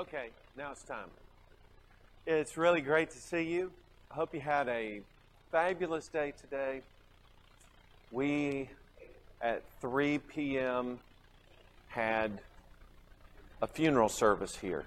Okay, 0.00 0.30
now 0.56 0.72
it's 0.72 0.82
time. 0.82 1.10
It's 2.26 2.56
really 2.56 2.80
great 2.80 3.10
to 3.10 3.18
see 3.18 3.42
you. 3.42 3.70
I 4.10 4.14
hope 4.14 4.32
you 4.32 4.40
had 4.40 4.66
a 4.66 5.02
fabulous 5.52 6.08
day 6.08 6.32
today. 6.40 6.80
We, 8.10 8.70
at 9.42 9.62
3 9.82 10.16
p.m., 10.16 11.00
had 11.88 12.40
a 13.60 13.66
funeral 13.66 14.08
service 14.08 14.56
here 14.56 14.86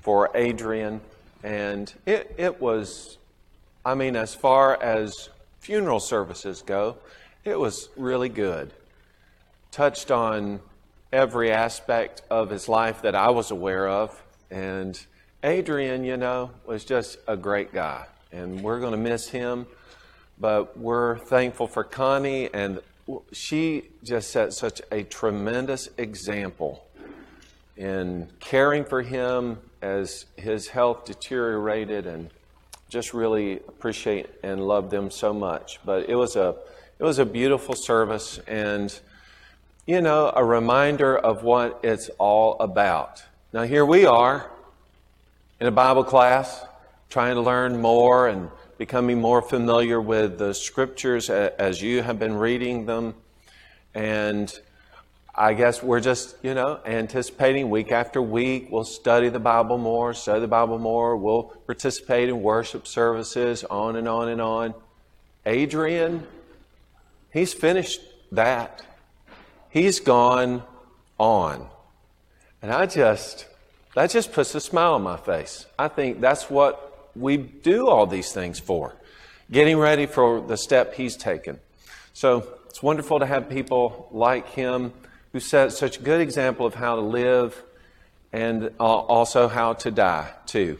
for 0.00 0.30
Adrian, 0.34 1.02
and 1.42 1.92
it, 2.06 2.34
it 2.38 2.58
was, 2.58 3.18
I 3.84 3.94
mean, 3.94 4.16
as 4.16 4.34
far 4.34 4.82
as 4.82 5.28
funeral 5.60 6.00
services 6.00 6.62
go, 6.62 6.96
it 7.44 7.58
was 7.58 7.90
really 7.98 8.30
good. 8.30 8.72
Touched 9.72 10.10
on 10.10 10.60
every 11.12 11.50
aspect 11.50 12.22
of 12.30 12.50
his 12.50 12.68
life 12.68 13.02
that 13.02 13.14
I 13.14 13.30
was 13.30 13.50
aware 13.50 13.88
of. 13.88 14.22
And 14.50 14.98
Adrian, 15.42 16.04
you 16.04 16.16
know, 16.16 16.50
was 16.66 16.84
just 16.84 17.18
a 17.26 17.36
great 17.36 17.72
guy. 17.72 18.06
And 18.32 18.62
we're 18.62 18.80
going 18.80 18.92
to 18.92 18.98
miss 18.98 19.28
him. 19.28 19.66
But 20.38 20.76
we're 20.78 21.18
thankful 21.18 21.66
for 21.66 21.84
Connie. 21.84 22.52
And 22.52 22.80
she 23.32 23.84
just 24.02 24.30
set 24.30 24.52
such 24.52 24.82
a 24.90 25.02
tremendous 25.04 25.88
example 25.96 26.86
in 27.76 28.28
caring 28.40 28.84
for 28.84 29.02
him 29.02 29.58
as 29.82 30.26
his 30.36 30.68
health 30.68 31.04
deteriorated 31.04 32.06
and 32.06 32.30
just 32.88 33.12
really 33.12 33.54
appreciate 33.68 34.26
and 34.42 34.66
love 34.66 34.90
them 34.90 35.10
so 35.10 35.32
much. 35.32 35.80
But 35.84 36.08
it 36.08 36.14
was 36.14 36.36
a 36.36 36.56
it 36.98 37.04
was 37.04 37.18
a 37.18 37.26
beautiful 37.26 37.74
service 37.74 38.38
and 38.46 38.98
you 39.86 40.00
know, 40.00 40.32
a 40.34 40.44
reminder 40.44 41.16
of 41.16 41.44
what 41.44 41.78
it's 41.84 42.08
all 42.18 42.56
about. 42.58 43.22
Now, 43.52 43.62
here 43.62 43.86
we 43.86 44.04
are 44.04 44.50
in 45.60 45.68
a 45.68 45.70
Bible 45.70 46.02
class 46.02 46.64
trying 47.08 47.36
to 47.36 47.40
learn 47.40 47.80
more 47.80 48.26
and 48.26 48.50
becoming 48.78 49.20
more 49.20 49.40
familiar 49.40 50.00
with 50.00 50.38
the 50.38 50.54
scriptures 50.54 51.30
as 51.30 51.80
you 51.80 52.02
have 52.02 52.18
been 52.18 52.34
reading 52.34 52.86
them. 52.86 53.14
And 53.94 54.52
I 55.32 55.54
guess 55.54 55.84
we're 55.84 56.00
just, 56.00 56.34
you 56.42 56.52
know, 56.52 56.80
anticipating 56.84 57.70
week 57.70 57.92
after 57.92 58.20
week. 58.20 58.66
We'll 58.72 58.82
study 58.82 59.28
the 59.28 59.38
Bible 59.38 59.78
more, 59.78 60.14
study 60.14 60.40
the 60.40 60.48
Bible 60.48 60.80
more. 60.80 61.16
We'll 61.16 61.44
participate 61.44 62.28
in 62.28 62.42
worship 62.42 62.88
services, 62.88 63.62
on 63.62 63.94
and 63.94 64.08
on 64.08 64.30
and 64.30 64.40
on. 64.40 64.74
Adrian, 65.46 66.26
he's 67.32 67.54
finished 67.54 68.00
that. 68.32 68.82
He's 69.76 70.00
gone 70.00 70.62
on. 71.18 71.68
And 72.62 72.72
I 72.72 72.86
just, 72.86 73.46
that 73.94 74.08
just 74.08 74.32
puts 74.32 74.54
a 74.54 74.60
smile 74.62 74.94
on 74.94 75.02
my 75.02 75.18
face. 75.18 75.66
I 75.78 75.88
think 75.88 76.18
that's 76.18 76.48
what 76.48 77.10
we 77.14 77.36
do 77.36 77.86
all 77.86 78.06
these 78.06 78.32
things 78.32 78.58
for, 78.58 78.94
getting 79.50 79.76
ready 79.76 80.06
for 80.06 80.40
the 80.40 80.56
step 80.56 80.94
he's 80.94 81.14
taken. 81.14 81.60
So 82.14 82.54
it's 82.70 82.82
wonderful 82.82 83.18
to 83.18 83.26
have 83.26 83.50
people 83.50 84.08
like 84.12 84.48
him 84.48 84.94
who 85.34 85.40
set 85.40 85.72
such 85.72 85.98
a 85.98 86.02
good 86.02 86.22
example 86.22 86.64
of 86.64 86.72
how 86.72 86.96
to 86.96 87.02
live 87.02 87.62
and 88.32 88.70
uh, 88.80 88.82
also 88.82 89.46
how 89.46 89.74
to 89.74 89.90
die, 89.90 90.32
too. 90.46 90.78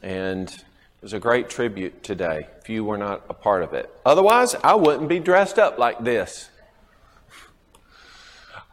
And 0.00 0.48
it 0.48 1.02
was 1.02 1.12
a 1.12 1.18
great 1.18 1.50
tribute 1.50 2.04
today 2.04 2.46
if 2.60 2.68
you 2.68 2.84
were 2.84 2.98
not 2.98 3.24
a 3.28 3.34
part 3.34 3.64
of 3.64 3.72
it. 3.74 3.92
Otherwise, 4.06 4.54
I 4.62 4.76
wouldn't 4.76 5.08
be 5.08 5.18
dressed 5.18 5.58
up 5.58 5.76
like 5.76 6.04
this. 6.04 6.50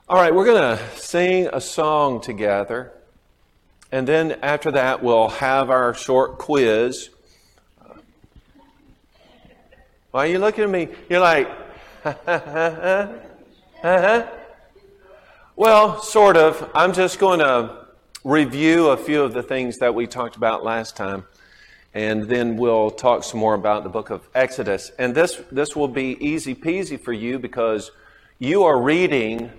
All 0.08 0.18
right, 0.18 0.36
we're 0.36 0.46
going 0.46 0.78
to 0.78 0.98
sing 1.00 1.50
a 1.52 1.60
song 1.60 2.22
together. 2.22 2.94
And 3.92 4.08
then 4.08 4.34
after 4.44 4.70
that, 4.74 5.02
we'll 5.02 5.30
have 5.30 5.72
our 5.72 5.96
short 5.96 6.38
quiz. 6.38 7.10
Why 10.12 10.28
are 10.28 10.30
you 10.30 10.38
looking 10.38 10.66
at 10.66 10.70
me? 10.70 10.90
You're 11.10 11.22
like, 11.22 11.50
uh-huh. 12.06 13.08
Well, 15.56 16.00
sort 16.04 16.38
of. 16.38 16.70
I'm 16.76 16.94
just 16.94 17.18
going 17.18 17.40
to 17.40 17.88
review 18.24 18.90
a 18.90 18.98
few 18.98 19.24
of 19.24 19.34
the 19.34 19.42
things 19.42 19.80
that 19.80 19.96
we 19.96 20.06
talked 20.06 20.36
about 20.36 20.64
last 20.64 20.96
time. 20.96 21.26
And 21.96 22.30
then 22.30 22.58
we'll 22.58 22.92
talk 22.92 23.24
some 23.24 23.40
more 23.40 23.56
about 23.56 23.82
the 23.82 23.90
book 23.90 24.12
of 24.12 24.30
Exodus. 24.36 24.92
And 25.00 25.16
this, 25.16 25.42
this 25.52 25.76
will 25.76 25.88
be 25.88 26.16
easy 26.24 26.54
peasy 26.54 27.00
for 27.00 27.12
you 27.12 27.40
because 27.40 27.90
you 28.38 28.66
are 28.66 28.80
reading 28.80 29.52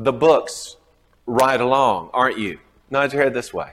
the 0.00 0.12
books 0.12 0.78
right 1.26 1.60
along, 1.60 2.08
aren't 2.14 2.38
you? 2.38 2.58
Nod 2.88 3.12
your 3.12 3.22
head 3.22 3.34
this 3.34 3.52
way. 3.52 3.72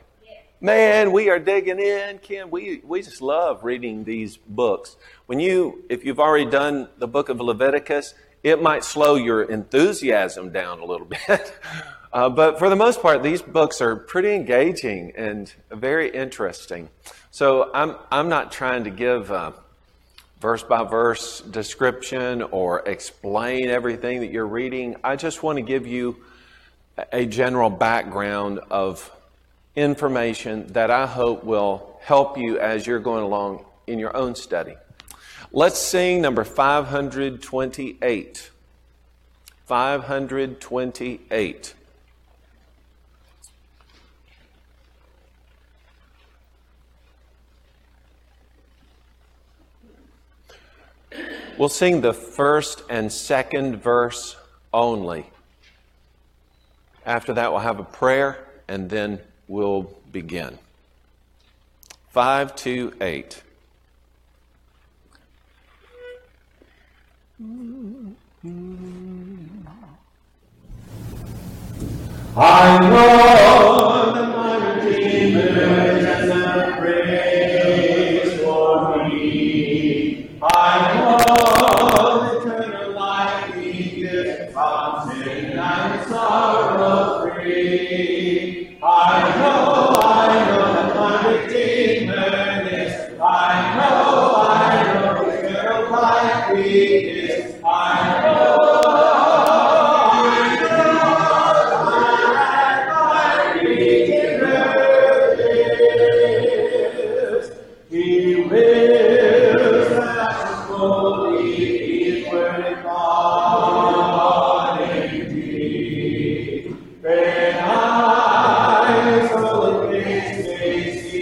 Man, 0.59 1.13
we 1.13 1.29
are 1.29 1.39
digging 1.39 1.79
in, 1.79 2.17
Kim. 2.19 2.51
We, 2.51 2.81
we 2.83 3.01
just 3.01 3.21
love 3.21 3.63
reading 3.63 4.03
these 4.03 4.35
books. 4.35 4.97
When 5.27 5.39
you, 5.39 5.85
if 5.87 6.03
you've 6.03 6.19
already 6.19 6.49
done 6.49 6.89
the 6.97 7.07
book 7.07 7.29
of 7.29 7.39
Leviticus, 7.39 8.13
it 8.43 8.61
might 8.61 8.83
slow 8.83 9.15
your 9.15 9.43
enthusiasm 9.43 10.51
down 10.51 10.79
a 10.79 10.85
little 10.85 11.07
bit. 11.27 11.57
Uh, 12.11 12.29
but 12.29 12.59
for 12.59 12.69
the 12.69 12.75
most 12.75 13.01
part, 13.01 13.23
these 13.23 13.41
books 13.41 13.79
are 13.79 13.95
pretty 13.95 14.33
engaging 14.33 15.13
and 15.15 15.53
very 15.71 16.09
interesting. 16.09 16.89
So 17.31 17.71
I'm, 17.73 17.95
I'm 18.11 18.27
not 18.27 18.51
trying 18.51 18.83
to 18.83 18.89
give 18.89 19.31
a 19.31 19.53
verse 20.39 20.63
by 20.63 20.83
verse 20.83 21.41
description 21.41 22.43
or 22.43 22.87
explain 22.87 23.69
everything 23.69 24.21
that 24.21 24.31
you're 24.31 24.47
reading. 24.47 24.95
I 25.03 25.15
just 25.15 25.43
want 25.43 25.57
to 25.57 25.63
give 25.63 25.87
you 25.87 26.17
a 27.11 27.25
general 27.25 27.69
background 27.69 28.59
of 28.69 29.11
information 29.75 30.67
that 30.73 30.91
I 30.91 31.05
hope 31.05 31.43
will 31.43 31.99
help 32.01 32.37
you 32.37 32.59
as 32.59 32.87
you're 32.87 32.99
going 32.99 33.23
along 33.23 33.65
in 33.87 33.99
your 33.99 34.15
own 34.15 34.35
study. 34.35 34.75
Let's 35.51 35.79
sing 35.79 36.21
number 36.21 36.43
528. 36.43 38.51
528. 39.65 41.73
We'll 51.57 51.69
sing 51.69 52.01
the 52.01 52.13
first 52.13 52.83
and 52.87 53.11
second 53.11 53.77
verse 53.81 54.35
only. 54.71 55.25
After 57.03 57.33
that, 57.33 57.51
we'll 57.51 57.61
have 57.61 57.79
a 57.79 57.83
prayer 57.83 58.45
and 58.67 58.89
then 58.91 59.19
we'll 59.47 59.91
begin. 60.11 60.59
5 62.09 62.55
to 62.57 62.93
8. 63.01 63.41
I 72.35 72.79
know 72.89 74.13
that 74.13 74.29
my 74.29 74.83
Redeemer 74.83 75.96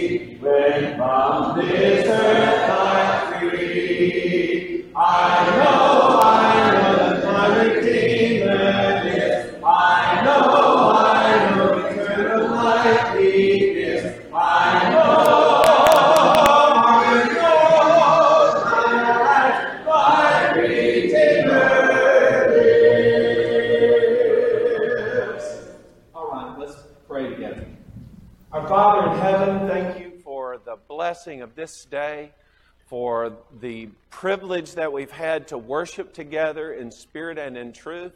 see, 0.06 0.36
when 0.40 0.96
from 0.96 1.58
this 1.58 2.06
earth 2.06 2.45
blessing 31.26 31.42
of 31.42 31.56
this 31.56 31.84
day, 31.86 32.30
for 32.86 33.32
the 33.60 33.88
privilege 34.10 34.76
that 34.76 34.92
we've 34.92 35.10
had 35.10 35.48
to 35.48 35.58
worship 35.58 36.14
together 36.14 36.72
in 36.72 36.88
spirit 36.92 37.36
and 37.36 37.56
in 37.56 37.72
truth. 37.72 38.12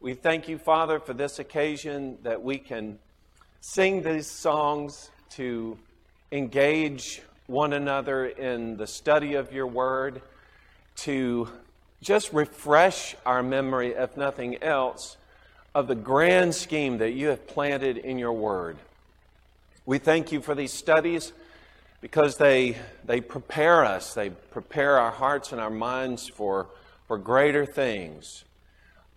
We 0.00 0.14
thank 0.14 0.48
you, 0.48 0.56
Father, 0.56 0.98
for 0.98 1.12
this 1.12 1.38
occasion 1.38 2.16
that 2.22 2.42
we 2.42 2.56
can 2.56 2.98
sing 3.60 4.02
these 4.02 4.30
songs 4.30 5.10
to 5.32 5.76
engage 6.32 7.20
one 7.48 7.74
another 7.74 8.24
in 8.24 8.78
the 8.78 8.86
study 8.86 9.34
of 9.34 9.52
your 9.52 9.66
word, 9.66 10.22
to 11.02 11.50
just 12.00 12.32
refresh 12.32 13.14
our 13.26 13.42
memory, 13.42 13.92
if 13.92 14.16
nothing 14.16 14.62
else, 14.62 15.18
of 15.74 15.86
the 15.86 15.94
grand 15.94 16.54
scheme 16.54 16.96
that 16.96 17.10
you 17.10 17.28
have 17.28 17.46
planted 17.46 17.98
in 17.98 18.18
your 18.18 18.32
word. 18.32 18.78
We 19.84 19.98
thank 19.98 20.32
you 20.32 20.40
for 20.40 20.54
these 20.54 20.72
studies 20.72 21.34
because 22.00 22.36
they, 22.36 22.76
they 23.04 23.20
prepare 23.20 23.84
us, 23.84 24.14
they 24.14 24.30
prepare 24.30 24.98
our 24.98 25.10
hearts 25.10 25.52
and 25.52 25.60
our 25.60 25.70
minds 25.70 26.28
for, 26.28 26.68
for 27.06 27.18
greater 27.18 27.66
things. 27.66 28.44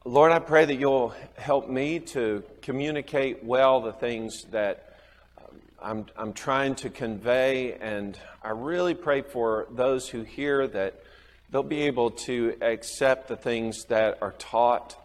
Lord, 0.03 0.31
I 0.31 0.39
pray 0.39 0.65
that 0.65 0.75
you'll 0.75 1.13
help 1.37 1.69
me 1.69 1.99
to 1.99 2.43
communicate 2.63 3.43
well 3.43 3.81
the 3.81 3.93
things 3.93 4.45
that 4.45 4.97
um, 5.37 5.55
I'm, 5.79 6.05
I'm 6.17 6.33
trying 6.33 6.73
to 6.75 6.89
convey, 6.89 7.73
and 7.73 8.17
I 8.43 8.49
really 8.49 8.95
pray 8.95 9.21
for 9.21 9.67
those 9.69 10.09
who 10.09 10.23
hear 10.23 10.65
that 10.69 11.03
they'll 11.51 11.61
be 11.61 11.83
able 11.83 12.09
to 12.11 12.57
accept 12.61 13.27
the 13.27 13.35
things 13.35 13.85
that 13.85 14.17
are 14.23 14.33
taught, 14.39 14.97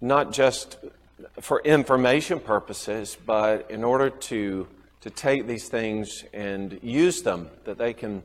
not 0.00 0.32
just 0.32 0.76
for 1.40 1.60
information 1.62 2.40
purposes, 2.40 3.16
but 3.24 3.70
in 3.70 3.84
order 3.84 4.10
to, 4.10 4.66
to 5.00 5.10
take 5.10 5.46
these 5.46 5.68
things 5.68 6.24
and 6.32 6.78
use 6.82 7.22
them, 7.22 7.48
that 7.64 7.78
they 7.78 7.92
can 7.92 8.22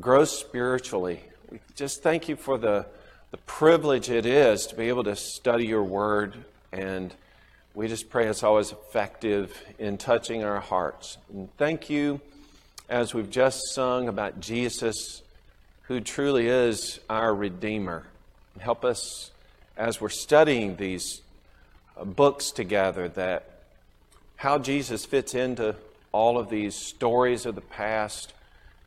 grow 0.00 0.24
spiritually. 0.24 1.20
We 1.50 1.60
just 1.76 2.02
thank 2.02 2.28
you 2.28 2.36
for 2.36 2.58
the, 2.58 2.86
the 3.30 3.36
privilege 3.38 4.10
it 4.10 4.26
is 4.26 4.66
to 4.68 4.74
be 4.74 4.88
able 4.88 5.04
to 5.04 5.16
study 5.16 5.66
your 5.66 5.84
word, 5.84 6.34
and 6.72 7.14
we 7.74 7.88
just 7.88 8.10
pray 8.10 8.26
it's 8.26 8.42
always 8.42 8.72
effective 8.72 9.56
in 9.78 9.98
touching 9.98 10.44
our 10.44 10.60
hearts. 10.60 11.18
And 11.32 11.48
thank 11.56 11.88
you, 11.90 12.20
as 12.88 13.14
we've 13.14 13.30
just 13.30 13.60
sung 13.72 14.08
about 14.08 14.40
Jesus, 14.40 15.22
who 15.82 16.00
truly 16.00 16.48
is 16.48 16.98
our 17.08 17.34
Redeemer. 17.34 18.04
Help 18.58 18.84
us 18.84 19.30
as 19.76 20.00
we're 20.00 20.08
studying 20.08 20.76
these 20.76 21.20
books 22.02 22.50
together 22.50 23.08
that 23.10 23.53
how 24.36 24.58
Jesus 24.58 25.04
fits 25.04 25.34
into 25.34 25.76
all 26.12 26.38
of 26.38 26.48
these 26.48 26.74
stories 26.74 27.46
of 27.46 27.54
the 27.54 27.60
past 27.60 28.32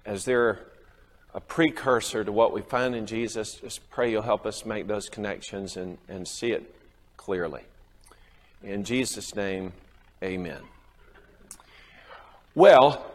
as 0.05 0.25
they're 0.25 0.59
a 1.33 1.41
precursor 1.41 2.23
to 2.23 2.31
what 2.31 2.53
we 2.53 2.61
find 2.61 2.95
in 2.95 3.05
Jesus. 3.05 3.55
Just 3.55 3.89
pray 3.89 4.11
you'll 4.11 4.21
help 4.21 4.45
us 4.45 4.65
make 4.65 4.87
those 4.87 5.09
connections 5.09 5.77
and, 5.77 5.97
and 6.07 6.27
see 6.27 6.51
it 6.51 6.73
clearly. 7.17 7.61
In 8.63 8.83
Jesus' 8.83 9.35
name, 9.35 9.73
amen. 10.23 10.61
Well, 12.55 13.05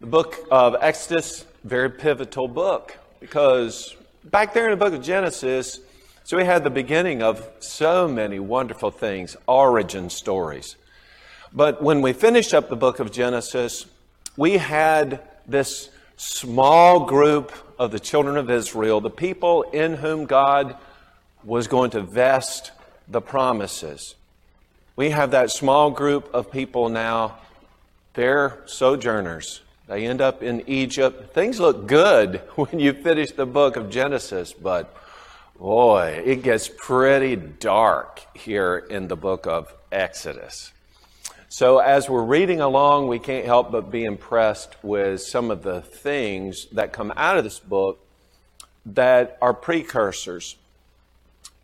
the 0.00 0.06
book 0.06 0.36
of 0.50 0.76
Exodus, 0.80 1.46
very 1.62 1.88
pivotal 1.88 2.46
book 2.46 2.98
because 3.20 3.96
back 4.24 4.52
there 4.52 4.64
in 4.64 4.70
the 4.78 4.84
book 4.84 4.92
of 4.92 5.02
Genesis, 5.02 5.80
so 6.24 6.36
we 6.36 6.44
had 6.44 6.64
the 6.64 6.70
beginning 6.70 7.22
of 7.22 7.48
so 7.60 8.06
many 8.06 8.38
wonderful 8.38 8.90
things, 8.90 9.36
origin 9.46 10.10
stories. 10.10 10.76
But 11.54 11.80
when 11.80 12.02
we 12.02 12.12
finished 12.12 12.52
up 12.52 12.68
the 12.68 12.76
book 12.76 12.98
of 12.98 13.12
Genesis, 13.12 13.86
we 14.36 14.56
had 14.56 15.20
this 15.46 15.88
small 16.16 17.06
group 17.06 17.52
of 17.78 17.92
the 17.92 18.00
children 18.00 18.36
of 18.36 18.50
Israel, 18.50 19.00
the 19.00 19.08
people 19.08 19.62
in 19.62 19.94
whom 19.94 20.26
God 20.26 20.76
was 21.44 21.68
going 21.68 21.90
to 21.92 22.02
vest 22.02 22.72
the 23.06 23.20
promises. 23.20 24.16
We 24.96 25.10
have 25.10 25.30
that 25.30 25.50
small 25.50 25.92
group 25.92 26.28
of 26.34 26.50
people 26.50 26.88
now. 26.88 27.38
They're 28.14 28.58
sojourners. 28.66 29.60
They 29.86 30.06
end 30.06 30.20
up 30.20 30.42
in 30.42 30.68
Egypt. 30.68 31.34
Things 31.34 31.60
look 31.60 31.86
good 31.86 32.36
when 32.56 32.80
you 32.80 32.92
finish 32.92 33.30
the 33.30 33.46
book 33.46 33.76
of 33.76 33.90
Genesis, 33.90 34.52
but 34.52 34.92
boy, 35.56 36.22
it 36.24 36.42
gets 36.42 36.68
pretty 36.68 37.36
dark 37.36 38.22
here 38.34 38.78
in 38.90 39.06
the 39.06 39.16
book 39.16 39.46
of 39.46 39.72
Exodus. 39.92 40.73
So, 41.56 41.78
as 41.78 42.10
we're 42.10 42.24
reading 42.24 42.60
along, 42.60 43.06
we 43.06 43.20
can't 43.20 43.46
help 43.46 43.70
but 43.70 43.88
be 43.88 44.04
impressed 44.04 44.74
with 44.82 45.22
some 45.22 45.52
of 45.52 45.62
the 45.62 45.82
things 45.82 46.66
that 46.72 46.92
come 46.92 47.12
out 47.16 47.38
of 47.38 47.44
this 47.44 47.60
book 47.60 48.04
that 48.86 49.38
are 49.40 49.54
precursors. 49.54 50.56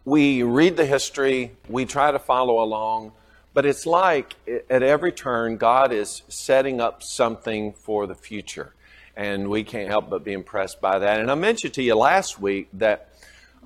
We 0.04 0.44
read 0.44 0.76
the 0.76 0.86
history, 0.86 1.56
we 1.68 1.86
try 1.86 2.12
to 2.12 2.20
follow 2.20 2.62
along, 2.62 3.10
but 3.52 3.66
it's 3.66 3.84
like 3.84 4.36
at 4.46 4.84
every 4.84 5.10
turn, 5.10 5.56
God 5.56 5.92
is 5.92 6.22
setting 6.28 6.80
up 6.80 7.02
something 7.02 7.72
for 7.72 8.06
the 8.06 8.14
future. 8.14 8.72
And 9.16 9.50
we 9.50 9.64
can't 9.64 9.88
help 9.88 10.08
but 10.08 10.22
be 10.22 10.34
impressed 10.34 10.80
by 10.80 11.00
that. 11.00 11.18
And 11.18 11.32
I 11.32 11.34
mentioned 11.34 11.74
to 11.74 11.82
you 11.82 11.96
last 11.96 12.40
week 12.40 12.68
that 12.74 13.08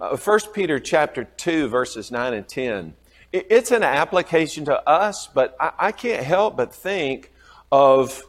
uh, 0.00 0.16
1 0.16 0.40
Peter 0.54 0.80
chapter 0.80 1.24
2, 1.24 1.68
verses 1.68 2.10
9 2.10 2.32
and 2.32 2.48
10 2.48 2.94
it's 3.34 3.72
an 3.72 3.82
application 3.82 4.64
to 4.66 4.88
us, 4.88 5.26
but 5.26 5.56
I, 5.58 5.72
I 5.78 5.92
can't 5.92 6.24
help 6.24 6.56
but 6.56 6.72
think 6.72 7.32
of 7.72 8.22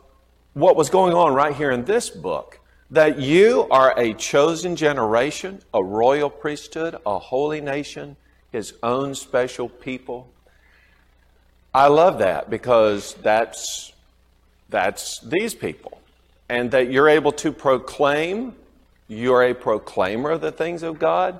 what 0.53 0.75
was 0.75 0.89
going 0.89 1.13
on 1.13 1.33
right 1.33 1.55
here 1.55 1.69
in 1.69 1.85
this 1.85 2.09
book 2.09 2.59
that 2.89 3.19
you 3.19 3.67
are 3.69 3.97
a 3.99 4.13
chosen 4.13 4.75
generation, 4.75 5.61
a 5.73 5.83
royal 5.83 6.29
priesthood, 6.29 6.95
a 7.05 7.19
holy 7.19 7.61
nation, 7.61 8.15
his 8.51 8.73
own 8.81 9.13
special 9.13 9.69
people. 9.69 10.31
I 11.73 11.87
love 11.87 12.19
that 12.19 12.49
because 12.49 13.13
that's 13.15 13.91
that's 14.69 15.19
these 15.19 15.53
people. 15.53 16.01
And 16.49 16.71
that 16.71 16.91
you're 16.91 17.09
able 17.09 17.31
to 17.33 17.51
proclaim, 17.51 18.55
you're 19.07 19.43
a 19.43 19.53
proclaimer 19.53 20.31
of 20.31 20.41
the 20.41 20.51
things 20.51 20.83
of 20.83 20.99
God. 20.99 21.39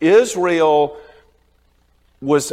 Israel 0.00 0.96
was 2.20 2.52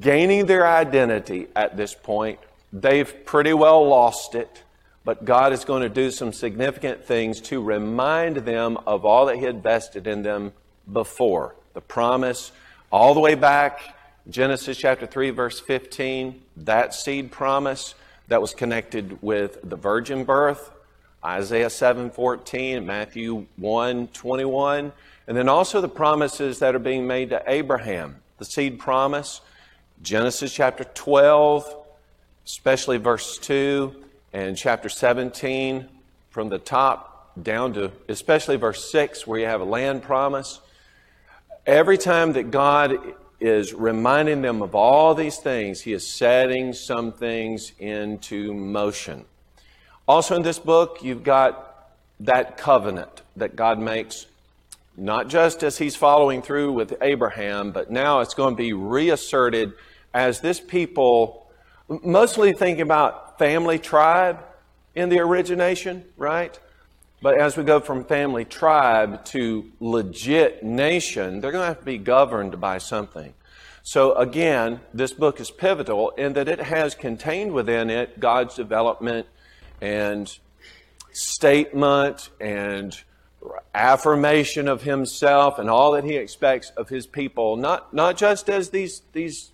gaining 0.00 0.46
their 0.46 0.66
identity 0.66 1.48
at 1.54 1.76
this 1.76 1.94
point. 1.94 2.38
They've 2.72 3.24
pretty 3.24 3.52
well 3.52 3.86
lost 3.86 4.34
it, 4.34 4.62
but 5.04 5.24
God 5.24 5.52
is 5.52 5.64
going 5.64 5.82
to 5.82 5.88
do 5.88 6.10
some 6.10 6.32
significant 6.32 7.04
things 7.04 7.40
to 7.42 7.62
remind 7.62 8.38
them 8.38 8.78
of 8.86 9.04
all 9.04 9.26
that 9.26 9.36
He 9.36 9.44
had 9.44 9.62
vested 9.62 10.06
in 10.06 10.22
them 10.22 10.52
before. 10.90 11.54
The 11.74 11.80
promise, 11.80 12.52
all 12.90 13.14
the 13.14 13.20
way 13.20 13.34
back, 13.34 13.80
Genesis 14.28 14.78
chapter 14.78 15.06
3, 15.06 15.30
verse 15.30 15.60
15, 15.60 16.40
that 16.58 16.94
seed 16.94 17.30
promise 17.30 17.94
that 18.28 18.40
was 18.40 18.54
connected 18.54 19.22
with 19.22 19.58
the 19.62 19.76
virgin 19.76 20.24
birth, 20.24 20.70
Isaiah 21.24 21.70
7:14, 21.70 22.84
Matthew 22.84 23.46
1:21, 23.60 24.92
and 25.26 25.36
then 25.36 25.48
also 25.48 25.80
the 25.80 25.88
promises 25.88 26.58
that 26.58 26.74
are 26.74 26.80
being 26.80 27.06
made 27.06 27.30
to 27.30 27.42
Abraham. 27.46 28.16
The 28.38 28.44
seed 28.44 28.78
promise, 28.78 29.40
Genesis 30.04 30.52
chapter 30.52 30.84
12, 30.84 31.76
especially 32.44 32.98
verse 32.98 33.38
2, 33.38 34.04
and 34.34 34.54
chapter 34.54 34.90
17 34.90 35.88
from 36.28 36.50
the 36.50 36.58
top 36.58 37.32
down 37.42 37.72
to 37.72 37.90
especially 38.06 38.56
verse 38.56 38.92
6 38.92 39.26
where 39.26 39.40
you 39.40 39.46
have 39.46 39.62
a 39.62 39.64
land 39.64 40.02
promise. 40.02 40.60
Every 41.64 41.96
time 41.96 42.34
that 42.34 42.50
God 42.50 42.98
is 43.40 43.72
reminding 43.72 44.42
them 44.42 44.60
of 44.60 44.74
all 44.74 45.14
these 45.14 45.38
things, 45.38 45.80
he 45.80 45.94
is 45.94 46.06
setting 46.06 46.74
some 46.74 47.10
things 47.10 47.72
into 47.78 48.52
motion. 48.52 49.24
Also 50.06 50.36
in 50.36 50.42
this 50.42 50.58
book, 50.58 50.98
you've 51.02 51.24
got 51.24 51.94
that 52.20 52.58
covenant 52.58 53.22
that 53.36 53.56
God 53.56 53.78
makes 53.78 54.26
not 54.98 55.28
just 55.28 55.62
as 55.62 55.78
he's 55.78 55.96
following 55.96 56.42
through 56.42 56.72
with 56.72 56.94
Abraham, 57.00 57.72
but 57.72 57.90
now 57.90 58.20
it's 58.20 58.34
going 58.34 58.54
to 58.54 58.62
be 58.62 58.74
reasserted 58.74 59.72
as 60.14 60.40
this 60.40 60.60
people, 60.60 61.46
mostly 61.88 62.52
thinking 62.52 62.82
about 62.82 63.38
family 63.38 63.78
tribe 63.78 64.38
in 64.94 65.08
the 65.08 65.18
origination, 65.18 66.04
right? 66.16 66.58
But 67.20 67.38
as 67.38 67.56
we 67.56 67.64
go 67.64 67.80
from 67.80 68.04
family 68.04 68.44
tribe 68.44 69.24
to 69.26 69.70
legit 69.80 70.62
nation, 70.62 71.40
they're 71.40 71.52
going 71.52 71.62
to 71.62 71.68
have 71.68 71.80
to 71.80 71.84
be 71.84 71.98
governed 71.98 72.60
by 72.60 72.78
something. 72.78 73.34
So 73.82 74.14
again, 74.14 74.80
this 74.94 75.12
book 75.12 75.40
is 75.40 75.50
pivotal 75.50 76.10
in 76.10 76.34
that 76.34 76.48
it 76.48 76.60
has 76.60 76.94
contained 76.94 77.52
within 77.52 77.90
it 77.90 78.20
God's 78.20 78.54
development 78.54 79.26
and 79.80 80.30
statement 81.12 82.30
and 82.40 82.96
affirmation 83.74 84.68
of 84.68 84.82
himself 84.82 85.58
and 85.58 85.68
all 85.68 85.92
that 85.92 86.04
he 86.04 86.16
expects 86.16 86.70
of 86.76 86.88
his 86.88 87.06
people, 87.06 87.56
not, 87.56 87.92
not 87.92 88.16
just 88.16 88.48
as 88.48 88.70
these, 88.70 89.02
these 89.12 89.50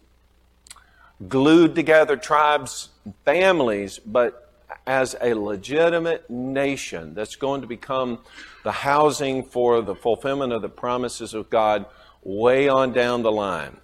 glued 1.28 1.74
together 1.74 2.16
tribes, 2.16 2.88
families, 3.24 3.98
but 3.98 4.50
as 4.86 5.14
a 5.20 5.34
legitimate 5.34 6.28
nation 6.30 7.14
that's 7.14 7.36
going 7.36 7.60
to 7.60 7.66
become 7.66 8.18
the 8.64 8.72
housing 8.72 9.42
for 9.42 9.82
the 9.82 9.94
fulfillment 9.94 10.52
of 10.52 10.62
the 10.62 10.68
promises 10.68 11.34
of 11.34 11.50
God 11.50 11.86
way 12.22 12.68
on 12.68 12.92
down 12.92 13.22
the 13.22 13.32
line. 13.32 13.76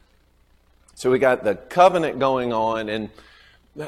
So 0.94 1.10
we 1.10 1.18
got 1.18 1.44
the 1.44 1.54
covenant 1.54 2.18
going 2.18 2.52
on, 2.52 2.88
and 2.88 3.10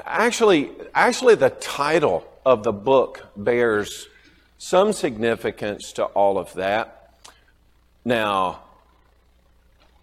actually, 0.04 0.70
actually, 0.94 1.36
the 1.36 1.50
title 1.50 2.30
of 2.44 2.62
the 2.64 2.72
book 2.72 3.26
bears 3.36 4.08
some 4.58 4.92
significance 4.92 5.92
to 5.92 6.04
all 6.04 6.38
of 6.38 6.52
that. 6.54 7.14
Now, 8.04 8.60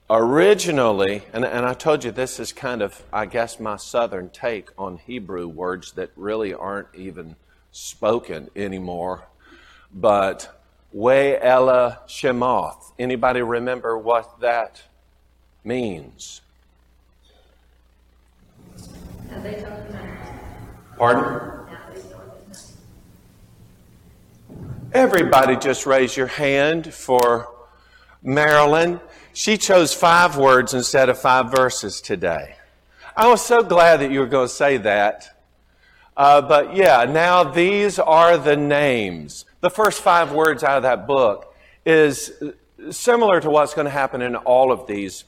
originally, 0.10 1.24
and, 1.34 1.46
and 1.46 1.66
I 1.66 1.74
told 1.74 2.04
you 2.04 2.12
this 2.12 2.40
is 2.40 2.54
kind 2.54 2.82
of, 2.82 3.04
I 3.12 3.26
guess, 3.26 3.60
my 3.60 3.78
southern 3.78 4.30
take 4.30 4.70
on 4.78 4.98
Hebrew 4.98 5.48
words 5.48 5.94
that 5.94 6.12
really 6.16 6.54
aren't 6.54 6.88
even 6.94 7.36
spoken 7.72 8.50
anymore. 8.56 9.28
But 9.94 10.62
We 10.92 11.36
Ella 11.38 12.00
Shemoth. 12.08 12.94
Anybody 12.98 13.42
remember 13.42 13.98
what 13.98 14.40
that 14.42 14.84
means? 15.64 16.42
Pardon? 20.98 21.52
Everybody 24.94 25.58
just 25.58 25.86
raise 25.86 26.16
your 26.16 26.28
hand 26.28 26.94
for 26.94 27.50
Marilyn. 28.24 29.02
She 29.36 29.58
chose 29.58 29.94
five 29.94 30.38
words 30.38 30.74
instead 30.74 31.10
of 31.10 31.20
five 31.20 31.52
verses 31.52 32.00
today. 32.00 32.56
I 33.18 33.28
was 33.28 33.46
so 33.46 33.64
glad 33.64 34.00
that 34.00 34.10
you 34.10 34.22
were 34.22 34.28
going 34.28 34.48
to 34.48 34.54
say 34.54 34.78
that. 34.78 35.44
Uh, 36.16 36.42
but 36.42 36.74
yeah, 36.74 37.04
now 37.04 37.44
these 37.44 38.00
are 38.00 38.38
the 38.38 38.56
names. 38.56 39.44
The 39.60 39.70
first 39.70 40.02
five 40.02 40.32
words 40.32 40.64
out 40.64 40.78
of 40.78 40.84
that 40.84 41.06
book 41.06 41.54
is 41.86 42.32
similar 42.92 43.42
to 43.42 43.50
what's 43.50 43.74
going 43.74 43.84
to 43.84 43.92
happen 43.92 44.22
in 44.22 44.38
all 44.38 44.72
of 44.72 44.88
these 44.88 45.26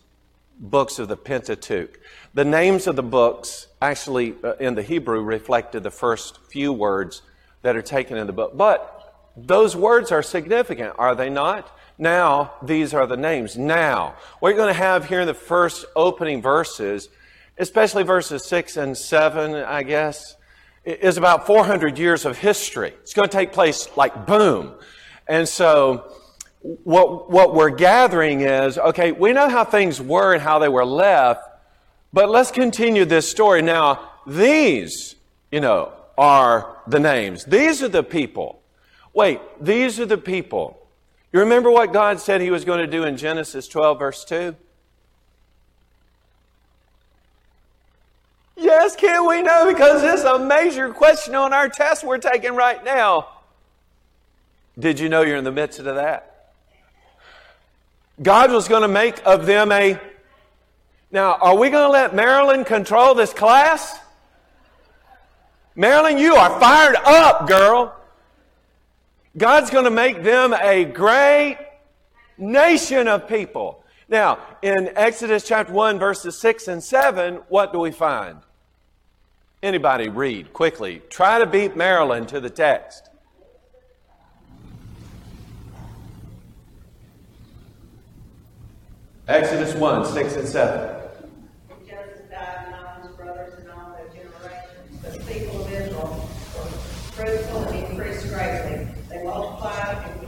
books 0.57 0.99
of 0.99 1.09
the 1.09 1.17
Pentateuch. 1.17 1.99
The 2.33 2.45
names 2.45 2.87
of 2.87 2.95
the 2.95 3.03
books 3.03 3.67
actually 3.81 4.35
uh, 4.41 4.53
in 4.53 4.75
the 4.75 4.83
Hebrew 4.83 5.21
reflected 5.21 5.83
the 5.83 5.91
first 5.91 6.39
few 6.49 6.71
words 6.71 7.23
that 7.61 7.75
are 7.75 7.81
taken 7.81 8.15
in 8.15 8.25
the 8.25 8.31
book. 8.31 8.55
But 8.55 9.29
those 9.35 9.75
words 9.75 10.13
are 10.13 10.23
significant, 10.23 10.95
are 10.97 11.13
they 11.13 11.29
not? 11.29 11.77
Now, 11.97 12.53
these 12.61 12.93
are 12.93 13.07
the 13.07 13.17
names. 13.17 13.57
Now, 13.57 14.15
what 14.39 14.49
you're 14.49 14.57
going 14.57 14.73
to 14.73 14.79
have 14.79 15.07
here 15.07 15.21
in 15.21 15.27
the 15.27 15.33
first 15.33 15.85
opening 15.95 16.41
verses, 16.41 17.09
especially 17.57 18.03
verses 18.03 18.45
6 18.45 18.77
and 18.77 18.97
7, 18.97 19.55
I 19.55 19.83
guess, 19.83 20.35
is 20.85 21.17
about 21.17 21.47
400 21.47 21.97
years 21.97 22.25
of 22.25 22.37
history. 22.37 22.93
It's 23.01 23.13
going 23.13 23.27
to 23.27 23.35
take 23.35 23.51
place 23.51 23.89
like 23.97 24.25
boom. 24.27 24.73
And 25.27 25.47
so, 25.47 26.13
what, 26.83 27.31
what 27.31 27.53
we're 27.53 27.71
gathering 27.71 28.41
is 28.41 28.77
okay, 28.77 29.11
we 29.11 29.33
know 29.33 29.49
how 29.49 29.63
things 29.63 30.01
were 30.01 30.33
and 30.33 30.41
how 30.41 30.59
they 30.59 30.69
were 30.69 30.85
left, 30.85 31.41
but 32.13 32.29
let's 32.29 32.51
continue 32.51 33.05
this 33.05 33.29
story. 33.29 33.61
Now, 33.61 34.11
these, 34.25 35.15
you 35.51 35.59
know, 35.59 35.93
are 36.17 36.77
the 36.87 36.99
names. 36.99 37.45
These 37.45 37.83
are 37.83 37.87
the 37.87 38.03
people 38.03 38.61
Wait, 39.17 39.39
these 39.59 39.99
are 39.99 40.05
the 40.05 40.15
people. 40.15 40.76
You 41.33 41.41
remember 41.41 41.69
what 41.69 41.91
God 41.91 42.19
said 42.19 42.41
He 42.41 42.49
was 42.49 42.63
going 42.63 42.79
to 42.79 42.87
do 42.87 43.03
in 43.03 43.17
Genesis 43.17 43.67
12, 43.67 43.99
verse 43.99 44.23
2? 44.23 44.55
Yes, 48.55 48.95
can 48.95 49.27
we 49.27 49.41
know? 49.41 49.71
Because 49.71 50.01
this 50.01 50.21
is 50.21 50.25
a 50.25 50.39
major 50.39 50.91
question 50.91 51.35
on 51.35 51.53
our 51.53 51.69
test 51.69 52.03
we're 52.03 52.17
taking 52.17 52.55
right 52.55 52.83
now. 52.83 53.27
Did 54.79 54.99
you 54.99 55.09
know 55.09 55.21
you're 55.21 55.37
in 55.37 55.43
the 55.43 55.51
midst 55.51 55.79
of 55.79 55.85
that? 55.85 56.53
God 58.21 58.51
was 58.51 58.67
going 58.67 58.81
to 58.81 58.87
make 58.87 59.25
of 59.25 59.45
them 59.45 59.71
a. 59.71 59.99
Now, 61.11 61.35
are 61.35 61.55
we 61.55 61.69
going 61.69 61.83
to 61.83 61.91
let 61.91 62.15
Marilyn 62.15 62.63
control 62.63 63.13
this 63.13 63.33
class? 63.33 63.99
Marilyn, 65.75 66.17
you 66.17 66.35
are 66.35 66.59
fired 66.59 66.95
up, 67.05 67.47
girl. 67.47 67.96
God's 69.37 69.69
going 69.69 69.85
to 69.85 69.91
make 69.91 70.23
them 70.23 70.53
a 70.53 70.83
great 70.83 71.59
nation 72.39 73.07
of 73.07 73.27
people. 73.27 73.83
Now, 74.09 74.39
in 74.63 74.89
Exodus 74.95 75.47
chapter 75.47 75.71
1, 75.71 75.99
verses 75.99 76.39
6 76.39 76.67
and 76.67 76.83
7, 76.83 77.35
what 77.47 77.71
do 77.71 77.79
we 77.79 77.91
find? 77.91 78.39
Anybody 79.61 80.09
read 80.09 80.53
quickly. 80.53 81.01
Try 81.09 81.39
to 81.39 81.45
beat 81.45 81.75
Marilyn 81.75 82.25
to 82.27 82.39
the 82.39 82.49
text. 82.49 83.09
Exodus 89.27 89.75
1, 89.75 90.05
6 90.05 90.35
and 90.37 90.47
7. 90.47 90.89
Joseph 91.85 92.31
died, 92.31 92.65
and 92.65 92.75
all 92.75 93.07
his 93.07 93.15
brothers 93.17 93.59
and 93.59 93.69
all 93.69 93.93
their 93.93 94.07
generations. 94.07 95.01
The 95.01 95.33
people 95.33 95.61
of 95.61 95.73
Israel 95.73 96.29
were 96.55 96.63
fruitful 97.11 97.63
and 97.63 97.91
increased 97.91 98.29
greatly. 98.29 98.87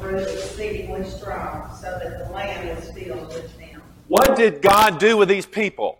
Grew 0.09 0.17
exceedingly 0.17 1.07
strong, 1.07 1.69
so 1.79 1.99
that 2.01 2.25
the 2.25 2.33
land 2.33 2.75
was 2.75 2.89
filled 2.89 3.27
with 3.27 3.55
them. 3.59 3.83
What 4.07 4.35
did 4.35 4.59
God 4.59 4.97
do 4.97 5.17
with 5.17 5.29
these 5.29 5.45
people? 5.45 5.99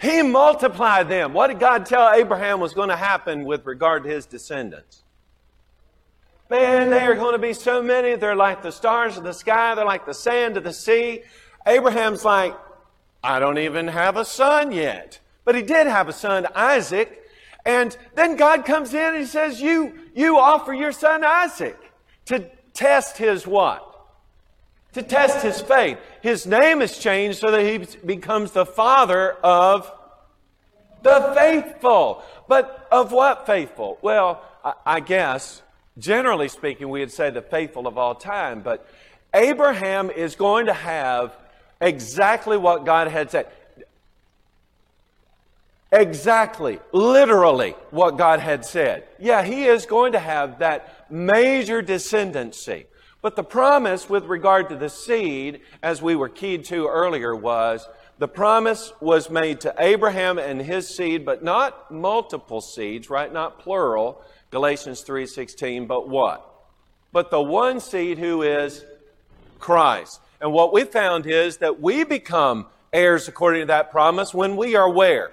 He 0.00 0.22
multiplied 0.22 1.08
them. 1.08 1.32
What 1.32 1.48
did 1.48 1.58
God 1.58 1.84
tell 1.84 2.12
Abraham 2.12 2.60
was 2.60 2.74
going 2.74 2.90
to 2.90 2.96
happen 2.96 3.44
with 3.44 3.66
regard 3.66 4.04
to 4.04 4.08
his 4.08 4.24
descendants? 4.24 5.02
Man, 6.48 6.90
they 6.90 7.00
are 7.00 7.16
going 7.16 7.32
to 7.32 7.40
be 7.40 7.54
so 7.54 7.82
many. 7.82 8.14
They're 8.14 8.36
like 8.36 8.62
the 8.62 8.70
stars 8.70 9.16
of 9.16 9.24
the 9.24 9.32
sky. 9.32 9.74
They're 9.74 9.84
like 9.84 10.06
the 10.06 10.14
sand 10.14 10.56
of 10.56 10.62
the 10.62 10.72
sea. 10.72 11.22
Abraham's 11.66 12.24
like, 12.24 12.54
I 13.24 13.40
don't 13.40 13.58
even 13.58 13.88
have 13.88 14.16
a 14.16 14.24
son 14.24 14.70
yet. 14.70 15.18
But 15.44 15.56
he 15.56 15.62
did 15.62 15.88
have 15.88 16.08
a 16.08 16.12
son, 16.12 16.46
Isaac. 16.54 17.20
And 17.64 17.96
then 18.14 18.36
God 18.36 18.64
comes 18.64 18.94
in 18.94 19.00
and 19.14 19.16
he 19.16 19.26
says, 19.26 19.60
you, 19.60 19.98
you 20.14 20.38
offer 20.38 20.72
your 20.72 20.92
son 20.92 21.24
Isaac 21.24 21.81
to 22.26 22.50
test 22.74 23.18
his 23.18 23.46
what? 23.46 23.88
To 24.94 25.02
test 25.02 25.42
his 25.42 25.60
faith. 25.60 25.98
His 26.20 26.46
name 26.46 26.82
is 26.82 26.98
changed 26.98 27.38
so 27.38 27.50
that 27.50 27.62
he 27.62 27.86
becomes 28.04 28.52
the 28.52 28.66
father 28.66 29.32
of 29.42 29.90
the 31.02 31.32
faithful. 31.34 32.22
But 32.48 32.86
of 32.92 33.12
what 33.12 33.46
faithful? 33.46 33.98
Well, 34.02 34.42
I 34.84 35.00
guess, 35.00 35.62
generally 35.98 36.48
speaking, 36.48 36.88
we 36.90 37.00
would 37.00 37.12
say 37.12 37.30
the 37.30 37.42
faithful 37.42 37.86
of 37.86 37.96
all 37.98 38.14
time. 38.14 38.60
But 38.60 38.86
Abraham 39.34 40.10
is 40.10 40.36
going 40.36 40.66
to 40.66 40.74
have 40.74 41.36
exactly 41.80 42.56
what 42.56 42.84
God 42.84 43.08
had 43.08 43.30
said. 43.30 43.48
Exactly, 45.92 46.80
literally 46.92 47.76
what 47.90 48.16
God 48.16 48.40
had 48.40 48.64
said. 48.64 49.04
Yeah, 49.18 49.42
he 49.42 49.66
is 49.66 49.84
going 49.84 50.12
to 50.12 50.18
have 50.18 50.60
that 50.60 51.10
major 51.10 51.82
descendancy. 51.82 52.86
But 53.20 53.36
the 53.36 53.44
promise 53.44 54.08
with 54.08 54.24
regard 54.24 54.70
to 54.70 54.76
the 54.76 54.88
seed, 54.88 55.60
as 55.82 56.00
we 56.00 56.16
were 56.16 56.30
keyed 56.30 56.64
to 56.66 56.88
earlier, 56.88 57.36
was 57.36 57.86
the 58.18 58.26
promise 58.26 58.92
was 59.00 59.28
made 59.28 59.60
to 59.60 59.74
Abraham 59.78 60.38
and 60.38 60.62
his 60.62 60.88
seed, 60.88 61.26
but 61.26 61.44
not 61.44 61.90
multiple 61.90 62.62
seeds, 62.62 63.10
right? 63.10 63.32
Not 63.32 63.58
plural, 63.58 64.22
Galatians 64.50 65.02
3:16, 65.02 65.86
but 65.86 66.08
what? 66.08 66.48
But 67.12 67.30
the 67.30 67.42
one 67.42 67.80
seed 67.80 68.18
who 68.18 68.42
is 68.42 68.84
Christ. 69.58 70.20
And 70.40 70.52
what 70.52 70.72
we 70.72 70.84
found 70.84 71.26
is 71.26 71.58
that 71.58 71.80
we 71.80 72.02
become 72.02 72.66
heirs 72.92 73.28
according 73.28 73.60
to 73.60 73.66
that 73.66 73.90
promise 73.90 74.32
when 74.32 74.56
we 74.56 74.74
are 74.74 74.90
where? 74.90 75.32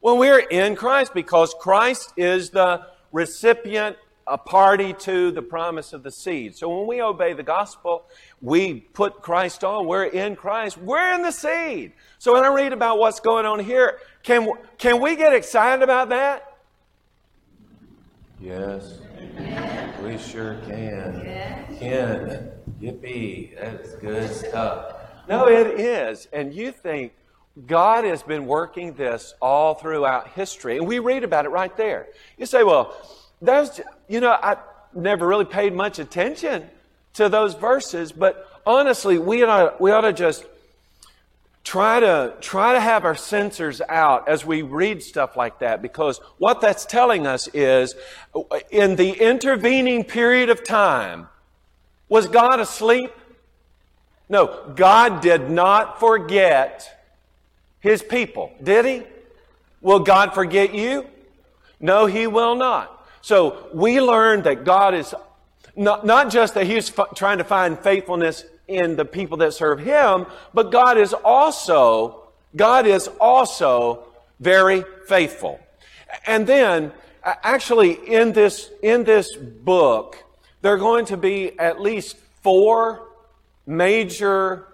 When 0.00 0.18
we're 0.18 0.38
in 0.38 0.76
Christ, 0.76 1.12
because 1.12 1.54
Christ 1.60 2.12
is 2.16 2.50
the 2.50 2.86
recipient, 3.12 3.96
a 4.26 4.38
party 4.38 4.92
to 4.92 5.30
the 5.30 5.42
promise 5.42 5.92
of 5.92 6.02
the 6.02 6.10
seed. 6.10 6.56
So 6.56 6.68
when 6.74 6.86
we 6.86 7.02
obey 7.02 7.32
the 7.32 7.42
gospel, 7.42 8.06
we 8.40 8.80
put 8.80 9.20
Christ 9.20 9.64
on. 9.64 9.86
We're 9.86 10.04
in 10.04 10.36
Christ. 10.36 10.78
We're 10.78 11.14
in 11.14 11.22
the 11.22 11.32
seed. 11.32 11.92
So 12.18 12.34
when 12.34 12.44
I 12.44 12.48
read 12.48 12.72
about 12.72 12.98
what's 12.98 13.20
going 13.20 13.44
on 13.44 13.58
here, 13.58 13.98
can, 14.22 14.48
can 14.78 15.02
we 15.02 15.16
get 15.16 15.34
excited 15.34 15.82
about 15.82 16.10
that? 16.10 16.58
Yes, 18.40 19.00
we 20.02 20.16
sure 20.16 20.58
can. 20.66 21.20
Can. 21.78 22.52
Yippee. 22.80 23.54
That's 23.60 23.94
good 23.96 24.30
stuff. 24.30 24.96
No, 25.28 25.46
it 25.46 25.78
is. 25.78 26.26
And 26.32 26.54
you 26.54 26.72
think, 26.72 27.12
God 27.66 28.04
has 28.04 28.22
been 28.22 28.46
working 28.46 28.94
this 28.94 29.34
all 29.40 29.74
throughout 29.74 30.28
history, 30.28 30.76
and 30.78 30.86
we 30.86 30.98
read 30.98 31.24
about 31.24 31.44
it 31.44 31.48
right 31.48 31.76
there. 31.76 32.06
You 32.38 32.46
say, 32.46 32.62
well, 32.62 32.94
that's, 33.42 33.80
you 34.08 34.20
know, 34.20 34.30
I 34.30 34.56
never 34.94 35.26
really 35.26 35.44
paid 35.44 35.74
much 35.74 35.98
attention 35.98 36.68
to 37.14 37.28
those 37.28 37.54
verses, 37.54 38.12
but 38.12 38.48
honestly, 38.64 39.18
we 39.18 39.42
ought, 39.42 39.80
we 39.80 39.90
ought 39.90 40.02
to 40.02 40.12
just 40.12 40.44
try 41.62 42.00
to 42.00 42.34
try 42.40 42.72
to 42.72 42.80
have 42.80 43.04
our 43.04 43.14
sensors 43.14 43.80
out 43.88 44.28
as 44.28 44.46
we 44.46 44.62
read 44.62 45.02
stuff 45.02 45.36
like 45.36 45.58
that 45.58 45.82
because 45.82 46.18
what 46.38 46.60
that's 46.60 46.86
telling 46.86 47.26
us 47.26 47.48
is 47.48 47.94
in 48.70 48.96
the 48.96 49.12
intervening 49.12 50.02
period 50.02 50.48
of 50.48 50.64
time 50.64 51.28
was 52.08 52.26
god 52.28 52.60
asleep 52.60 53.12
no 54.30 54.72
god 54.74 55.20
did 55.20 55.50
not 55.50 56.00
forget 56.00 56.99
his 57.80 58.02
people. 58.02 58.52
Did 58.62 58.84
he? 58.84 59.02
Will 59.80 60.00
God 60.00 60.34
forget 60.34 60.74
you? 60.74 61.06
No, 61.80 62.06
he 62.06 62.26
will 62.26 62.54
not. 62.54 63.08
So 63.22 63.68
we 63.74 64.00
learn 64.00 64.42
that 64.42 64.64
God 64.64 64.94
is 64.94 65.14
not, 65.76 66.04
not 66.04 66.30
just 66.30 66.54
that 66.54 66.66
he's 66.66 66.96
f- 66.96 67.14
trying 67.14 67.38
to 67.38 67.44
find 67.44 67.78
faithfulness 67.78 68.44
in 68.68 68.96
the 68.96 69.04
people 69.04 69.38
that 69.38 69.52
serve 69.54 69.80
him, 69.80 70.26
but 70.54 70.70
God 70.70 70.98
is 70.98 71.12
also, 71.12 72.28
God 72.54 72.86
is 72.86 73.08
also 73.20 74.04
very 74.38 74.84
faithful. 75.06 75.60
And 76.26 76.46
then, 76.46 76.92
actually, 77.22 77.92
in 77.92 78.32
this, 78.32 78.70
in 78.82 79.04
this 79.04 79.34
book, 79.36 80.22
there 80.62 80.74
are 80.74 80.78
going 80.78 81.06
to 81.06 81.16
be 81.16 81.58
at 81.58 81.80
least 81.80 82.16
four 82.42 83.08
major 83.66 84.66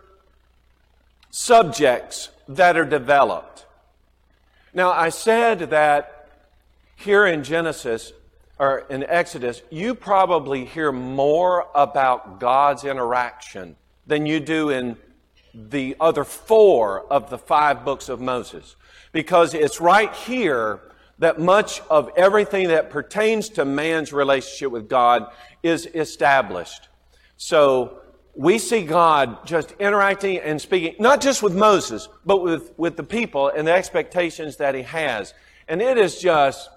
subjects 1.31 2.31
that 2.49 2.77
are 2.77 2.85
developed. 2.85 3.67
Now, 4.73 4.91
I 4.91 5.09
said 5.09 5.71
that 5.71 6.29
here 6.97 7.27
in 7.27 7.45
Genesis, 7.45 8.13
or 8.59 8.81
in 8.91 9.05
Exodus, 9.05 9.63
you 9.71 9.95
probably 9.95 10.65
hear 10.65 10.93
more 10.93 11.69
about 11.75 12.41
God's 12.41 12.85
interaction 12.85 13.77
than 14.07 14.27
you 14.27 14.41
do 14.41 14.71
in 14.71 14.97
the 15.55 15.97
other 16.01 16.25
four 16.25 17.11
of 17.11 17.31
the 17.31 17.39
five 17.39 17.85
books 17.85 18.09
of 18.09 18.21
Moses. 18.21 18.77
Because 19.13 19.55
it's 19.55 19.81
right 19.81 20.15
here 20.15 20.81
that 21.19 21.41
much 21.41 21.81
of 21.89 22.11
everything 22.17 22.69
that 22.69 22.91
pertains 22.91 23.49
to 23.51 23.65
man's 23.65 24.13
relationship 24.13 24.71
with 24.71 24.89
God 24.89 25.27
is 25.63 25.87
established. 25.87 26.89
So, 27.39 28.01
we 28.37 28.59
see 28.59 28.83
God 28.83 29.47
just 29.47 29.73
interacting 29.81 30.39
and 30.39 30.61
speaking, 30.61 30.95
not 30.99 31.23
just 31.23 31.43
with 31.43 31.55
Moses, 31.55 32.09
but 32.27 32.43
with, 32.43 32.79
with 32.79 32.97
the 32.97 33.03
people 33.03 33.49
and 33.49 33.67
the 33.67 33.73
expectations 33.73 34.57
that 34.57 34.75
he 34.75 34.83
has. 34.83 35.33
And 35.69 35.81
it 35.81 35.97
is 35.97 36.21
just, 36.21 36.69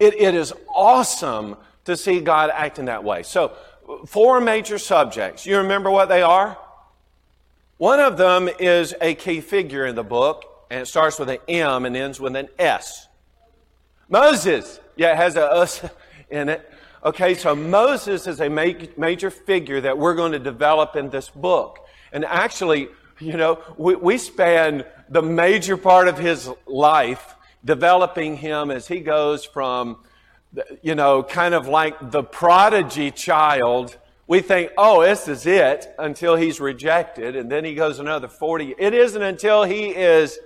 it, 0.00 0.14
it 0.14 0.34
is 0.34 0.54
awesome 0.74 1.56
to 1.84 1.96
see 1.96 2.20
God 2.20 2.50
acting 2.52 2.86
that 2.86 3.04
way. 3.04 3.22
So, 3.22 3.52
four 4.06 4.40
major 4.40 4.78
subjects. 4.78 5.46
You 5.46 5.58
remember 5.58 5.90
what 5.90 6.08
they 6.08 6.22
are? 6.22 6.58
One 7.76 8.00
of 8.00 8.16
them 8.16 8.48
is 8.58 8.94
a 9.00 9.14
key 9.14 9.42
figure 9.42 9.84
in 9.84 9.94
the 9.94 10.02
book, 10.02 10.44
and 10.70 10.80
it 10.80 10.86
starts 10.86 11.18
with 11.18 11.28
an 11.28 11.38
M 11.46 11.84
and 11.84 11.94
ends 11.94 12.18
with 12.18 12.34
an 12.34 12.48
S. 12.58 13.06
Moses. 14.08 14.80
Yeah, 14.96 15.12
it 15.12 15.16
has 15.16 15.36
a 15.36 15.52
S 15.52 15.84
in 16.30 16.48
it. 16.48 16.72
Okay, 17.04 17.34
so 17.34 17.54
Moses 17.54 18.26
is 18.26 18.40
a 18.40 18.48
major 18.48 19.30
figure 19.30 19.80
that 19.80 19.98
we're 19.98 20.14
going 20.14 20.32
to 20.32 20.38
develop 20.38 20.96
in 20.96 21.10
this 21.10 21.28
book. 21.28 21.86
And 22.12 22.24
actually, 22.24 22.88
you 23.20 23.36
know, 23.36 23.60
we, 23.76 23.94
we 23.96 24.18
span 24.18 24.84
the 25.08 25.22
major 25.22 25.76
part 25.76 26.08
of 26.08 26.18
his 26.18 26.50
life 26.66 27.34
developing 27.64 28.36
him 28.36 28.70
as 28.70 28.88
he 28.88 29.00
goes 29.00 29.44
from, 29.44 29.98
you 30.82 30.94
know, 30.94 31.22
kind 31.22 31.54
of 31.54 31.68
like 31.68 32.10
the 32.10 32.22
prodigy 32.22 33.10
child. 33.10 33.96
We 34.26 34.40
think, 34.40 34.72
oh, 34.78 35.02
this 35.02 35.28
is 35.28 35.46
it 35.46 35.86
until 35.98 36.34
he's 36.34 36.60
rejected, 36.60 37.36
and 37.36 37.50
then 37.50 37.64
he 37.64 37.74
goes 37.74 37.98
another 37.98 38.28
40. 38.28 38.74
It 38.78 38.94
isn't 38.94 39.22
until 39.22 39.64
he 39.64 39.88
is 39.88 40.38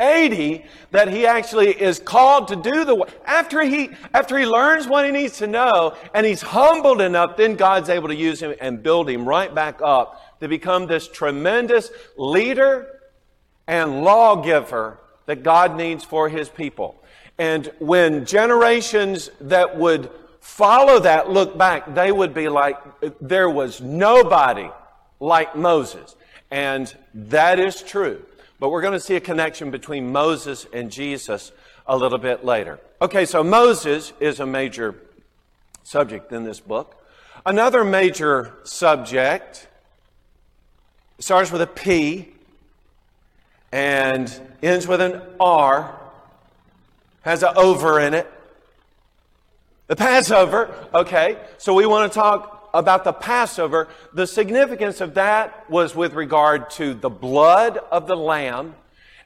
80 0.00 0.64
that 0.90 1.08
he 1.08 1.26
actually 1.26 1.70
is 1.70 1.98
called 1.98 2.48
to 2.48 2.56
do 2.56 2.84
the 2.84 2.94
work. 2.94 3.10
after 3.24 3.62
he 3.62 3.90
after 4.12 4.36
he 4.36 4.44
learns 4.44 4.88
what 4.88 5.04
he 5.04 5.12
needs 5.12 5.38
to 5.38 5.46
know 5.46 5.96
and 6.12 6.26
he's 6.26 6.42
humbled 6.42 7.00
enough 7.00 7.36
then 7.36 7.54
God's 7.54 7.88
able 7.88 8.08
to 8.08 8.14
use 8.14 8.40
him 8.40 8.54
and 8.60 8.82
build 8.82 9.08
him 9.08 9.26
right 9.28 9.54
back 9.54 9.80
up 9.82 10.40
to 10.40 10.48
become 10.48 10.86
this 10.86 11.06
tremendous 11.06 11.90
leader 12.16 13.00
and 13.66 14.02
lawgiver 14.02 14.98
that 15.26 15.42
God 15.42 15.76
needs 15.76 16.04
for 16.04 16.28
his 16.28 16.48
people. 16.48 17.02
And 17.38 17.72
when 17.78 18.26
generations 18.26 19.30
that 19.40 19.76
would 19.76 20.10
follow 20.40 21.00
that 21.00 21.30
look 21.30 21.56
back, 21.56 21.94
they 21.94 22.12
would 22.12 22.34
be 22.34 22.48
like 22.48 22.76
there 23.20 23.48
was 23.48 23.80
nobody 23.80 24.68
like 25.18 25.56
Moses. 25.56 26.14
And 26.50 26.94
that 27.14 27.58
is 27.58 27.82
true. 27.82 28.24
But 28.64 28.70
we're 28.70 28.80
going 28.80 28.94
to 28.94 28.98
see 28.98 29.14
a 29.14 29.20
connection 29.20 29.70
between 29.70 30.10
Moses 30.10 30.66
and 30.72 30.90
Jesus 30.90 31.52
a 31.86 31.98
little 31.98 32.16
bit 32.16 32.46
later. 32.46 32.80
Okay, 33.02 33.26
so 33.26 33.44
Moses 33.44 34.14
is 34.20 34.40
a 34.40 34.46
major 34.46 34.94
subject 35.82 36.32
in 36.32 36.44
this 36.44 36.60
book. 36.60 36.96
Another 37.44 37.84
major 37.84 38.54
subject 38.64 39.68
starts 41.18 41.52
with 41.52 41.60
a 41.60 41.66
P 41.66 42.32
and 43.70 44.34
ends 44.62 44.88
with 44.88 45.02
an 45.02 45.20
R, 45.38 46.00
has 47.20 47.42
an 47.42 47.52
over 47.56 48.00
in 48.00 48.14
it. 48.14 48.32
The 49.88 49.96
Passover, 49.96 50.74
okay, 50.94 51.36
so 51.58 51.74
we 51.74 51.84
want 51.84 52.10
to 52.10 52.18
talk 52.18 52.63
about 52.74 53.04
the 53.04 53.12
Passover, 53.12 53.88
the 54.12 54.26
significance 54.26 55.00
of 55.00 55.14
that 55.14 55.70
was 55.70 55.94
with 55.94 56.12
regard 56.12 56.68
to 56.70 56.92
the 56.92 57.08
blood 57.08 57.78
of 57.78 58.06
the 58.08 58.16
lamb 58.16 58.74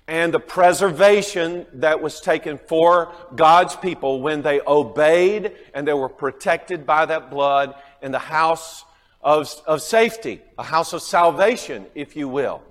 and 0.06 0.32
the 0.32 0.40
preservation 0.40 1.66
that 1.72 2.00
was 2.00 2.20
taken 2.20 2.58
for 2.58 3.12
God's 3.34 3.74
people 3.74 4.20
when 4.20 4.42
they 4.42 4.60
obeyed 4.66 5.52
and 5.74 5.88
they 5.88 5.94
were 5.94 6.08
protected 6.08 6.86
by 6.86 7.06
that 7.06 7.30
blood 7.30 7.74
in 8.02 8.12
the 8.12 8.18
house 8.18 8.84
of, 9.22 9.50
of 9.66 9.82
safety, 9.82 10.40
a 10.58 10.62
house 10.62 10.92
of 10.92 11.02
salvation, 11.02 11.86
if 11.94 12.16
you 12.16 12.28
will. 12.28 12.62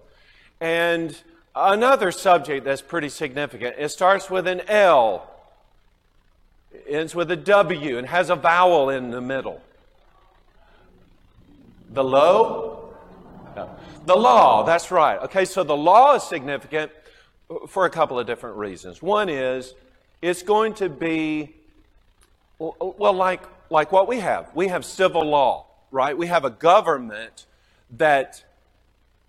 And 0.61 1.15
another 1.55 2.11
subject 2.11 2.65
that's 2.65 2.81
pretty 2.81 3.09
significant, 3.09 3.75
it 3.77 3.89
starts 3.89 4.29
with 4.29 4.47
an 4.47 4.61
L, 4.67 5.29
ends 6.87 7.15
with 7.15 7.31
a 7.31 7.35
W, 7.35 7.97
and 7.97 8.07
has 8.07 8.29
a 8.29 8.35
vowel 8.35 8.89
in 8.89 9.09
the 9.09 9.21
middle. 9.21 9.61
The 11.91 12.03
low? 12.03 12.93
No. 13.55 13.69
The 14.05 14.15
law, 14.15 14.63
that's 14.63 14.91
right. 14.91 15.19
Okay, 15.23 15.45
so 15.45 15.63
the 15.63 15.75
law 15.75 16.15
is 16.15 16.23
significant 16.23 16.91
for 17.67 17.85
a 17.85 17.89
couple 17.89 18.19
of 18.19 18.27
different 18.27 18.57
reasons. 18.57 19.01
One 19.01 19.29
is 19.29 19.73
it's 20.21 20.43
going 20.43 20.73
to 20.75 20.89
be, 20.89 21.55
well, 22.59 23.13
like, 23.13 23.43
like 23.69 23.91
what 23.91 24.07
we 24.07 24.19
have. 24.19 24.49
We 24.55 24.67
have 24.67 24.85
civil 24.85 25.23
law, 25.23 25.67
right? 25.91 26.17
We 26.17 26.27
have 26.27 26.45
a 26.45 26.49
government 26.49 27.45
that 27.91 28.43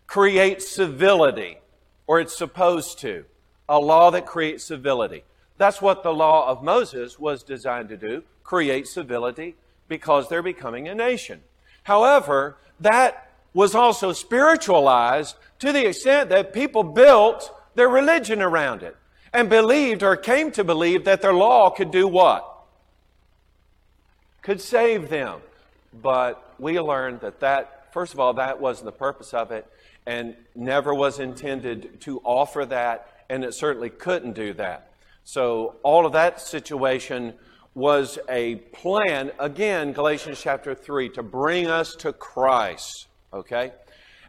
creates 0.07 0.68
civility, 0.68 1.59
or 2.07 2.21
it's 2.21 2.37
supposed 2.37 2.99
to. 3.01 3.25
A 3.68 3.79
law 3.79 4.11
that 4.11 4.27
creates 4.27 4.64
civility. 4.64 5.25
That's 5.59 5.83
what 5.83 6.03
the 6.03 6.12
law 6.12 6.49
of 6.49 6.62
Moses 6.62 7.18
was 7.18 7.42
designed 7.42 7.88
to 7.90 7.97
do 7.97 8.23
create 8.49 8.87
civility 8.87 9.55
because 9.88 10.31
they're 10.31 10.42
becoming 10.42 10.88
a 10.88 10.94
nation. 10.94 11.42
However, 11.88 12.59
that 12.81 13.31
was 13.55 13.74
also 13.74 14.12
spiritualized 14.12 15.37
to 15.61 15.72
the 15.72 15.88
extent 15.88 16.29
that 16.29 16.53
people 16.53 16.83
built 16.83 17.51
their 17.77 17.88
religion 17.88 18.42
around 18.42 18.83
it 18.83 18.94
and 19.33 19.48
believed 19.48 20.03
or 20.03 20.14
came 20.14 20.51
to 20.51 20.64
believe 20.64 21.07
that 21.07 21.22
their 21.22 21.33
law 21.33 21.70
could 21.70 21.90
do 21.90 22.07
what? 22.07 22.46
Could 24.42 24.61
save 24.61 25.09
them. 25.09 25.40
But 26.03 26.55
we 26.59 26.79
learned 26.79 27.20
that 27.22 27.40
that, 27.40 27.90
first 27.94 28.12
of 28.12 28.20
all, 28.20 28.35
that 28.35 28.61
wasn't 28.61 28.85
the 28.85 28.92
purpose 28.92 29.33
of 29.33 29.51
it 29.51 29.66
and 30.05 30.37
never 30.55 30.92
was 30.92 31.18
intended 31.18 32.03
to 32.03 32.20
offer 32.22 32.66
that, 32.66 33.24
and 33.31 33.42
it 33.42 33.55
certainly 33.55 33.88
couldn't 33.88 34.35
do 34.35 34.53
that. 34.53 34.92
So 35.24 35.77
all 35.83 36.05
of 36.05 36.12
that 36.12 36.38
situation 36.38 37.33
was 37.79 38.19
a 38.29 38.57
plan, 38.57 39.31
again, 39.38 39.93
Galatians 39.93 40.41
chapter 40.43 40.75
3, 40.75 41.11
to 41.11 41.23
bring 41.23 41.69
us 41.69 41.95
to 41.95 42.12
Christ. 42.12 43.07
Okay? 43.33 43.73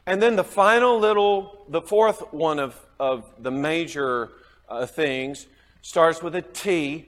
And 0.06 0.22
then 0.22 0.36
the 0.36 0.44
final 0.44 1.00
little, 1.00 1.66
the 1.68 1.82
fourth 1.82 2.32
one 2.32 2.60
of, 2.60 2.80
of 3.00 3.26
the 3.40 3.50
major 3.50 4.30
uh, 4.70 4.86
things 4.86 5.48
starts 5.82 6.22
with 6.22 6.36
a 6.36 6.44
T 6.44 7.08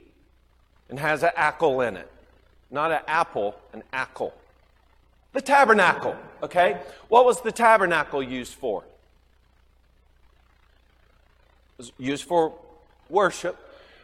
and 0.90 0.98
has 0.98 1.22
an 1.22 1.30
ackle 1.36 1.80
in 1.80 1.96
it. 1.96 2.10
Not 2.72 2.90
an 2.90 3.00
apple, 3.06 3.54
an 3.72 3.84
ackle. 3.92 4.34
The 5.32 5.40
tabernacle, 5.40 6.16
okay? 6.42 6.80
What 7.08 7.24
was 7.24 7.40
the 7.40 7.52
tabernacle 7.52 8.22
used 8.22 8.54
for? 8.54 8.82
It 11.78 11.78
was 11.78 11.92
used 11.98 12.24
for 12.24 12.52
worship. 13.08 13.56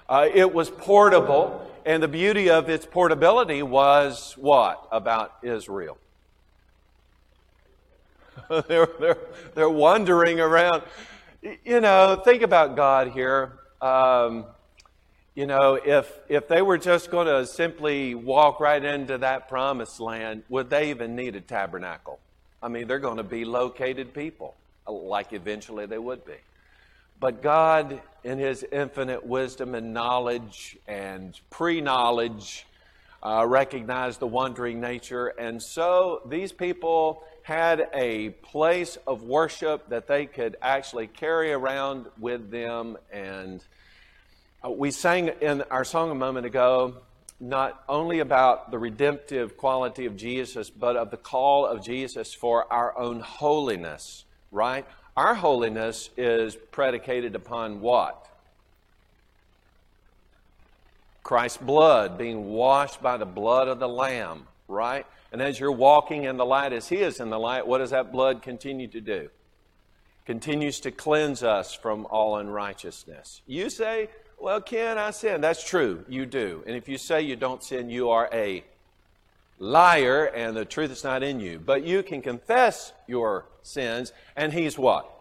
Uh, 0.09 0.29
it 0.33 0.55
was 0.55 0.71
portable. 0.71 1.69
And 1.89 2.03
the 2.03 2.09
beauty 2.09 2.51
of 2.51 2.69
its 2.69 2.85
portability 2.85 3.63
was 3.63 4.35
what 4.37 4.87
about 4.93 5.37
Israel? 5.43 5.97
they're, 8.69 8.91
they're, 9.01 9.19
they're 9.55 9.71
wandering 9.71 10.39
around. 10.39 10.83
You 11.65 11.81
know, 11.81 12.21
think 12.23 12.43
about 12.43 12.77
God 12.77 13.13
here. 13.13 13.61
Um, 13.81 14.45
you 15.35 15.47
know, 15.47 15.81
if, 15.83 16.13
if 16.29 16.47
they 16.47 16.61
were 16.61 16.77
just 16.77 17.11
going 17.11 17.27
to 17.27 17.47
simply 17.47 18.15
walk 18.15 18.61
right 18.61 18.85
into 18.85 19.17
that 19.17 19.49
promised 19.49 19.99
land, 19.99 20.43
would 20.51 20.69
they 20.69 20.91
even 20.91 21.17
need 21.17 21.37
a 21.37 21.41
tabernacle? 21.41 22.19
I 22.63 22.69
mean, 22.69 22.87
they're 22.87 22.99
going 22.99 23.17
to 23.17 23.23
be 23.23 23.47
located 23.47 24.13
people, 24.13 24.57
like 24.87 25.33
eventually 25.33 25.87
they 25.87 25.97
would 25.97 26.23
be. 26.27 26.35
But 27.21 27.43
God, 27.43 28.01
in 28.23 28.39
His 28.39 28.65
infinite 28.71 29.27
wisdom 29.27 29.75
and 29.75 29.93
knowledge 29.93 30.79
and 30.87 31.39
pre 31.51 31.81
knowledge, 31.81 32.67
uh, 33.23 33.45
recognized 33.47 34.21
the 34.21 34.27
wandering 34.27 34.81
nature. 34.81 35.29
And 35.29 35.63
so 35.63 36.23
these 36.29 36.53
people 36.53 37.25
had 37.43 37.89
a 37.95 38.31
place 38.31 38.99
of 39.07 39.23
worship 39.23 39.89
that 39.89 40.07
they 40.07 40.27
could 40.27 40.57
actually 40.63 41.07
carry 41.07 41.53
around 41.53 42.07
with 42.19 42.51
them. 42.51 42.97
And 43.13 43.65
uh, 44.65 44.71
we 44.71 44.91
sang 44.91 45.29
in 45.41 45.63
our 45.63 45.85
song 45.85 46.11
a 46.11 46.15
moment 46.15 46.47
ago 46.47 46.95
not 47.41 47.85
only 47.89 48.19
about 48.19 48.71
the 48.71 48.79
redemptive 48.79 49.57
quality 49.57 50.07
of 50.07 50.17
Jesus, 50.17 50.71
but 50.71 50.97
of 50.97 51.11
the 51.11 51.17
call 51.17 51.67
of 51.67 51.85
Jesus 51.85 52.35
for 52.35 52.71
our 52.73 52.99
own 52.99 53.21
holiness, 53.21 54.25
right? 54.51 54.85
Our 55.19 55.35
holiness 55.35 56.11
is 56.17 56.55
predicated 56.71 57.35
upon 57.35 57.81
what? 57.81 58.29
Christ's 61.25 61.59
blood, 61.59 62.17
being 62.17 62.51
washed 62.51 63.03
by 63.03 63.17
the 63.17 63.27
blood 63.27 63.67
of 63.67 63.81
the 63.81 63.89
Lamb, 63.89 64.47
right? 64.69 65.05
And 65.33 65.43
as 65.43 65.59
you're 65.59 65.73
walking 65.73 66.23
in 66.23 66.37
the 66.37 66.47
light 66.47 66.73
as 66.73 66.89
He 66.89 66.99
is 66.99 67.19
in 67.19 67.31
the 67.31 67.39
light, 67.41 67.67
what 67.67 67.79
does 67.79 67.91
that 67.91 68.13
blood 68.13 68.43
continue 68.43 68.87
to 68.87 69.01
do? 69.01 69.29
Continues 70.25 70.79
to 70.79 70.93
cleanse 70.93 71.43
us 71.43 71.75
from 71.75 72.07
all 72.11 72.37
unrighteousness. 72.37 73.43
You 73.45 73.71
say, 73.71 74.11
Well, 74.39 74.61
Ken, 74.61 74.99
I 74.99 75.11
sin. 75.11 75.41
That's 75.41 75.69
true. 75.69 76.05
You 76.09 76.27
do. 76.27 76.63
And 76.65 76.77
if 76.77 76.89
you 76.89 76.97
say 76.97 77.23
you 77.23 77.35
don't 77.35 77.65
sin, 77.65 77.91
you 77.91 78.11
are 78.11 78.31
a 78.33 78.63
liar 79.59 80.25
and 80.25 80.57
the 80.57 80.65
truth 80.65 80.91
is 80.91 81.05
not 81.05 81.23
in 81.23 81.41
you. 81.41 81.59
But 81.59 81.85
you 81.85 82.03
can 82.03 82.23
confess 82.23 82.93
your 83.07 83.47
sins, 83.63 84.13
and 84.37 84.53
He's 84.53 84.79
what? 84.79 85.15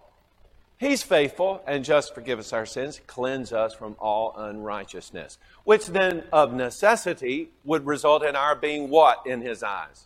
He's 0.79 1.01
faithful 1.01 1.63
and 1.65 1.83
just 1.83 2.13
forgive 2.13 2.37
us 2.37 2.53
our 2.53 2.65
sins, 2.65 3.01
cleanse 3.07 3.51
us 3.51 3.73
from 3.73 3.95
all 3.99 4.35
unrighteousness, 4.37 5.39
which 5.63 5.87
then 5.87 6.23
of 6.31 6.53
necessity 6.53 7.49
would 7.63 7.85
result 7.85 8.23
in 8.23 8.35
our 8.35 8.55
being 8.55 8.89
what 8.89 9.25
in 9.25 9.41
His 9.41 9.63
eyes? 9.63 10.05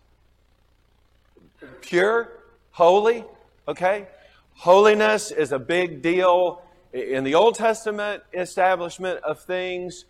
Pure, 1.82 2.32
holy, 2.72 3.26
okay? 3.68 4.08
Holiness 4.54 5.32
is 5.32 5.52
a 5.52 5.60
big 5.60 6.02
deal 6.02 6.62
in 6.94 7.24
the 7.24 7.36
Old 7.36 7.56
Testament 7.56 8.24
establishment 8.34 9.20
of 9.24 9.42
things. 9.42 10.06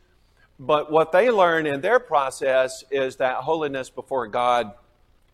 But 0.63 0.91
what 0.91 1.11
they 1.11 1.31
learn 1.31 1.65
in 1.65 1.81
their 1.81 1.99
process 1.99 2.83
is 2.91 3.15
that 3.15 3.37
holiness 3.37 3.89
before 3.89 4.27
God, 4.27 4.73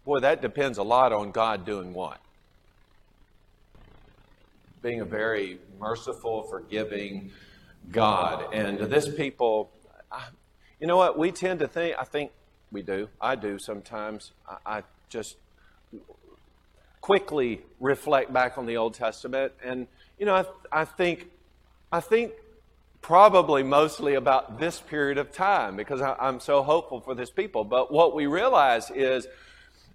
boy, 0.05 0.21
that 0.21 0.41
depends 0.41 0.77
a 0.77 0.83
lot 0.83 1.11
on 1.11 1.31
God 1.31 1.65
doing 1.65 1.93
what? 1.93 2.21
Being 4.81 5.01
a 5.01 5.05
very 5.05 5.59
merciful, 5.81 6.43
forgiving 6.43 7.31
God. 7.91 8.53
And 8.53 8.79
this 8.79 9.13
people, 9.13 9.69
you 10.79 10.87
know 10.87 10.95
what? 10.95 11.19
We 11.19 11.33
tend 11.33 11.59
to 11.59 11.67
think, 11.67 11.97
I 11.99 12.05
think 12.05 12.31
we 12.71 12.81
do, 12.81 13.09
I 13.19 13.35
do 13.35 13.59
sometimes. 13.59 14.31
I, 14.47 14.77
I 14.77 14.83
just 15.09 15.35
quickly 17.01 17.63
reflect 17.81 18.31
back 18.31 18.57
on 18.57 18.65
the 18.65 18.77
Old 18.77 18.93
Testament. 18.93 19.51
And, 19.61 19.87
you 20.17 20.25
know, 20.25 20.35
I, 20.35 20.45
I 20.71 20.85
think, 20.85 21.29
I 21.91 21.99
think 21.99 22.31
probably 23.01 23.63
mostly 23.63 24.15
about 24.15 24.59
this 24.59 24.79
period 24.79 25.17
of 25.17 25.31
time 25.31 25.75
because 25.75 26.01
I, 26.01 26.15
am 26.27 26.39
so 26.39 26.63
hopeful 26.63 26.99
for 26.99 27.15
this 27.15 27.29
people. 27.29 27.63
But 27.63 27.91
what 27.91 28.15
we 28.15 28.25
realize 28.25 28.91
is 28.91 29.27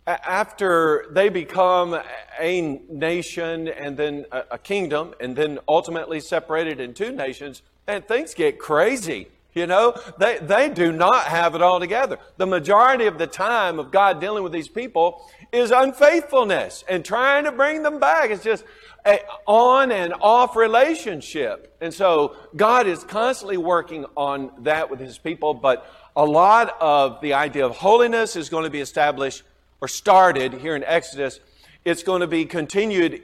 after 0.07 1.07
they 1.11 1.29
become 1.29 2.01
a 2.41 2.81
nation 2.89 3.69
and 3.69 3.97
then 3.97 4.27
a, 4.33 4.59
kingdom 4.59 5.15
and 5.21 5.37
then 5.37 5.59
ultimately 5.69 6.21
separated 6.21 6.81
in 6.81 6.95
two 6.95 7.13
nations, 7.13 7.63
and 7.87 8.07
things 8.07 8.35
get 8.35 8.59
crazy. 8.59 9.29
You 9.55 9.67
know, 9.67 9.95
they, 10.19 10.39
they 10.39 10.71
do 10.71 10.93
not 10.93 11.25
have 11.25 11.55
it 11.55 11.61
all 11.61 11.79
together. 11.79 12.19
The 12.39 12.47
majority 12.47 13.05
of 13.05 13.19
the 13.19 13.27
time 13.27 13.79
of 13.79 13.91
God 13.91 14.19
dealing 14.19 14.43
with 14.43 14.53
these 14.53 14.69
people 14.69 15.29
is 15.53 15.71
unfaithfulness 15.71 16.85
and 16.89 17.05
trying 17.05 17.45
to 17.45 17.53
bring 17.53 17.83
them 17.83 18.01
back. 18.01 18.31
It's 18.31 18.43
just, 18.43 18.65
a 19.05 19.21
on 19.47 19.91
and 19.93 20.15
off 20.21 20.57
relationship. 20.57 21.77
And 21.81 21.93
so 21.93 22.37
God 22.55 22.87
is 22.87 23.05
constantly 23.05 23.57
working 23.57 24.07
on 24.17 24.53
that 24.59 24.91
with 24.91 25.01
his 25.01 25.19
people, 25.19 25.55
but 25.55 25.87
a 26.15 26.25
lot 26.25 26.77
of 26.81 27.21
the 27.21 27.35
idea 27.35 27.67
of 27.67 27.77
holiness 27.77 28.37
is 28.37 28.49
going 28.49 28.65
to 28.65 28.71
be 28.71 28.81
established 28.81 29.43
or 29.81 29.89
started 29.89 30.53
here 30.55 30.77
in 30.77 30.85
Exodus. 30.85 31.41
It's 31.85 32.03
going 32.03 32.21
to 32.21 32.27
be 32.27 32.45
continued 32.45 33.23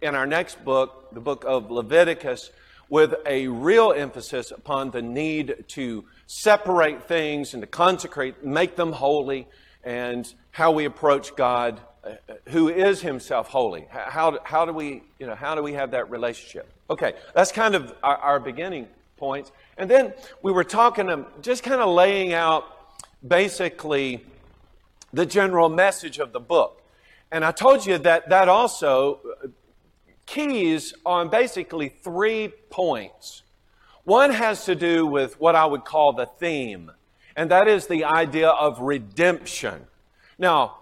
in 0.00 0.14
our 0.14 0.26
next 0.26 0.64
book, 0.64 1.08
the 1.12 1.20
book 1.20 1.44
of 1.46 1.70
Leviticus, 1.70 2.50
with 2.88 3.14
a 3.26 3.48
real 3.48 3.92
emphasis 3.92 4.52
upon 4.52 4.92
the 4.92 5.02
need 5.02 5.64
to 5.68 6.04
separate 6.26 7.08
things 7.08 7.52
and 7.52 7.62
to 7.62 7.66
consecrate, 7.66 8.44
make 8.44 8.76
them 8.76 8.92
holy, 8.92 9.48
and 9.82 10.32
how 10.52 10.70
we 10.70 10.84
approach 10.84 11.34
God 11.34 11.80
who 12.48 12.68
is 12.68 13.00
himself 13.00 13.48
holy. 13.48 13.86
How, 13.90 14.38
how, 14.44 14.64
do 14.64 14.72
we, 14.72 15.02
you 15.18 15.26
know, 15.26 15.34
how 15.34 15.54
do 15.54 15.62
we 15.62 15.72
have 15.72 15.90
that 15.92 16.10
relationship? 16.10 16.68
Okay, 16.88 17.14
that's 17.34 17.52
kind 17.52 17.74
of 17.74 17.94
our, 18.02 18.16
our 18.16 18.40
beginning 18.40 18.88
points. 19.16 19.50
And 19.76 19.90
then 19.90 20.14
we 20.42 20.52
were 20.52 20.64
talking, 20.64 21.10
um, 21.10 21.26
just 21.42 21.62
kind 21.62 21.80
of 21.80 21.88
laying 21.88 22.32
out 22.32 22.64
basically 23.26 24.24
the 25.12 25.26
general 25.26 25.68
message 25.68 26.18
of 26.18 26.32
the 26.32 26.40
book. 26.40 26.82
And 27.32 27.44
I 27.44 27.50
told 27.50 27.86
you 27.86 27.98
that 27.98 28.28
that 28.28 28.48
also 28.48 29.20
uh, 29.42 29.48
keys 30.26 30.94
on 31.04 31.28
basically 31.28 31.88
three 31.88 32.48
points. 32.70 33.42
One 34.04 34.30
has 34.30 34.64
to 34.66 34.74
do 34.74 35.06
with 35.06 35.40
what 35.40 35.56
I 35.56 35.66
would 35.66 35.84
call 35.84 36.12
the 36.12 36.26
theme, 36.26 36.92
and 37.34 37.50
that 37.50 37.66
is 37.66 37.88
the 37.88 38.04
idea 38.04 38.50
of 38.50 38.80
redemption. 38.80 39.86
Now, 40.38 40.78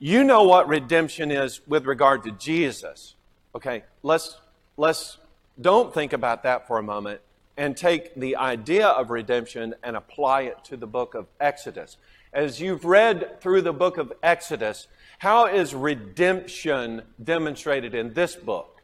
you 0.00 0.24
know 0.24 0.42
what 0.42 0.66
redemption 0.66 1.30
is 1.30 1.60
with 1.68 1.86
regard 1.86 2.24
to 2.24 2.32
Jesus. 2.32 3.14
Okay, 3.54 3.84
let's 4.02 4.36
let's 4.76 5.18
don't 5.60 5.92
think 5.92 6.12
about 6.12 6.42
that 6.42 6.66
for 6.66 6.78
a 6.78 6.82
moment 6.82 7.20
and 7.56 7.76
take 7.76 8.14
the 8.14 8.36
idea 8.36 8.88
of 8.88 9.10
redemption 9.10 9.74
and 9.82 9.94
apply 9.94 10.42
it 10.42 10.64
to 10.64 10.76
the 10.78 10.86
book 10.86 11.14
of 11.14 11.26
Exodus. 11.38 11.98
As 12.32 12.60
you've 12.60 12.86
read 12.86 13.40
through 13.42 13.60
the 13.60 13.72
book 13.74 13.98
of 13.98 14.12
Exodus, 14.22 14.86
how 15.18 15.46
is 15.46 15.74
redemption 15.74 17.02
demonstrated 17.22 17.94
in 17.94 18.14
this 18.14 18.34
book? 18.34 18.80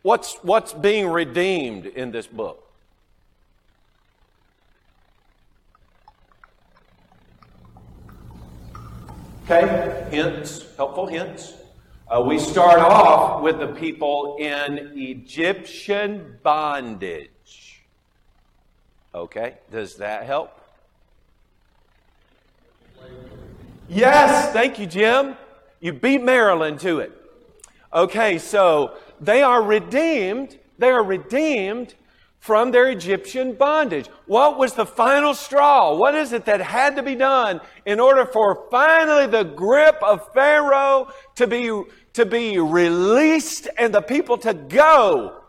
What's, 0.00 0.36
what's 0.36 0.72
being 0.72 1.08
redeemed 1.08 1.84
in 1.84 2.10
this 2.10 2.26
book? 2.26 2.63
Okay, 9.46 10.06
hints, 10.10 10.64
helpful 10.78 11.06
hints. 11.06 11.52
Uh, 12.08 12.22
we 12.22 12.38
start 12.38 12.78
off 12.78 13.42
with 13.42 13.58
the 13.58 13.66
people 13.66 14.38
in 14.40 14.92
Egyptian 14.96 16.38
bondage. 16.42 17.82
Okay, 19.14 19.58
does 19.70 19.96
that 19.96 20.24
help? 20.24 20.58
Yes, 23.86 24.50
thank 24.54 24.78
you, 24.78 24.86
Jim. 24.86 25.36
You 25.78 25.92
beat 25.92 26.22
Marilyn 26.22 26.78
to 26.78 27.00
it. 27.00 27.12
Okay, 27.92 28.38
so 28.38 28.96
they 29.20 29.42
are 29.42 29.62
redeemed. 29.62 30.58
They 30.78 30.88
are 30.88 31.04
redeemed 31.04 31.94
from 32.44 32.72
their 32.72 32.90
Egyptian 32.90 33.54
bondage. 33.54 34.06
What 34.26 34.58
was 34.58 34.74
the 34.74 34.84
final 34.84 35.32
straw? 35.32 35.96
What 35.96 36.14
is 36.14 36.34
it 36.34 36.44
that 36.44 36.60
had 36.60 36.96
to 36.96 37.02
be 37.02 37.14
done 37.14 37.62
in 37.86 37.98
order 37.98 38.26
for 38.26 38.68
finally 38.70 39.26
the 39.26 39.44
grip 39.44 39.96
of 40.02 40.30
Pharaoh 40.34 41.08
to 41.36 41.46
be, 41.46 41.82
to 42.12 42.26
be 42.26 42.58
released 42.58 43.66
and 43.78 43.94
the 43.94 44.02
people 44.02 44.36
to 44.36 44.52
go? 44.52 45.40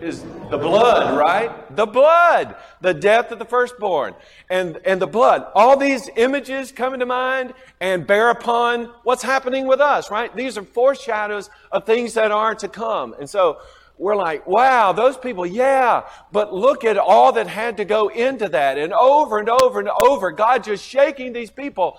Is 0.00 0.22
the 0.22 0.56
blood, 0.56 1.18
right? 1.18 1.76
The 1.76 1.84
blood, 1.84 2.56
the 2.80 2.94
death 2.94 3.30
of 3.30 3.38
the 3.38 3.44
firstborn, 3.44 4.14
and, 4.48 4.78
and 4.86 5.02
the 5.02 5.06
blood. 5.06 5.46
All 5.54 5.76
these 5.76 6.08
images 6.16 6.72
come 6.72 6.94
into 6.94 7.04
mind 7.04 7.52
and 7.78 8.06
bear 8.06 8.30
upon 8.30 8.86
what's 9.02 9.22
happening 9.22 9.66
with 9.66 9.80
us, 9.80 10.10
right? 10.10 10.34
These 10.34 10.56
are 10.56 10.62
foreshadows 10.62 11.50
of 11.70 11.84
things 11.84 12.14
that 12.14 12.30
are 12.30 12.54
to 12.54 12.68
come. 12.68 13.14
And 13.20 13.28
so 13.28 13.58
we're 14.00 14.16
like, 14.16 14.46
wow, 14.46 14.92
those 14.92 15.18
people, 15.18 15.44
yeah, 15.44 16.04
but 16.32 16.54
look 16.54 16.84
at 16.84 16.96
all 16.96 17.32
that 17.32 17.46
had 17.46 17.76
to 17.76 17.84
go 17.84 18.08
into 18.08 18.48
that. 18.48 18.78
And 18.78 18.94
over 18.94 19.38
and 19.38 19.50
over 19.50 19.78
and 19.78 19.90
over, 20.02 20.32
God 20.32 20.64
just 20.64 20.82
shaking 20.82 21.34
these 21.34 21.50
people. 21.50 21.98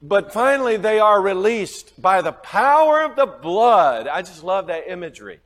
But 0.00 0.32
finally, 0.32 0.76
they 0.76 1.00
are 1.00 1.20
released 1.20 2.00
by 2.00 2.22
the 2.22 2.30
power 2.30 3.02
of 3.02 3.16
the 3.16 3.26
blood. 3.26 4.06
I 4.06 4.22
just 4.22 4.44
love 4.44 4.68
that 4.68 4.88
imagery. 4.88 5.40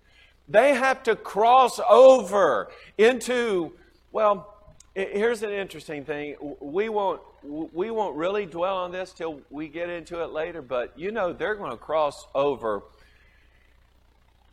They 0.46 0.74
have 0.74 1.02
to 1.04 1.16
cross 1.16 1.80
over 1.88 2.70
into, 2.98 3.72
well, 4.12 4.54
here's 4.94 5.42
an 5.42 5.52
interesting 5.52 6.04
thing. 6.04 6.36
We 6.60 6.90
won't, 6.90 7.22
we 7.42 7.90
won't 7.90 8.14
really 8.14 8.44
dwell 8.44 8.76
on 8.76 8.92
this 8.92 9.14
till 9.14 9.40
we 9.48 9.68
get 9.68 9.88
into 9.88 10.22
it 10.22 10.32
later, 10.32 10.60
but 10.60 10.92
you 10.98 11.12
know, 11.12 11.32
they're 11.32 11.54
going 11.54 11.70
to 11.70 11.78
cross 11.78 12.26
over 12.34 12.82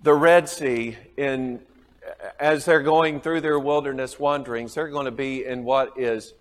the 0.04 0.14
Red 0.14 0.50
Sea 0.50 0.98
in 1.18 1.60
as 2.40 2.66
they're 2.66 2.82
going 2.82 3.22
through 3.22 3.42
their 3.42 3.60
wilderness 3.60 4.20
wanderings, 4.20 4.74
they're 4.74 4.90
going 4.90 5.06
to 5.06 5.12
be 5.12 5.46
in 5.46 5.64
what 5.64 5.98
is 5.98 6.34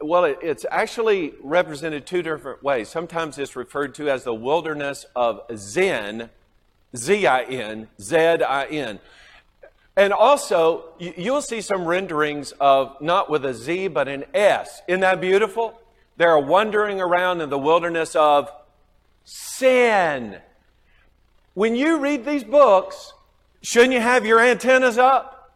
well, 0.00 0.24
it's 0.24 0.64
actually 0.70 1.34
represented 1.42 2.06
two 2.06 2.22
different 2.22 2.62
ways. 2.62 2.88
Sometimes 2.88 3.38
it's 3.38 3.54
referred 3.54 3.94
to 3.96 4.08
as 4.08 4.24
the 4.24 4.32
wilderness 4.32 5.04
of 5.14 5.42
Zin, 5.54 6.30
Z 6.96 7.26
I 7.26 7.42
N, 7.42 7.88
Z 8.00 8.16
I 8.16 8.64
N. 8.64 8.98
And 9.96 10.12
also, 10.12 10.86
you'll 10.98 11.42
see 11.42 11.60
some 11.60 11.84
renderings 11.84 12.52
of 12.52 13.00
not 13.00 13.30
with 13.30 13.44
a 13.44 13.52
Z, 13.52 13.88
but 13.88 14.08
an 14.08 14.24
S. 14.32 14.80
Isn't 14.88 15.00
that 15.00 15.20
beautiful? 15.20 15.78
They're 16.16 16.38
wandering 16.38 17.00
around 17.00 17.42
in 17.42 17.50
the 17.50 17.58
wilderness 17.58 18.16
of 18.16 18.50
sin. 19.24 20.38
When 21.54 21.76
you 21.76 21.98
read 21.98 22.24
these 22.24 22.42
books, 22.42 23.12
shouldn't 23.62 23.92
you 23.92 24.00
have 24.00 24.26
your 24.26 24.40
antennas 24.40 24.98
up? 24.98 25.52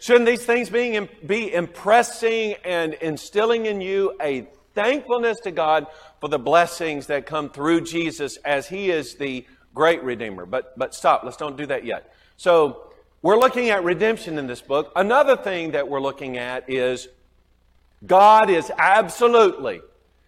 Shouldn't 0.00 0.26
these 0.26 0.44
things 0.44 0.70
being, 0.70 1.08
be 1.26 1.52
impressing 1.52 2.56
and 2.64 2.94
instilling 2.94 3.66
in 3.66 3.80
you 3.80 4.16
a 4.20 4.48
thankfulness 4.74 5.40
to 5.40 5.50
God 5.50 5.86
for 6.20 6.28
the 6.28 6.38
blessings 6.38 7.06
that 7.06 7.26
come 7.26 7.50
through 7.50 7.82
Jesus 7.82 8.38
as 8.38 8.68
He 8.68 8.90
is 8.90 9.16
the 9.16 9.46
great 9.74 10.02
Redeemer? 10.02 10.46
But, 10.46 10.78
but 10.78 10.94
stop, 10.94 11.24
let's 11.24 11.36
don't 11.36 11.56
do 11.56 11.66
that 11.66 11.84
yet. 11.84 12.14
So, 12.36 12.90
we're 13.20 13.38
looking 13.38 13.70
at 13.70 13.84
redemption 13.84 14.38
in 14.38 14.46
this 14.46 14.60
book. 14.60 14.92
Another 14.94 15.34
thing 15.34 15.70
that 15.70 15.88
we're 15.88 16.00
looking 16.00 16.36
at 16.36 16.68
is 16.68 17.08
God 18.04 18.50
is 18.50 18.70
absolutely, 18.76 19.80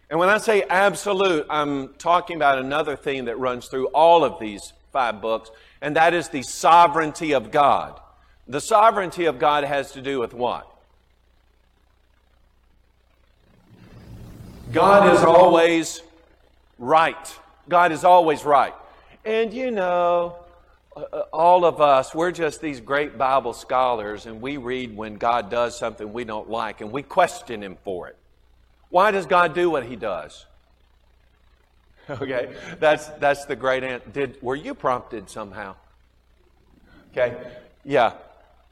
and 0.09 0.18
when 0.18 0.29
I 0.31 0.38
say 0.38 0.62
absolute, 0.62 1.46
I'm 1.50 1.94
talking 1.94 2.37
about 2.37 2.59
another 2.59 2.96
theme 2.96 3.26
that 3.26 3.38
runs 3.38 3.66
through 3.68 3.88
all 3.88 4.24
of 4.24 4.38
these 4.40 4.72
five 4.96 5.20
books, 5.20 5.50
and 5.82 5.94
that 5.94 6.14
is 6.14 6.30
the 6.30 6.40
sovereignty 6.40 7.32
of 7.32 7.50
God. 7.50 8.00
The 8.48 8.62
sovereignty 8.62 9.26
of 9.26 9.38
God 9.38 9.62
has 9.62 9.92
to 9.92 10.00
do 10.00 10.18
with 10.20 10.32
what? 10.32 10.66
God 14.72 15.14
is 15.14 15.22
always 15.22 16.00
right. 16.78 17.38
God 17.68 17.92
is 17.92 18.04
always 18.04 18.42
right. 18.42 18.72
And 19.26 19.52
you 19.52 19.70
know, 19.70 20.37
uh, 20.96 21.24
all 21.30 21.66
of 21.66 21.82
us, 21.82 22.14
we're 22.14 22.32
just 22.32 22.62
these 22.62 22.80
great 22.80 23.18
Bible 23.18 23.52
scholars, 23.52 24.24
and 24.24 24.40
we 24.40 24.56
read 24.56 24.96
when 24.96 25.16
God 25.16 25.50
does 25.50 25.78
something 25.78 26.11
we 26.11 26.24
don't 26.24 26.48
like, 26.48 26.80
and 26.80 26.90
we 26.90 27.02
question 27.02 27.62
Him 27.62 27.76
for 27.85 28.09
it. 28.09 28.16
Why 28.88 29.11
does 29.11 29.26
God 29.26 29.54
do 29.54 29.68
what 29.68 29.85
He 29.85 29.96
does? 29.96 30.46
Okay, 32.11 32.55
that's 32.79 33.09
that's 33.19 33.47
the 33.47 33.57
great 33.57 33.83
answer. 33.83 34.09
Did 34.11 34.40
were 34.40 34.55
you 34.55 34.75
prompted 34.75 35.29
somehow? 35.29 35.75
Okay, 37.11 37.37
yeah. 37.85 38.12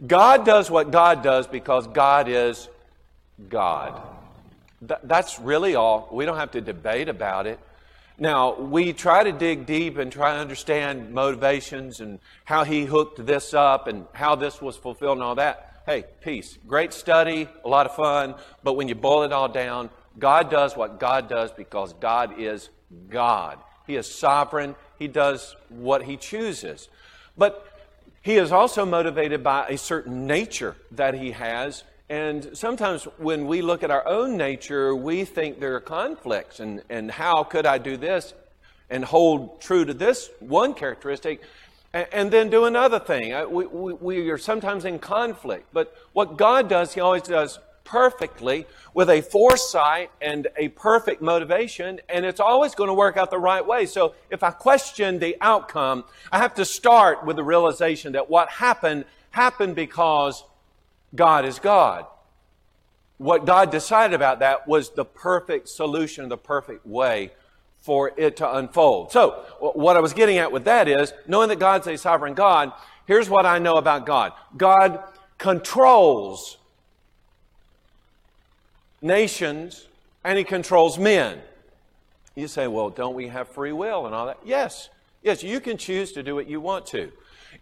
God 0.07 0.45
does 0.45 0.71
what 0.71 0.91
God 0.91 1.23
does 1.23 1.47
because 1.47 1.89
God 1.89 2.29
is 2.29 2.69
God. 3.49 4.01
Th- 4.87 5.01
that's 5.03 5.41
really 5.41 5.75
all. 5.75 6.09
We 6.13 6.25
don't 6.25 6.37
have 6.37 6.53
to 6.53 6.61
debate 6.61 7.09
about 7.09 7.47
it. 7.47 7.59
Now, 8.19 8.55
we 8.61 8.93
try 8.93 9.25
to 9.25 9.33
dig 9.33 9.67
deep 9.67 9.99
and 9.99 10.13
try 10.13 10.35
to 10.35 10.41
understand 10.41 11.13
motivations 11.13 12.01
and 12.01 12.21
how 12.45 12.63
he 12.63 12.85
hooked 12.85 13.25
this 13.27 13.55
up 13.55 13.89
and 13.89 14.07
how 14.13 14.37
this 14.37 14.63
was 14.63 14.77
fulfilled 14.77 15.19
and 15.19 15.23
all 15.25 15.35
that. 15.35 15.83
Hey, 15.87 16.05
peace. 16.21 16.57
Great 16.67 16.93
study, 16.93 17.49
a 17.65 17.69
lot 17.69 17.87
of 17.87 17.97
fun, 17.97 18.37
but 18.63 18.75
when 18.75 18.87
you 18.89 18.95
boil 18.95 19.25
it 19.25 19.33
all 19.33 19.49
down, 19.49 19.91
God 20.19 20.49
does 20.49 20.77
what 20.77 21.01
God 21.01 21.29
does 21.29 21.51
because 21.51 21.93
God 21.95 22.39
is 22.39 22.71
God. 23.09 23.59
He 23.87 23.97
is 23.97 24.13
sovereign. 24.13 24.75
He 24.99 25.09
does 25.09 25.55
what 25.69 26.03
he 26.05 26.17
chooses. 26.17 26.89
But 27.37 27.67
he 28.23 28.37
is 28.37 28.53
also 28.53 28.87
motivated 28.87 29.43
by 29.43 29.67
a 29.69 29.79
certain 29.79 30.27
nature 30.27 30.77
that 30.93 31.15
he 31.15 31.33
has 31.33 31.85
and 32.09 32.57
sometimes 32.57 33.05
when 33.17 33.47
we 33.47 33.63
look 33.63 33.83
at 33.83 33.91
our 33.91 34.07
own 34.07 34.37
nature, 34.37 34.95
we 34.95 35.25
think 35.25 35.59
there 35.59 35.75
are 35.75 35.81
conflicts 35.81 36.61
and, 36.61 36.83
and 36.91 37.11
how 37.11 37.45
could 37.45 37.65
I 37.65 37.79
do 37.79 37.97
this 37.97 38.35
and 38.91 39.05
hold 39.05 39.61
true 39.63 39.85
to 39.87 39.95
this 39.95 40.31
one 40.39 40.75
characteristic 40.75 41.41
and, 41.95 42.31
then 42.31 42.51
do 42.51 42.65
another 42.65 42.99
thing. 42.99 43.33
Uh, 43.33 43.47
we, 43.47 43.67
we, 43.67 43.93
we 43.95 44.31
are 44.31 44.37
sometimes 44.37 44.85
in 44.85 44.99
conflict. 44.99 45.69
But 45.73 45.95
what 46.13 46.37
God 46.37 46.69
does, 46.69 46.93
He 46.93 47.01
always 47.01 47.23
does 47.23 47.59
perfectly 47.85 48.67
with 48.95 49.11
a 49.11 49.21
foresight 49.21 50.11
and 50.21 50.49
a 50.57 50.69
perfect 50.69 51.23
motivation, 51.23 52.01
and 52.09 52.25
it's 52.25 52.41
always 52.41 52.75
going 52.75 52.89
to 52.89 52.95
work 52.95 53.17
out 53.17 53.31
the 53.31 53.39
right 53.39 53.65
way. 53.65 53.87
So 53.87 54.15
if 54.31 54.43
I 54.43 54.51
question 54.51 55.19
the 55.19 55.37
outcome, 55.41 56.05
I 56.33 56.39
have 56.39 56.55
to 56.55 56.65
start 56.65 57.25
with 57.25 57.37
the 57.37 57.45
realization 57.45 58.13
that 58.13 58.29
what 58.29 58.49
happened 58.49 59.05
happened 59.31 59.75
because 59.75 60.45
God 61.15 61.45
is 61.45 61.59
God. 61.59 62.07
What 63.19 63.47
God 63.47 63.71
decided 63.71 64.15
about 64.15 64.41
that 64.41 64.67
was 64.67 64.91
the 64.91 65.05
perfect 65.05 65.69
solution, 65.69 66.29
the 66.29 66.37
perfect 66.37 66.87
way 66.87 67.31
for 67.81 68.13
it 68.17 68.37
to 68.39 68.57
unfold. 68.57 69.13
So, 69.13 69.45
what 69.75 69.97
I 69.97 70.01
was 70.01 70.13
getting 70.13 70.39
at 70.39 70.51
with 70.51 70.65
that 70.65 70.89
is 70.89 71.13
knowing 71.27 71.49
that 71.51 71.59
God's 71.59 71.87
a 71.87 71.99
sovereign 71.99 72.35
God, 72.35 72.73
here's 73.07 73.29
what 73.29 73.45
I 73.45 73.59
know 73.59 73.75
about 73.75 74.07
God 74.07 74.33
God 74.57 75.03
controls 75.39 76.57
nations 79.05 79.87
and 80.25 80.37
He 80.39 80.45
controls 80.45 80.99
men. 80.99 81.41
You 82.35 82.49
say, 82.49 82.67
well, 82.67 82.91
don't 82.91 83.15
we 83.15 83.29
have 83.29 83.49
free 83.49 83.73
will 83.73 84.07
and 84.07 84.15
all 84.15 84.27
that? 84.27 84.39
Yes. 84.45 84.89
Yes, 85.23 85.43
you 85.43 85.61
can 85.61 85.77
choose 85.77 86.13
to 86.13 86.23
do 86.23 86.35
what 86.35 86.49
you 86.49 86.61
want 86.61 86.87
to. 86.89 87.13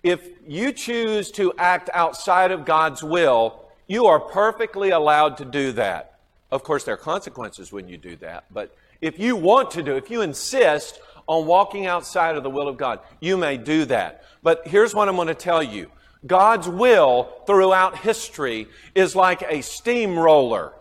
If 0.02 0.28
you 0.46 0.72
choose 0.72 1.30
to 1.32 1.52
act 1.58 1.90
outside 1.92 2.50
of 2.50 2.64
God's 2.64 3.02
will, 3.02 3.66
you 3.86 4.06
are 4.06 4.18
perfectly 4.18 4.90
allowed 4.90 5.36
to 5.36 5.44
do 5.44 5.72
that. 5.72 6.18
Of 6.50 6.62
course, 6.62 6.84
there 6.84 6.94
are 6.94 6.98
consequences 6.98 7.72
when 7.72 7.88
you 7.88 7.96
do 7.96 8.16
that, 8.16 8.44
but 8.50 8.74
if 9.00 9.18
you 9.18 9.36
want 9.36 9.70
to 9.72 9.82
do, 9.82 9.96
if 9.96 10.10
you 10.10 10.22
insist 10.22 11.00
on 11.26 11.46
walking 11.46 11.86
outside 11.86 12.36
of 12.36 12.42
the 12.42 12.50
will 12.50 12.68
of 12.68 12.76
God, 12.76 13.00
you 13.20 13.36
may 13.36 13.56
do 13.56 13.84
that. 13.86 14.24
But 14.42 14.66
here's 14.66 14.94
what 14.94 15.08
I'm 15.08 15.16
going 15.16 15.28
to 15.28 15.34
tell 15.34 15.62
you 15.62 15.90
God's 16.26 16.68
will 16.68 17.32
throughout 17.46 17.98
history 17.98 18.68
is 18.94 19.16
like 19.16 19.42
a 19.42 19.60
steamroller. 19.62 20.72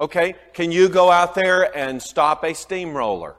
Okay? 0.00 0.34
Can 0.52 0.70
you 0.72 0.88
go 0.88 1.10
out 1.10 1.34
there 1.34 1.76
and 1.76 2.00
stop 2.00 2.44
a 2.44 2.54
steamroller? 2.54 3.34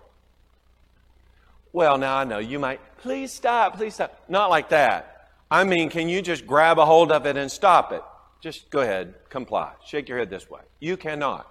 Well, 1.72 1.98
now 1.98 2.18
I 2.18 2.24
know 2.24 2.40
you 2.40 2.60
might, 2.60 2.80
please 2.98 3.32
stop, 3.32 3.78
please 3.78 3.94
stop. 3.94 4.24
Not 4.28 4.50
like 4.50 4.70
that. 4.70 5.30
I 5.52 5.64
mean, 5.64 5.90
can 5.90 6.10
you 6.10 6.22
just 6.22 6.46
grab 6.46 6.80
a 6.80 6.86
hold 6.86 7.12
of 7.12 7.26
it 7.26 7.38
and 7.38 7.52
stop 7.52 7.92
it? 7.92 8.04
Just 8.42 8.70
go 8.70 8.80
ahead, 8.80 9.14
comply. 9.30 9.72
Shake 9.86 10.10
your 10.10 10.18
head 10.18 10.30
this 10.30 10.50
way. 10.50 10.62
You 10.80 10.98
cannot. 10.98 11.48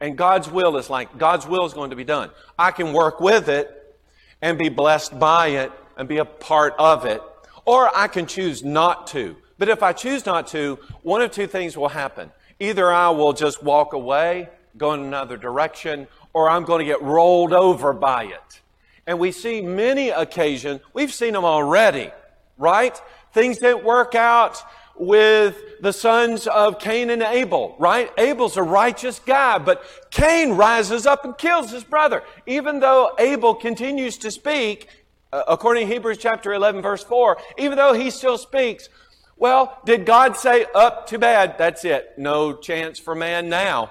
And 0.00 0.16
God's 0.16 0.50
will 0.50 0.76
is 0.76 0.90
like, 0.90 1.16
God's 1.18 1.46
will 1.46 1.64
is 1.64 1.72
going 1.72 1.90
to 1.90 1.96
be 1.96 2.04
done. 2.04 2.30
I 2.58 2.70
can 2.70 2.92
work 2.92 3.20
with 3.20 3.48
it 3.48 3.98
and 4.42 4.58
be 4.58 4.68
blessed 4.68 5.18
by 5.18 5.48
it 5.48 5.72
and 5.96 6.08
be 6.08 6.18
a 6.18 6.24
part 6.24 6.74
of 6.78 7.06
it, 7.06 7.22
or 7.64 7.90
I 7.96 8.08
can 8.08 8.26
choose 8.26 8.62
not 8.62 9.06
to. 9.08 9.36
But 9.58 9.70
if 9.70 9.82
I 9.82 9.92
choose 9.94 10.26
not 10.26 10.48
to, 10.48 10.78
one 11.02 11.22
of 11.22 11.30
two 11.30 11.46
things 11.46 11.76
will 11.76 11.88
happen. 11.88 12.30
Either 12.58 12.90
I 12.90 13.10
will 13.10 13.32
just 13.32 13.62
walk 13.62 13.92
away, 13.92 14.48
go 14.76 14.94
in 14.94 15.00
another 15.00 15.36
direction, 15.36 16.06
or 16.32 16.48
I'm 16.50 16.64
going 16.64 16.80
to 16.80 16.84
get 16.84 17.02
rolled 17.02 17.52
over 17.52 17.92
by 17.92 18.24
it. 18.24 18.60
And 19.06 19.18
we 19.18 19.32
see 19.32 19.60
many 19.60 20.08
occasions, 20.08 20.80
we've 20.92 21.12
seen 21.12 21.32
them 21.32 21.44
already, 21.44 22.10
right? 22.58 23.00
Things 23.32 23.58
didn't 23.58 23.84
work 23.84 24.14
out 24.14 24.62
with 24.98 25.62
the 25.80 25.92
sons 25.92 26.46
of 26.46 26.78
Cain 26.78 27.10
and 27.10 27.22
Abel, 27.22 27.76
right? 27.78 28.10
Abel's 28.18 28.56
a 28.56 28.62
righteous 28.62 29.18
guy, 29.18 29.58
but 29.58 29.84
Cain 30.10 30.52
rises 30.52 31.06
up 31.06 31.24
and 31.24 31.36
kills 31.36 31.70
his 31.70 31.84
brother. 31.84 32.22
Even 32.46 32.80
though 32.80 33.12
Abel 33.18 33.54
continues 33.54 34.16
to 34.18 34.30
speak, 34.30 34.88
uh, 35.32 35.42
according 35.48 35.86
to 35.86 35.92
Hebrews 35.92 36.18
chapter 36.18 36.54
11, 36.54 36.82
verse 36.82 37.04
4, 37.04 37.36
even 37.58 37.76
though 37.76 37.92
he 37.92 38.10
still 38.10 38.38
speaks, 38.38 38.88
well, 39.36 39.78
did 39.84 40.06
God 40.06 40.36
say, 40.36 40.66
up, 40.74 41.06
too 41.06 41.18
bad, 41.18 41.58
that's 41.58 41.84
it, 41.84 42.14
no 42.16 42.54
chance 42.54 42.98
for 42.98 43.14
man 43.14 43.48
now? 43.48 43.90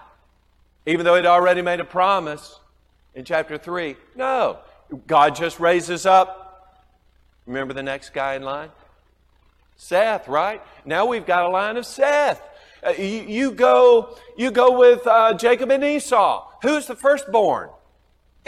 Even 0.86 1.06
though 1.06 1.16
he'd 1.16 1.26
already 1.26 1.62
made 1.62 1.80
a 1.80 1.86
promise 1.86 2.60
in 3.14 3.26
chapter 3.26 3.58
3. 3.58 3.96
No. 4.16 4.60
God 5.08 5.36
just 5.36 5.60
raises 5.60 6.06
up. 6.06 6.84
Remember 7.46 7.74
the 7.74 7.84
next 7.84 8.14
guy 8.14 8.36
in 8.36 8.44
line? 8.44 8.70
Seth, 9.78 10.28
right? 10.28 10.62
Now 10.84 11.06
we've 11.06 11.26
got 11.26 11.46
a 11.46 11.50
line 11.50 11.78
of 11.78 11.86
Seth. 11.86 12.42
Uh, 12.86 12.92
you, 12.92 13.26
you, 13.28 13.52
go, 13.52 14.18
you 14.38 14.52
go 14.52 14.78
with 14.78 15.06
uh, 15.06 15.34
Jacob 15.34 15.72
and 15.72 15.84
Esau. 15.84 16.48
Who's 16.62 16.88
the 16.88 16.96
firstborn? 16.96 17.70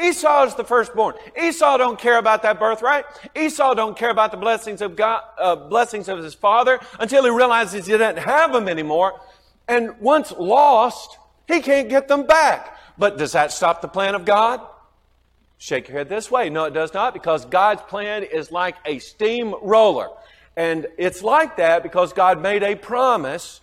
Esau 0.01 0.45
is 0.45 0.55
the 0.55 0.63
firstborn. 0.63 1.15
Esau 1.41 1.77
don't 1.77 1.99
care 1.99 2.17
about 2.17 2.43
that 2.43 2.59
birthright. 2.59 3.05
Esau 3.35 3.73
don't 3.73 3.97
care 3.97 4.11
about 4.11 4.31
the 4.31 4.37
blessings 4.37 4.81
of 4.81 4.95
God, 4.95 5.23
uh, 5.39 5.55
blessings 5.55 6.07
of 6.07 6.19
his 6.19 6.33
father 6.33 6.79
until 6.99 7.23
he 7.23 7.29
realizes 7.29 7.87
he 7.87 7.97
doesn't 7.97 8.23
have 8.23 8.53
them 8.53 8.67
anymore. 8.67 9.19
And 9.67 9.99
once 9.99 10.31
lost, 10.31 11.17
he 11.47 11.61
can't 11.61 11.89
get 11.89 12.07
them 12.07 12.25
back. 12.25 12.77
But 12.97 13.17
does 13.17 13.31
that 13.33 13.51
stop 13.51 13.81
the 13.81 13.87
plan 13.87 14.15
of 14.15 14.25
God? 14.25 14.61
Shake 15.57 15.87
your 15.87 15.97
head 15.97 16.09
this 16.09 16.29
way. 16.29 16.49
No, 16.49 16.65
it 16.65 16.73
does 16.73 16.93
not, 16.93 17.13
because 17.13 17.45
God's 17.45 17.81
plan 17.83 18.23
is 18.23 18.51
like 18.51 18.75
a 18.85 18.99
steamroller. 18.99 20.09
And 20.55 20.87
it's 20.97 21.23
like 21.23 21.57
that 21.57 21.83
because 21.83 22.13
God 22.13 22.41
made 22.41 22.63
a 22.63 22.75
promise 22.75 23.61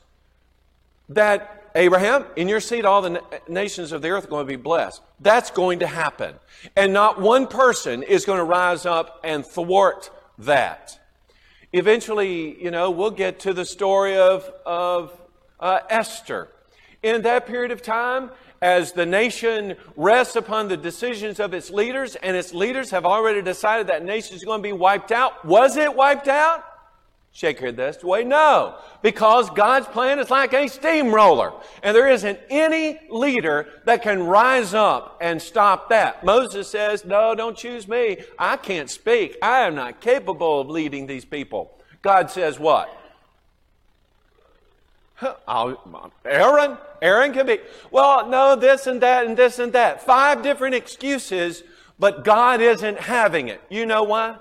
that 1.08 1.63
Abraham, 1.76 2.24
in 2.36 2.48
your 2.48 2.60
seed, 2.60 2.84
all 2.84 3.02
the 3.02 3.20
nations 3.48 3.90
of 3.90 4.00
the 4.00 4.10
earth 4.10 4.24
are 4.24 4.28
going 4.28 4.46
to 4.46 4.52
be 4.52 4.60
blessed. 4.62 5.02
That's 5.18 5.50
going 5.50 5.80
to 5.80 5.86
happen. 5.88 6.36
And 6.76 6.92
not 6.92 7.20
one 7.20 7.48
person 7.48 8.04
is 8.04 8.24
going 8.24 8.38
to 8.38 8.44
rise 8.44 8.86
up 8.86 9.20
and 9.24 9.44
thwart 9.44 10.10
that. 10.38 11.00
Eventually, 11.72 12.62
you 12.62 12.70
know, 12.70 12.92
we'll 12.92 13.10
get 13.10 13.40
to 13.40 13.52
the 13.52 13.64
story 13.64 14.16
of, 14.16 14.48
of 14.64 15.20
uh, 15.58 15.80
Esther. 15.90 16.48
In 17.02 17.22
that 17.22 17.46
period 17.46 17.72
of 17.72 17.82
time, 17.82 18.30
as 18.62 18.92
the 18.92 19.04
nation 19.04 19.76
rests 19.96 20.36
upon 20.36 20.68
the 20.68 20.76
decisions 20.76 21.40
of 21.40 21.52
its 21.52 21.70
leaders, 21.70 22.14
and 22.14 22.36
its 22.36 22.54
leaders 22.54 22.90
have 22.92 23.04
already 23.04 23.42
decided 23.42 23.88
that 23.88 24.04
nation 24.04 24.36
is 24.36 24.44
going 24.44 24.60
to 24.60 24.62
be 24.62 24.72
wiped 24.72 25.10
out, 25.10 25.44
was 25.44 25.76
it 25.76 25.94
wiped 25.94 26.28
out? 26.28 26.64
Shake 27.34 27.58
your 27.58 27.66
head 27.66 27.76
this 27.76 28.04
way. 28.04 28.22
No, 28.22 28.76
because 29.02 29.50
God's 29.50 29.88
plan 29.88 30.20
is 30.20 30.30
like 30.30 30.54
a 30.54 30.68
steamroller. 30.68 31.52
And 31.82 31.94
there 31.94 32.08
isn't 32.08 32.38
any 32.48 33.00
leader 33.10 33.66
that 33.86 34.02
can 34.02 34.22
rise 34.22 34.72
up 34.72 35.18
and 35.20 35.42
stop 35.42 35.88
that. 35.88 36.24
Moses 36.24 36.68
says, 36.68 37.04
No, 37.04 37.34
don't 37.34 37.56
choose 37.56 37.88
me. 37.88 38.18
I 38.38 38.56
can't 38.56 38.88
speak. 38.88 39.36
I 39.42 39.62
am 39.62 39.74
not 39.74 40.00
capable 40.00 40.60
of 40.60 40.70
leading 40.70 41.08
these 41.08 41.24
people. 41.24 41.76
God 42.02 42.30
says, 42.30 42.60
What? 42.60 42.88
I'll, 45.48 46.12
Aaron? 46.24 46.78
Aaron 47.02 47.32
can 47.32 47.46
be. 47.46 47.58
Well, 47.90 48.28
no, 48.28 48.54
this 48.54 48.86
and 48.86 49.00
that 49.00 49.26
and 49.26 49.36
this 49.36 49.58
and 49.58 49.72
that. 49.72 50.06
Five 50.06 50.44
different 50.44 50.76
excuses, 50.76 51.64
but 51.98 52.24
God 52.24 52.60
isn't 52.60 53.00
having 53.00 53.48
it. 53.48 53.60
You 53.68 53.86
know 53.86 54.04
why? 54.04 54.36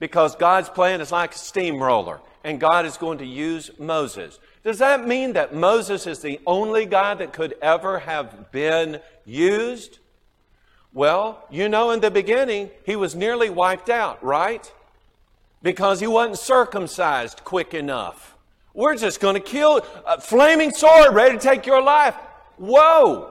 Because 0.00 0.34
God's 0.34 0.68
plan 0.68 1.00
is 1.00 1.12
like 1.12 1.34
a 1.36 1.38
steamroller 1.38 2.20
and 2.42 2.58
God 2.58 2.86
is 2.86 2.96
going 2.96 3.18
to 3.18 3.26
use 3.26 3.70
Moses. 3.78 4.40
Does 4.64 4.78
that 4.78 5.06
mean 5.06 5.34
that 5.34 5.54
Moses 5.54 6.06
is 6.06 6.20
the 6.20 6.40
only 6.46 6.86
guy 6.86 7.14
that 7.14 7.32
could 7.32 7.54
ever 7.62 8.00
have 8.00 8.50
been 8.50 9.00
used? 9.24 9.98
Well, 10.92 11.44
you 11.50 11.68
know, 11.68 11.92
in 11.92 12.00
the 12.00 12.10
beginning, 12.10 12.70
he 12.84 12.96
was 12.96 13.14
nearly 13.14 13.48
wiped 13.50 13.90
out, 13.90 14.24
right? 14.24 14.70
Because 15.62 16.00
he 16.00 16.06
wasn't 16.06 16.38
circumcised 16.38 17.44
quick 17.44 17.74
enough. 17.74 18.34
We're 18.74 18.96
just 18.96 19.20
going 19.20 19.34
to 19.34 19.40
kill 19.40 19.84
a 20.06 20.20
flaming 20.20 20.70
sword 20.70 21.14
ready 21.14 21.36
to 21.36 21.42
take 21.42 21.66
your 21.66 21.82
life. 21.82 22.14
Whoa! 22.56 23.29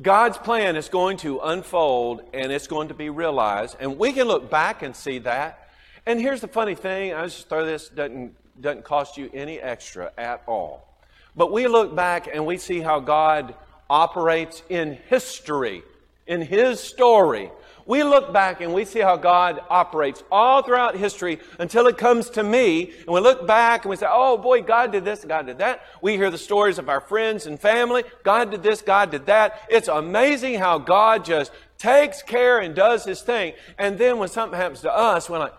God's 0.00 0.38
plan 0.38 0.76
is 0.76 0.88
going 0.88 1.18
to 1.18 1.40
unfold 1.40 2.22
and 2.32 2.50
it's 2.50 2.66
going 2.66 2.88
to 2.88 2.94
be 2.94 3.10
realized. 3.10 3.76
And 3.78 3.98
we 3.98 4.12
can 4.12 4.26
look 4.26 4.50
back 4.50 4.82
and 4.82 4.96
see 4.96 5.18
that. 5.20 5.68
And 6.06 6.20
here's 6.20 6.40
the 6.40 6.48
funny 6.48 6.74
thing 6.74 7.14
I 7.14 7.24
just 7.24 7.48
throw 7.48 7.64
this, 7.64 7.88
doesn't, 7.88 8.34
doesn't 8.60 8.84
cost 8.84 9.18
you 9.18 9.30
any 9.32 9.60
extra 9.60 10.10
at 10.16 10.42
all. 10.46 10.88
But 11.36 11.52
we 11.52 11.66
look 11.66 11.94
back 11.94 12.28
and 12.32 12.46
we 12.46 12.58
see 12.58 12.80
how 12.80 13.00
God 13.00 13.54
operates 13.88 14.62
in 14.68 14.98
history, 15.08 15.82
in 16.26 16.40
His 16.40 16.80
story, 16.80 17.50
we 17.86 18.02
look 18.04 18.32
back 18.32 18.60
and 18.60 18.72
we 18.72 18.84
see 18.84 19.00
how 19.00 19.16
God 19.16 19.60
operates 19.68 20.22
all 20.30 20.62
throughout 20.62 20.96
history 20.96 21.40
until 21.58 21.86
it 21.86 21.98
comes 21.98 22.30
to 22.30 22.42
me. 22.42 22.92
And 22.98 23.08
we 23.08 23.20
look 23.20 23.46
back 23.46 23.84
and 23.84 23.90
we 23.90 23.96
say, 23.96 24.06
oh 24.08 24.38
boy, 24.38 24.62
God 24.62 24.92
did 24.92 25.04
this, 25.04 25.24
God 25.24 25.46
did 25.46 25.58
that. 25.58 25.82
We 26.00 26.16
hear 26.16 26.30
the 26.30 26.38
stories 26.38 26.78
of 26.78 26.88
our 26.88 27.00
friends 27.00 27.46
and 27.46 27.58
family. 27.58 28.04
God 28.22 28.50
did 28.50 28.62
this, 28.62 28.82
God 28.82 29.10
did 29.10 29.26
that. 29.26 29.60
It's 29.68 29.88
amazing 29.88 30.58
how 30.58 30.78
God 30.78 31.24
just 31.24 31.52
takes 31.78 32.22
care 32.22 32.60
and 32.60 32.74
does 32.74 33.04
his 33.04 33.22
thing. 33.22 33.54
And 33.78 33.98
then 33.98 34.18
when 34.18 34.28
something 34.28 34.58
happens 34.58 34.82
to 34.82 34.92
us, 34.92 35.28
we're 35.28 35.38
like, 35.38 35.54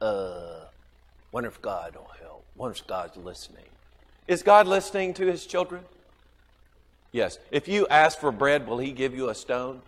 uh, 0.00 0.64
wonder 1.32 1.48
if 1.48 1.60
God 1.62 1.96
will 1.96 2.10
help. 2.20 2.44
Wonder 2.56 2.76
if 2.76 2.86
God's 2.86 3.16
listening. 3.16 3.64
Is 4.26 4.42
God 4.42 4.66
listening 4.66 5.14
to 5.14 5.26
his 5.26 5.46
children? 5.46 5.82
Yes. 7.12 7.38
If 7.50 7.68
you 7.68 7.86
ask 7.88 8.18
for 8.18 8.30
bread, 8.30 8.66
will 8.66 8.78
he 8.78 8.92
give 8.92 9.14
you 9.14 9.30
a 9.30 9.34
stone? 9.34 9.80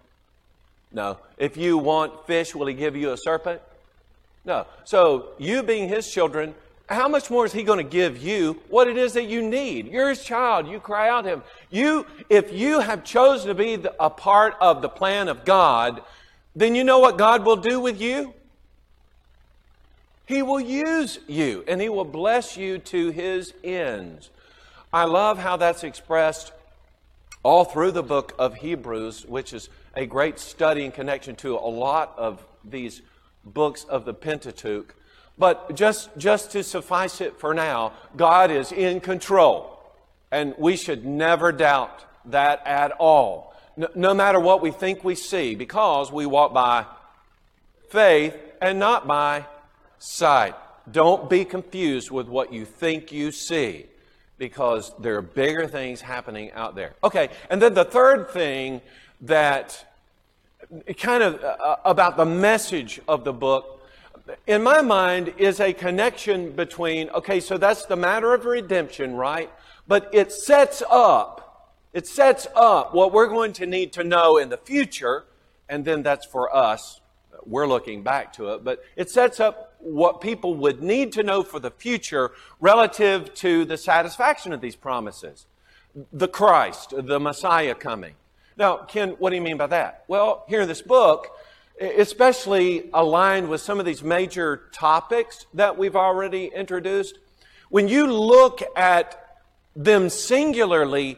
No. 0.93 1.19
If 1.39 1.57
you 1.57 1.79
want 1.79 2.27
fish, 2.27 2.55
will 2.55 2.67
he 2.67 2.75
give 2.75 2.97
you 2.97 3.13
a 3.13 3.17
serpent? 3.17 3.61
No. 4.45 4.67
So, 4.85 5.29
you 5.39 5.63
being 5.63 5.89
his 5.89 6.11
children, 6.11 6.55
how 6.89 7.07
much 7.07 7.31
more 7.31 7.45
is 7.45 7.53
he 7.53 7.63
going 7.63 7.79
to 7.79 7.89
give 7.89 8.19
you 8.19 8.61
what 8.69 8.89
it 8.89 8.97
is 8.97 9.13
that 9.13 9.25
you 9.25 9.43
need? 9.43 9.87
You're 9.87 10.09
his 10.09 10.25
child. 10.25 10.67
You 10.67 10.81
cry 10.81 11.09
out 11.09 11.23
to 11.23 11.31
him. 11.31 11.43
You, 11.71 12.07
if 12.29 12.53
you 12.53 12.81
have 12.81 13.05
chosen 13.05 13.49
to 13.49 13.55
be 13.55 13.79
a 14.01 14.11
part 14.11 14.57
of 14.61 14.83
the 14.83 14.89
plan 14.89 15.29
of 15.29 15.45
God, 15.45 16.03
then 16.57 16.75
you 16.75 16.83
know 16.83 16.99
what 16.99 17.17
God 17.17 17.45
will 17.45 17.57
do 17.57 17.81
with 17.81 18.01
you? 18.01 18.35
He 20.27 20.43
will 20.43 20.61
use 20.61 21.19
you 21.29 21.65
and 21.69 21.81
he 21.81 21.89
will 21.89 22.05
bless 22.05 22.57
you 22.57 22.79
to 22.79 23.11
his 23.11 23.53
ends. 23.63 24.31
I 24.93 25.05
love 25.05 25.39
how 25.39 25.57
that's 25.57 25.85
expressed 25.85 26.53
all 27.43 27.65
through 27.65 27.93
the 27.93 28.03
book 28.03 28.35
of 28.39 28.57
Hebrews, 28.57 29.27
which 29.27 29.53
is 29.53 29.69
a 29.95 30.07
great 30.07 30.39
study 30.39 30.85
in 30.85 30.93
connection 30.93 31.37
to 31.37 31.57
a 31.57 31.71
lot 31.71 32.15
of 32.17 32.45
these 32.65 33.03
books 33.45 33.85
of 33.85 34.05
the 34.05 34.15
Pentateuch. 34.15 34.95
But 35.39 35.75
just, 35.75 36.11
just 36.19 36.53
to 36.53 36.63
suffice 36.63 37.21
it 37.21 37.39
for 37.41 37.55
now, 37.55 37.93
God 38.17 38.51
is 38.51 38.73
in 38.73 39.01
control. 39.01 39.79
And 40.31 40.55
we 40.59 40.77
should 40.77 41.05
never 41.05 41.51
doubt 41.51 42.05
that 42.27 42.67
at 42.67 42.93
all. 42.93 43.55
No, 43.77 43.89
no 43.95 44.15
matter 44.15 44.39
what 44.39 44.61
we 44.61 44.71
think 44.71 45.03
we 45.03 45.15
see, 45.15 45.55
because 45.55 46.13
we 46.13 46.27
walk 46.27 46.53
by 46.53 46.85
faith 47.89 48.37
and 48.61 48.79
not 48.79 49.07
by 49.07 49.47
sight. 49.99 50.55
Don't 50.91 51.31
be 51.31 51.45
confused 51.45 52.11
with 52.11 52.29
what 52.29 52.53
you 52.53 52.65
think 52.65 53.13
you 53.13 53.33
see 53.33 53.87
because 54.39 54.93
there 54.99 55.17
are 55.17 55.23
bigger 55.23 55.67
things 55.67 56.01
happening 56.01 56.51
out 56.53 56.75
there. 56.75 56.95
Okay, 57.05 57.29
and 57.51 57.61
then 57.61 57.75
the 57.75 57.85
third 57.85 58.31
thing 58.31 58.81
that 59.21 59.87
kind 60.99 61.23
of 61.23 61.43
uh, 61.43 61.77
about 61.85 62.17
the 62.17 62.25
message 62.25 63.01
of 63.09 63.25
the 63.25 63.33
book, 63.33 63.87
in 64.47 64.63
my 64.63 64.81
mind, 64.81 65.35
is 65.39 65.61
a 65.61 65.73
connection 65.73 66.53
between, 66.53 67.11
okay, 67.11 67.41
so 67.41 67.59
that's 67.59 67.87
the 67.87 67.97
matter 67.97 68.33
of 68.33 68.45
redemption, 68.45 69.15
right? 69.15 69.51
But 69.89 70.09
it 70.13 70.31
sets 70.33 70.83
up, 70.89 71.75
it 71.93 72.07
sets 72.07 72.47
up 72.55 72.95
what 72.95 73.13
we're 73.13 73.27
going 73.27 73.53
to 73.55 73.67
need 73.67 73.93
to 73.95 74.05
know 74.05 74.39
in 74.39 74.49
the 74.49 74.57
future, 74.57 75.25
and 75.69 75.85
then 75.85 76.03
that's 76.03 76.27
for 76.27 76.55
us. 76.55 77.01
We're 77.45 77.67
looking 77.67 78.03
back 78.03 78.33
to 78.35 78.55
it, 78.55 78.63
but 78.63 78.85
it 78.97 79.11
sets 79.11 79.41
up 79.41 79.75
what 79.79 80.21
people 80.21 80.55
would 80.57 80.83
need 80.83 81.13
to 81.13 81.23
know 81.23 81.43
for 81.43 81.59
the 81.59 81.71
future 81.71 82.33
relative 82.61 83.35
to 83.35 83.65
the 83.65 83.77
satisfaction 83.77 84.53
of 84.53 84.61
these 84.61 84.77
promises. 84.77 85.47
The 86.13 86.29
Christ, 86.29 86.95
the 86.97 87.19
Messiah 87.19 87.75
coming. 87.75 88.15
Now, 88.61 88.77
Ken, 88.77 89.17
what 89.19 89.31
do 89.31 89.37
you 89.37 89.43
mean 89.43 89.57
by 89.57 89.69
that? 89.69 90.05
Well, 90.07 90.45
here 90.47 90.61
in 90.61 90.69
this 90.69 90.83
book, 90.83 91.29
especially 91.81 92.91
aligned 92.93 93.49
with 93.49 93.63
some 93.63 93.81
of 93.81 93.87
these 93.87 94.03
major 94.03 94.69
topics 94.71 95.47
that 95.55 95.79
we've 95.79 95.97
already 95.97 96.51
introduced, 96.55 97.19
when 97.71 97.89
you 97.89 98.13
look 98.13 98.61
at 98.77 99.39
them 99.75 100.11
singularly, 100.11 101.17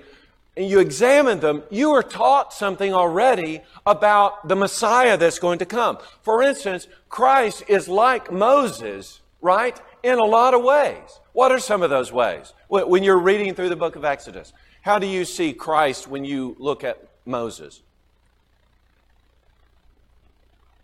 and 0.56 0.70
you 0.70 0.78
examine 0.78 1.40
them, 1.40 1.64
you 1.68 1.90
are 1.90 2.02
taught 2.04 2.52
something 2.52 2.94
already 2.94 3.62
about 3.84 4.46
the 4.46 4.54
Messiah 4.54 5.16
that's 5.16 5.40
going 5.40 5.58
to 5.58 5.66
come. 5.66 5.98
For 6.22 6.44
instance, 6.44 6.86
Christ 7.08 7.64
is 7.66 7.88
like 7.88 8.30
Moses, 8.30 9.20
right? 9.40 9.80
In 10.04 10.20
a 10.20 10.24
lot 10.24 10.54
of 10.54 10.62
ways. 10.62 11.18
What 11.32 11.50
are 11.50 11.58
some 11.58 11.82
of 11.82 11.90
those 11.90 12.12
ways? 12.12 12.52
When 12.68 13.02
you're 13.02 13.18
reading 13.18 13.56
through 13.56 13.70
the 13.70 13.74
book 13.74 13.96
of 13.96 14.04
Exodus, 14.04 14.52
how 14.82 15.00
do 15.00 15.08
you 15.08 15.24
see 15.24 15.52
Christ 15.52 16.06
when 16.06 16.24
you 16.24 16.54
look 16.60 16.84
at 16.84 17.08
Moses? 17.24 17.82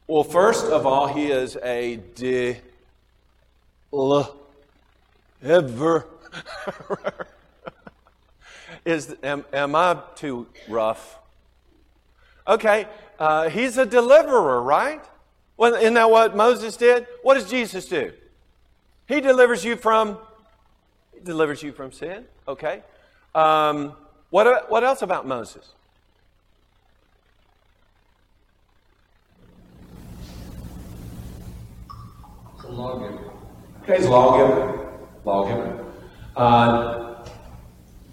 Well, 0.06 0.24
first 0.24 0.66
of 0.66 0.86
all, 0.86 1.06
he 1.06 1.30
is 1.30 1.56
a 1.62 2.00
deliverer. 3.90 4.34
Is, 8.84 9.14
am, 9.22 9.44
am 9.52 9.74
I 9.74 9.98
too 10.14 10.46
rough? 10.66 11.18
Okay, 12.46 12.86
uh, 13.18 13.50
he's 13.50 13.76
a 13.76 13.84
deliverer, 13.84 14.62
right? 14.62 15.04
Well, 15.58 15.74
isn't 15.74 15.94
that 15.94 16.10
what 16.10 16.34
Moses 16.34 16.76
did? 16.76 17.06
What 17.22 17.34
does 17.34 17.50
Jesus 17.50 17.84
do? 17.84 18.12
He 19.06 19.20
delivers 19.20 19.64
you 19.64 19.76
from 19.76 20.18
delivers 21.24 21.62
you 21.62 21.72
from 21.72 21.92
sin. 21.92 22.24
Okay. 22.46 22.82
Um, 23.34 23.94
what 24.30 24.70
what 24.70 24.84
else 24.84 25.02
about 25.02 25.26
Moses? 25.26 25.72
Lawgiver. 32.78 33.18
Okay, 33.82 33.96
he's 33.96 34.06
lawgiver. 34.06 34.98
Lawgiver. 35.24 35.84
Uh, 36.36 37.24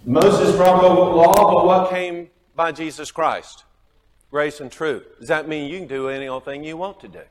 Moses 0.04 0.54
brought 0.56 0.82
the 0.82 0.88
law, 0.88 1.32
but 1.34 1.66
what 1.66 1.90
came 1.90 2.28
by 2.54 2.72
Jesus 2.72 3.10
Christ? 3.10 3.64
Grace 4.30 4.60
and 4.60 4.70
truth. 4.70 5.04
Does 5.20 5.28
that 5.28 5.48
mean 5.48 5.70
you 5.70 5.78
can 5.78 5.88
do 5.88 6.08
any 6.08 6.26
old 6.26 6.44
thing 6.44 6.64
you 6.64 6.76
want 6.76 7.00
to 7.00 7.08
do? 7.08 7.22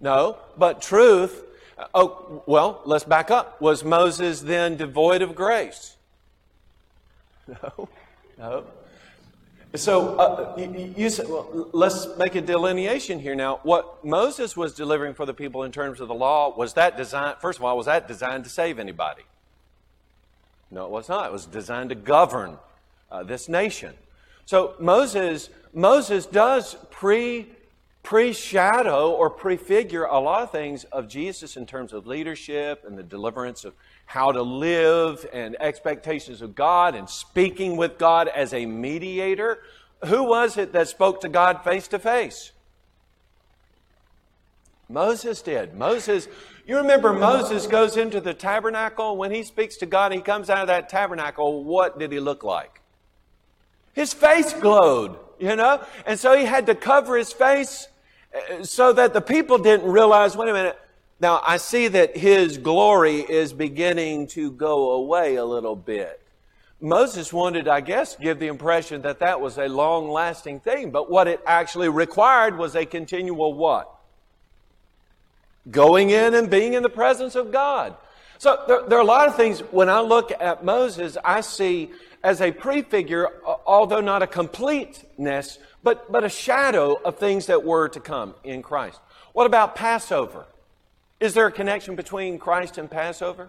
No, 0.00 0.38
but 0.56 0.80
truth. 0.80 1.44
Oh, 1.94 2.42
well, 2.46 2.80
let's 2.84 3.04
back 3.04 3.30
up. 3.30 3.60
Was 3.60 3.84
Moses 3.84 4.40
then 4.40 4.76
devoid 4.76 5.22
of 5.22 5.34
grace? 5.34 5.92
No, 7.62 7.88
no. 8.38 8.64
So 9.76 10.16
uh, 10.16 10.54
you, 10.56 10.94
you 10.96 11.10
said, 11.10 11.28
well, 11.28 11.68
let's 11.72 12.06
make 12.18 12.34
a 12.34 12.40
delineation 12.40 13.18
here 13.18 13.34
now. 13.34 13.60
What 13.62 14.04
Moses 14.04 14.56
was 14.56 14.74
delivering 14.74 15.14
for 15.14 15.26
the 15.26 15.34
people 15.34 15.64
in 15.64 15.72
terms 15.72 16.00
of 16.00 16.08
the 16.08 16.14
law 16.14 16.56
was 16.56 16.74
that 16.74 16.96
designed. 16.96 17.38
First 17.40 17.58
of 17.58 17.64
all, 17.64 17.76
was 17.76 17.86
that 17.86 18.08
designed 18.08 18.44
to 18.44 18.50
save 18.50 18.78
anybody? 18.78 19.22
No, 20.70 20.84
it 20.86 20.90
was 20.90 21.08
not. 21.08 21.26
It 21.26 21.32
was 21.32 21.46
designed 21.46 21.90
to 21.90 21.94
govern 21.94 22.58
uh, 23.10 23.22
this 23.22 23.48
nation. 23.48 23.94
So 24.44 24.74
Moses, 24.78 25.50
Moses 25.72 26.26
does 26.26 26.76
pre 26.90 27.48
pre-shadow 28.06 29.10
or 29.10 29.28
prefigure 29.28 30.04
a 30.04 30.20
lot 30.20 30.40
of 30.40 30.52
things 30.52 30.84
of 30.84 31.08
Jesus 31.08 31.56
in 31.56 31.66
terms 31.66 31.92
of 31.92 32.06
leadership 32.06 32.84
and 32.86 32.96
the 32.96 33.02
deliverance 33.02 33.64
of 33.64 33.74
how 34.06 34.32
to 34.32 34.42
live 34.42 35.26
and 35.32 35.56
expectations 35.60 36.40
of 36.40 36.54
God 36.54 36.94
and 36.94 37.10
speaking 37.10 37.76
with 37.76 37.98
God 37.98 38.28
as 38.28 38.54
a 38.54 38.64
mediator. 38.66 39.58
Who 40.06 40.24
was 40.24 40.56
it 40.56 40.72
that 40.72 40.88
spoke 40.88 41.20
to 41.20 41.28
God 41.28 41.62
face 41.62 41.88
to 41.88 41.98
face? 41.98 42.52
Moses 44.88 45.42
did. 45.42 45.74
Moses 45.74 46.28
you 46.66 46.78
remember 46.78 47.12
Moses 47.12 47.68
goes 47.68 47.96
into 47.96 48.20
the 48.20 48.34
tabernacle. 48.34 49.16
When 49.16 49.30
he 49.30 49.44
speaks 49.44 49.76
to 49.78 49.86
God, 49.86 50.12
he 50.12 50.20
comes 50.20 50.50
out 50.50 50.62
of 50.62 50.66
that 50.66 50.88
tabernacle. 50.88 51.62
What 51.62 51.96
did 51.98 52.10
he 52.10 52.18
look 52.18 52.42
like? 52.42 52.80
His 53.92 54.12
face 54.12 54.52
glowed, 54.52 55.16
you 55.38 55.54
know? 55.54 55.84
And 56.06 56.18
so 56.18 56.36
he 56.36 56.44
had 56.44 56.66
to 56.66 56.74
cover 56.74 57.16
his 57.16 57.32
face 57.32 57.86
uh, 58.34 58.64
so 58.64 58.92
that 58.92 59.12
the 59.12 59.20
people 59.20 59.58
didn't 59.58 59.88
realize 59.88 60.36
wait 60.36 60.48
a 60.48 60.52
minute. 60.52 60.78
Now, 61.18 61.40
I 61.46 61.56
see 61.56 61.88
that 61.88 62.16
his 62.16 62.58
glory 62.58 63.20
is 63.20 63.52
beginning 63.52 64.26
to 64.28 64.50
go 64.50 64.92
away 64.92 65.36
a 65.36 65.44
little 65.44 65.76
bit. 65.76 66.20
Moses 66.80 67.32
wanted, 67.32 67.68
I 67.68 67.80
guess, 67.80 68.16
give 68.16 68.38
the 68.38 68.48
impression 68.48 69.02
that 69.02 69.20
that 69.20 69.40
was 69.40 69.56
a 69.56 69.66
long 69.66 70.10
lasting 70.10 70.60
thing, 70.60 70.90
but 70.90 71.10
what 71.10 71.26
it 71.26 71.40
actually 71.46 71.88
required 71.88 72.58
was 72.58 72.76
a 72.76 72.84
continual 72.84 73.54
what? 73.54 73.96
going 75.70 76.10
in 76.10 76.34
and 76.34 76.50
being 76.50 76.74
in 76.74 76.82
the 76.82 76.88
presence 76.88 77.34
of 77.34 77.50
God. 77.50 77.96
So 78.38 78.62
there, 78.68 78.82
there, 78.88 78.98
are 78.98 79.02
a 79.02 79.04
lot 79.04 79.28
of 79.28 79.36
things 79.36 79.60
when 79.70 79.88
I 79.88 80.00
look 80.00 80.30
at 80.38 80.64
Moses, 80.64 81.16
I 81.24 81.40
see 81.40 81.90
as 82.22 82.40
a 82.40 82.52
prefigure, 82.52 83.28
although 83.66 84.00
not 84.00 84.22
a 84.22 84.26
completeness, 84.26 85.58
but, 85.82 86.10
but 86.10 86.24
a 86.24 86.28
shadow 86.28 86.94
of 87.04 87.18
things 87.18 87.46
that 87.46 87.64
were 87.64 87.88
to 87.88 88.00
come 88.00 88.34
in 88.44 88.62
Christ. 88.62 89.00
What 89.32 89.46
about 89.46 89.74
Passover? 89.74 90.46
Is 91.18 91.34
there 91.34 91.46
a 91.46 91.52
connection 91.52 91.96
between 91.96 92.38
Christ 92.38 92.78
and 92.78 92.90
Passover? 92.90 93.48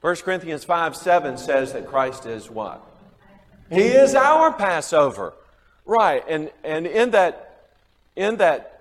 1 0.00 0.16
Corinthians 0.16 0.62
5 0.64 0.94
7 0.94 1.36
says 1.36 1.72
that 1.72 1.86
Christ 1.86 2.26
is 2.26 2.48
what? 2.48 2.84
He 3.70 3.82
is 3.82 4.14
our 4.14 4.52
Passover. 4.52 5.34
Right. 5.84 6.22
And, 6.28 6.50
and 6.62 6.86
in 6.86 7.10
that, 7.10 7.70
in 8.14 8.36
that 8.36 8.78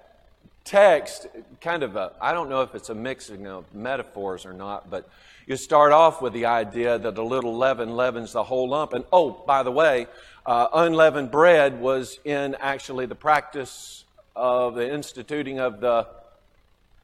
text, 0.66 1.28
kind 1.62 1.82
of 1.82 1.96
a, 1.96 2.12
I 2.22 2.34
don't 2.34 2.50
know 2.50 2.62
if 2.62 2.76
it's 2.76 2.90
a 2.90 2.96
mixing 2.96 3.48
of 3.48 3.74
metaphors 3.74 4.46
or 4.46 4.54
not, 4.54 4.90
but 4.90 5.10
you 5.48 5.56
start 5.56 5.94
off 5.94 6.22
with 6.22 6.34
the 6.34 6.46
idea 6.46 7.00
that 7.00 7.18
a 7.18 7.24
little 7.24 7.56
leaven 7.58 7.96
leavens 7.96 8.34
the 8.34 8.44
whole 8.44 8.70
lump. 8.70 8.94
And 8.94 9.06
oh, 9.12 9.32
by 9.32 9.64
the 9.64 9.72
way, 9.72 10.08
uh, 10.46 10.68
unleavened 10.74 11.32
bread 11.32 11.80
was 11.80 12.20
in 12.24 12.56
actually 12.60 13.06
the 13.08 13.16
practice 13.16 14.04
of 14.36 14.76
the 14.76 14.94
instituting 14.94 15.60
of 15.60 15.80
the 15.80 16.08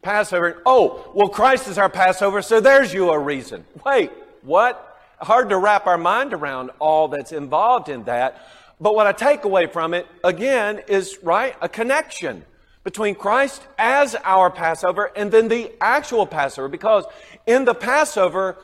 Passover. 0.03 0.61
Oh, 0.65 1.11
well, 1.13 1.29
Christ 1.29 1.67
is 1.67 1.77
our 1.77 1.89
Passover, 1.89 2.41
so 2.41 2.59
there's 2.59 2.93
you 2.93 3.09
a 3.09 3.17
reason. 3.17 3.65
Wait, 3.85 4.11
what? 4.41 4.99
Hard 5.19 5.49
to 5.49 5.57
wrap 5.57 5.87
our 5.87 5.97
mind 5.97 6.33
around 6.33 6.71
all 6.79 7.07
that's 7.07 7.31
involved 7.31 7.89
in 7.89 8.03
that. 8.03 8.45
But 8.79 8.95
what 8.95 9.07
I 9.07 9.13
take 9.13 9.45
away 9.45 9.67
from 9.67 9.93
it, 9.93 10.05
again, 10.23 10.81
is, 10.87 11.17
right, 11.23 11.55
a 11.61 11.69
connection 11.69 12.43
between 12.83 13.15
Christ 13.15 13.65
as 13.77 14.15
our 14.23 14.51
Passover 14.51 15.11
and 15.15 15.31
then 15.31 15.47
the 15.47 15.71
actual 15.79 16.27
Passover 16.27 16.67
because 16.67 17.05
in 17.47 17.65
the 17.65 17.73
Passover 17.73 18.57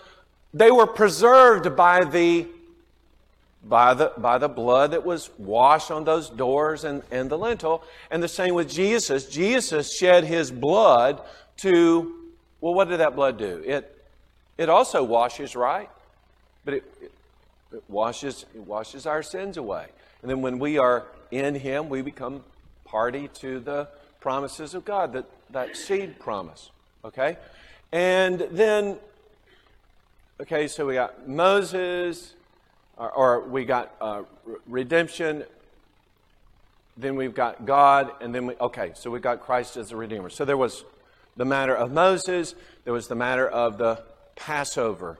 they 0.53 0.71
were 0.71 0.87
preserved 0.87 1.75
by 1.75 2.03
the 2.03 2.47
by 3.63 3.93
the 3.93 4.11
by 4.17 4.37
the 4.37 4.47
blood 4.47 4.91
that 4.91 5.05
was 5.05 5.29
washed 5.37 5.91
on 5.91 6.05
those 6.05 6.29
doors 6.29 6.83
and, 6.83 7.03
and 7.11 7.29
the 7.29 7.37
lintel 7.37 7.83
and 8.09 8.23
the 8.23 8.27
same 8.27 8.53
with 8.53 8.69
Jesus 8.69 9.25
Jesus 9.25 9.95
shed 9.95 10.23
his 10.23 10.49
blood 10.49 11.21
to 11.57 12.15
well 12.61 12.73
what 12.73 12.87
did 12.87 13.01
that 13.01 13.15
blood 13.15 13.37
do 13.37 13.61
it 13.65 13.95
it 14.57 14.69
also 14.69 15.03
washes 15.03 15.55
right 15.55 15.89
but 16.63 16.75
it, 16.75 16.83
it, 17.01 17.11
it 17.73 17.83
washes 17.89 18.45
it 18.55 18.61
washes 18.61 19.05
our 19.05 19.21
sins 19.21 19.57
away 19.57 19.87
And 20.21 20.29
then 20.29 20.41
when 20.41 20.59
we 20.59 20.77
are 20.77 21.05
in 21.31 21.55
Him, 21.55 21.89
we 21.89 22.01
become 22.01 22.43
party 22.85 23.29
to 23.35 23.59
the 23.59 23.87
promises 24.19 24.73
of 24.73 24.83
God, 24.83 25.13
that, 25.13 25.25
that 25.51 25.77
seed 25.77 26.19
promise. 26.19 26.71
Okay? 27.05 27.37
And 27.91 28.39
then, 28.51 28.97
okay, 30.41 30.67
so 30.67 30.85
we 30.85 30.95
got 30.95 31.27
Moses, 31.27 32.33
or, 32.99 33.11
or 33.11 33.39
we 33.47 33.65
got 33.65 33.95
uh, 34.01 34.23
redemption, 34.67 35.45
then 36.97 37.15
we've 37.15 37.33
got 37.33 37.65
God, 37.65 38.11
and 38.21 38.35
then 38.35 38.45
we, 38.45 38.55
okay, 38.55 38.91
so 38.93 39.09
we 39.09 39.19
got 39.19 39.41
Christ 39.41 39.77
as 39.77 39.89
the 39.89 39.95
Redeemer. 39.95 40.29
So 40.29 40.43
there 40.45 40.57
was 40.57 40.83
the 41.37 41.45
matter 41.45 41.73
of 41.73 41.91
Moses, 41.91 42.53
there 42.83 42.93
was 42.93 43.07
the 43.07 43.15
matter 43.15 43.47
of 43.47 43.77
the 43.77 44.03
Passover. 44.35 45.17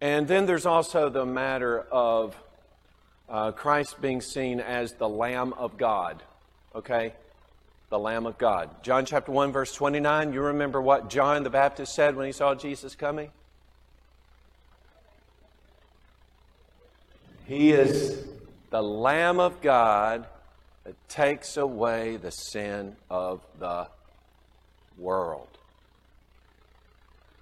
And 0.00 0.28
then 0.28 0.44
there's 0.44 0.66
also 0.66 1.08
the 1.08 1.24
matter 1.24 1.80
of 1.80 2.36
uh, 3.28 3.52
Christ 3.52 4.00
being 4.02 4.20
seen 4.20 4.60
as 4.60 4.92
the 4.92 5.08
Lamb 5.08 5.54
of 5.54 5.78
God. 5.78 6.22
Okay? 6.74 7.14
The 7.88 7.98
Lamb 7.98 8.26
of 8.26 8.36
God. 8.36 8.82
John 8.82 9.06
chapter 9.06 9.32
1, 9.32 9.52
verse 9.52 9.72
29, 9.72 10.34
you 10.34 10.42
remember 10.42 10.82
what 10.82 11.08
John 11.08 11.42
the 11.42 11.50
Baptist 11.50 11.94
said 11.94 12.16
when 12.16 12.26
he 12.26 12.32
saw 12.32 12.54
Jesus 12.54 12.94
coming? 12.94 13.30
He 17.46 17.72
is 17.72 18.24
the 18.70 18.82
Lamb 18.82 19.38
of 19.38 19.60
God 19.60 20.26
that 20.84 20.94
takes 21.08 21.56
away 21.56 22.16
the 22.16 22.30
sin 22.30 22.96
of 23.10 23.42
the 23.58 23.88
world. 24.96 25.48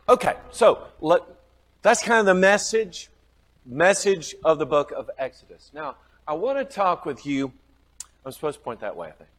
Okay, 0.09 0.35
so 0.51 0.83
let, 1.01 1.23
that's 1.83 2.03
kind 2.03 2.19
of 2.19 2.27
the 2.27 2.35
message, 2.35 3.11
message 3.65 4.35
of 4.45 4.59
the 4.59 4.67
book 4.67 4.93
of 4.93 5.09
Exodus. 5.19 5.71
Now, 5.73 5.97
I 6.27 6.35
want 6.35 6.59
to 6.59 6.65
talk 6.65 7.07
with 7.07 7.25
you. 7.25 7.53
I'm 8.25 8.33
supposed 8.33 8.59
to 8.59 8.65
point 8.65 8.81
that 8.81 8.97
way, 8.97 9.09
I 9.09 9.13
think. 9.13 9.31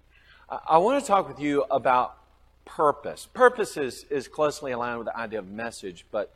I, 0.49 0.59
I 0.70 0.78
want 0.78 1.01
to 1.03 1.07
talk 1.07 1.28
with 1.28 1.39
you 1.39 1.66
about 1.70 2.18
purpose. 2.66 3.28
Purpose 3.34 3.76
is, 3.76 4.05
is 4.09 4.30
closely 4.30 4.72
aligned 4.72 4.99
with 4.99 5.07
the 5.07 5.18
idea 5.18 5.39
of 5.39 5.47
message, 5.49 6.05
but 6.11 6.34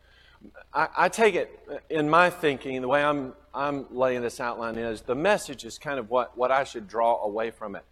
I, 0.74 1.10
take 1.10 1.34
it 1.34 1.60
in 1.90 2.10
my 2.10 2.30
thinking, 2.30 2.82
the 2.82 2.88
way 2.88 3.04
I'm, 3.04 3.34
I'm 3.54 3.88
laying 3.90 4.22
this 4.22 4.40
outline 4.40 4.76
is 4.76 5.02
the 5.02 5.16
message 5.16 5.66
is 5.66 5.80
kind 5.80 5.98
of 5.98 6.10
what, 6.10 6.38
what 6.38 6.52
I 6.52 6.64
should 6.64 6.88
draw 6.88 7.24
away 7.24 7.50
from 7.50 7.76
it. 7.76 7.84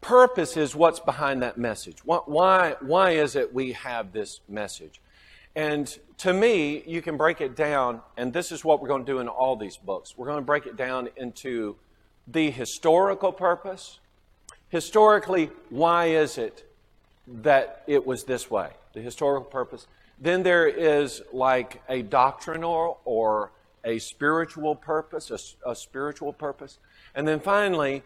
Purpose 0.00 0.56
is 0.56 0.74
what's 0.74 1.00
behind 1.00 1.42
that 1.42 1.58
message. 1.58 1.98
Why, 2.04 2.76
why 2.80 3.10
is 3.10 3.34
it 3.34 3.52
we 3.52 3.72
have 3.72 4.12
this 4.12 4.40
message? 4.48 5.00
And 5.56 5.98
to 6.18 6.32
me, 6.32 6.82
you 6.86 7.02
can 7.02 7.16
break 7.16 7.40
it 7.40 7.56
down, 7.56 8.00
and 8.16 8.32
this 8.32 8.52
is 8.52 8.64
what 8.64 8.80
we're 8.80 8.88
going 8.88 9.04
to 9.04 9.12
do 9.12 9.18
in 9.18 9.28
all 9.28 9.56
these 9.56 9.76
books. 9.76 10.16
We're 10.16 10.26
going 10.26 10.38
to 10.38 10.44
break 10.44 10.66
it 10.66 10.76
down 10.76 11.08
into 11.16 11.76
the 12.28 12.50
historical 12.50 13.32
purpose. 13.32 13.98
Historically, 14.68 15.50
why 15.70 16.06
is 16.06 16.38
it 16.38 16.64
that 17.26 17.82
it 17.88 18.06
was 18.06 18.24
this 18.24 18.50
way? 18.50 18.70
The 18.92 19.00
historical 19.00 19.44
purpose. 19.44 19.86
Then 20.20 20.42
there 20.42 20.66
is 20.66 21.22
like 21.32 21.82
a 21.88 22.02
doctrinal 22.02 23.00
or 23.04 23.52
a 23.84 23.98
spiritual 23.98 24.74
purpose, 24.74 25.30
a, 25.30 25.70
a 25.70 25.74
spiritual 25.74 26.32
purpose. 26.32 26.78
And 27.14 27.26
then 27.26 27.40
finally, 27.40 28.02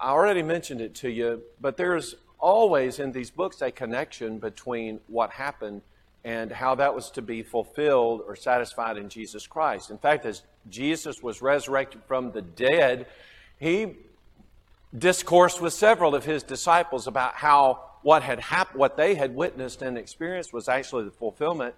I 0.00 0.10
already 0.10 0.42
mentioned 0.42 0.80
it 0.80 0.94
to 0.96 1.10
you, 1.10 1.42
but 1.60 1.76
there's 1.76 2.16
always 2.38 2.98
in 2.98 3.12
these 3.12 3.30
books 3.30 3.62
a 3.62 3.70
connection 3.70 4.38
between 4.38 5.00
what 5.08 5.30
happened 5.30 5.82
and 6.24 6.52
how 6.52 6.74
that 6.74 6.94
was 6.94 7.10
to 7.12 7.22
be 7.22 7.42
fulfilled 7.42 8.22
or 8.26 8.36
satisfied 8.36 8.98
in 8.98 9.08
Jesus 9.08 9.46
Christ. 9.46 9.90
In 9.90 9.98
fact, 9.98 10.26
as 10.26 10.42
Jesus 10.68 11.22
was 11.22 11.40
resurrected 11.40 12.02
from 12.06 12.32
the 12.32 12.42
dead, 12.42 13.06
he 13.58 13.96
discoursed 14.96 15.60
with 15.60 15.72
several 15.72 16.14
of 16.14 16.24
his 16.24 16.42
disciples 16.42 17.06
about 17.06 17.34
how 17.34 17.89
what 18.02 18.22
had 18.22 18.40
happened, 18.40 18.78
what 18.78 18.96
they 18.96 19.14
had 19.14 19.34
witnessed 19.34 19.82
and 19.82 19.98
experienced 19.98 20.52
was 20.52 20.68
actually 20.68 21.04
the 21.04 21.10
fulfillment 21.10 21.74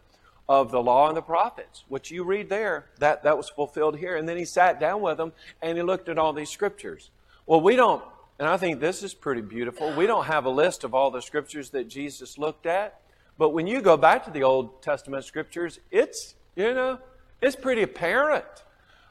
of 0.49 0.71
the 0.71 0.83
law 0.83 1.09
and 1.09 1.17
the 1.17 1.23
prophets, 1.23 1.85
which 1.89 2.11
you 2.11 2.25
read 2.25 2.49
there, 2.49 2.87
that, 2.99 3.23
that 3.23 3.37
was 3.37 3.49
fulfilled 3.49 3.97
here. 3.97 4.17
And 4.17 4.29
then 4.29 4.37
he 4.37 4.45
sat 4.45 4.81
down 4.81 5.01
with 5.01 5.17
them 5.17 5.33
and 5.61 5.77
he 5.77 5.83
looked 5.83 6.09
at 6.09 6.19
all 6.19 6.33
these 6.33 6.51
scriptures. 6.51 7.11
Well, 7.47 7.61
we 7.61 7.77
don't, 7.77 8.05
and 8.39 8.49
I 8.49 8.57
think 8.57 8.81
this 8.81 9.03
is 9.03 9.15
pretty 9.15 9.41
beautiful. 9.41 9.95
We 9.95 10.07
don't 10.07 10.25
have 10.25 10.45
a 10.45 10.51
list 10.51 10.85
of 10.85 10.95
all 10.95 11.11
the 11.11 11.23
scriptures 11.23 11.71
that 11.71 11.89
Jesus 11.89 12.39
looked 12.39 12.67
at. 12.67 13.01
But 13.39 13.51
when 13.51 13.67
you 13.67 13.81
go 13.81 13.97
back 13.97 14.25
to 14.25 14.31
the 14.31 14.43
Old 14.43 14.83
Testament 14.83 15.25
scriptures, 15.25 15.81
it's, 15.91 16.35
you 16.55 16.75
know, 16.75 16.99
it's 17.41 17.57
pretty 17.57 17.83
apparent 17.83 18.45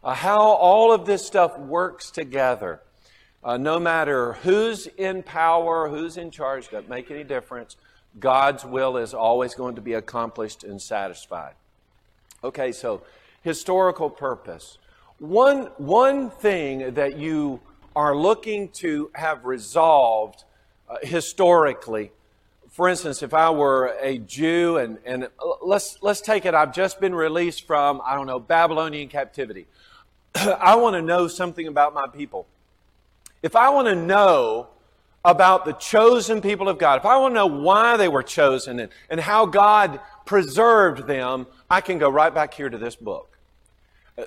uh, 0.04 0.14
how 0.14 0.42
all 0.42 0.94
of 0.94 1.06
this 1.06 1.26
stuff 1.26 1.58
works 1.58 2.12
together. 2.12 2.82
Uh, 3.44 3.58
no 3.58 3.80
matter 3.80 4.34
who's 4.34 4.88
in 4.88 5.24
power, 5.24 5.90
who's 5.90 6.18
in 6.18 6.30
charge, 6.30 6.70
doesn't 6.70 6.90
make 6.90 7.10
any 7.10 7.24
difference. 7.24 7.76
God's 8.20 8.64
will 8.64 8.98
is 8.98 9.14
always 9.14 9.56
going 9.56 9.76
to 9.76 9.82
be 9.82 9.94
accomplished 9.94 10.64
and 10.64 10.82
satisfied. 10.82 11.54
Okay, 12.44 12.72
so 12.72 13.02
historical 13.42 14.10
purpose. 14.10 14.78
One, 15.20 15.68
one 15.78 16.30
thing 16.30 16.94
that 16.94 17.18
you 17.18 17.62
are 17.96 18.16
looking 18.16 18.70
to 18.70 19.12
have 19.16 19.46
resolved 19.46 20.44
uh, 20.90 20.98
historically 21.02 22.12
for 22.72 22.88
instance, 22.88 23.22
if 23.22 23.34
I 23.34 23.50
were 23.50 23.98
a 24.02 24.18
Jew 24.18 24.78
and, 24.78 24.98
and 25.06 25.28
let's, 25.62 25.98
let's 26.02 26.22
take 26.22 26.46
it, 26.46 26.54
I've 26.54 26.74
just 26.74 27.02
been 27.02 27.14
released 27.14 27.68
from, 27.68 28.02
I 28.06 28.16
don't 28.16 28.28
know, 28.28 28.40
Babylonian 28.40 29.10
captivity. 29.10 29.68
I 30.36 30.76
want 30.76 30.96
to 30.96 31.02
know 31.02 31.28
something 31.28 31.68
about 31.68 31.94
my 31.94 32.08
people. 32.08 32.48
If 33.44 33.56
I 33.56 33.70
want 33.70 33.88
to 33.88 33.96
know 33.96 34.68
about 35.24 35.66
the 35.66 35.74
chosen 35.74 36.42
people 36.42 36.68
of 36.68 36.78
God, 36.78 37.00
if 37.00 37.06
I 37.06 37.18
want 37.18 37.32
to 37.32 37.36
know 37.36 37.48
why 37.48 37.98
they 37.98 38.08
were 38.08 38.24
chosen 38.24 38.80
and, 38.80 38.92
and 39.10 39.20
how 39.20 39.46
God 39.46 40.00
preserved 40.26 41.08
them, 41.08 41.48
I 41.70 41.82
can 41.82 42.00
go 42.00 42.10
right 42.10 42.34
back 42.34 42.54
here 42.54 42.70
to 42.70 42.78
this 42.78 42.96
book. 42.96 43.38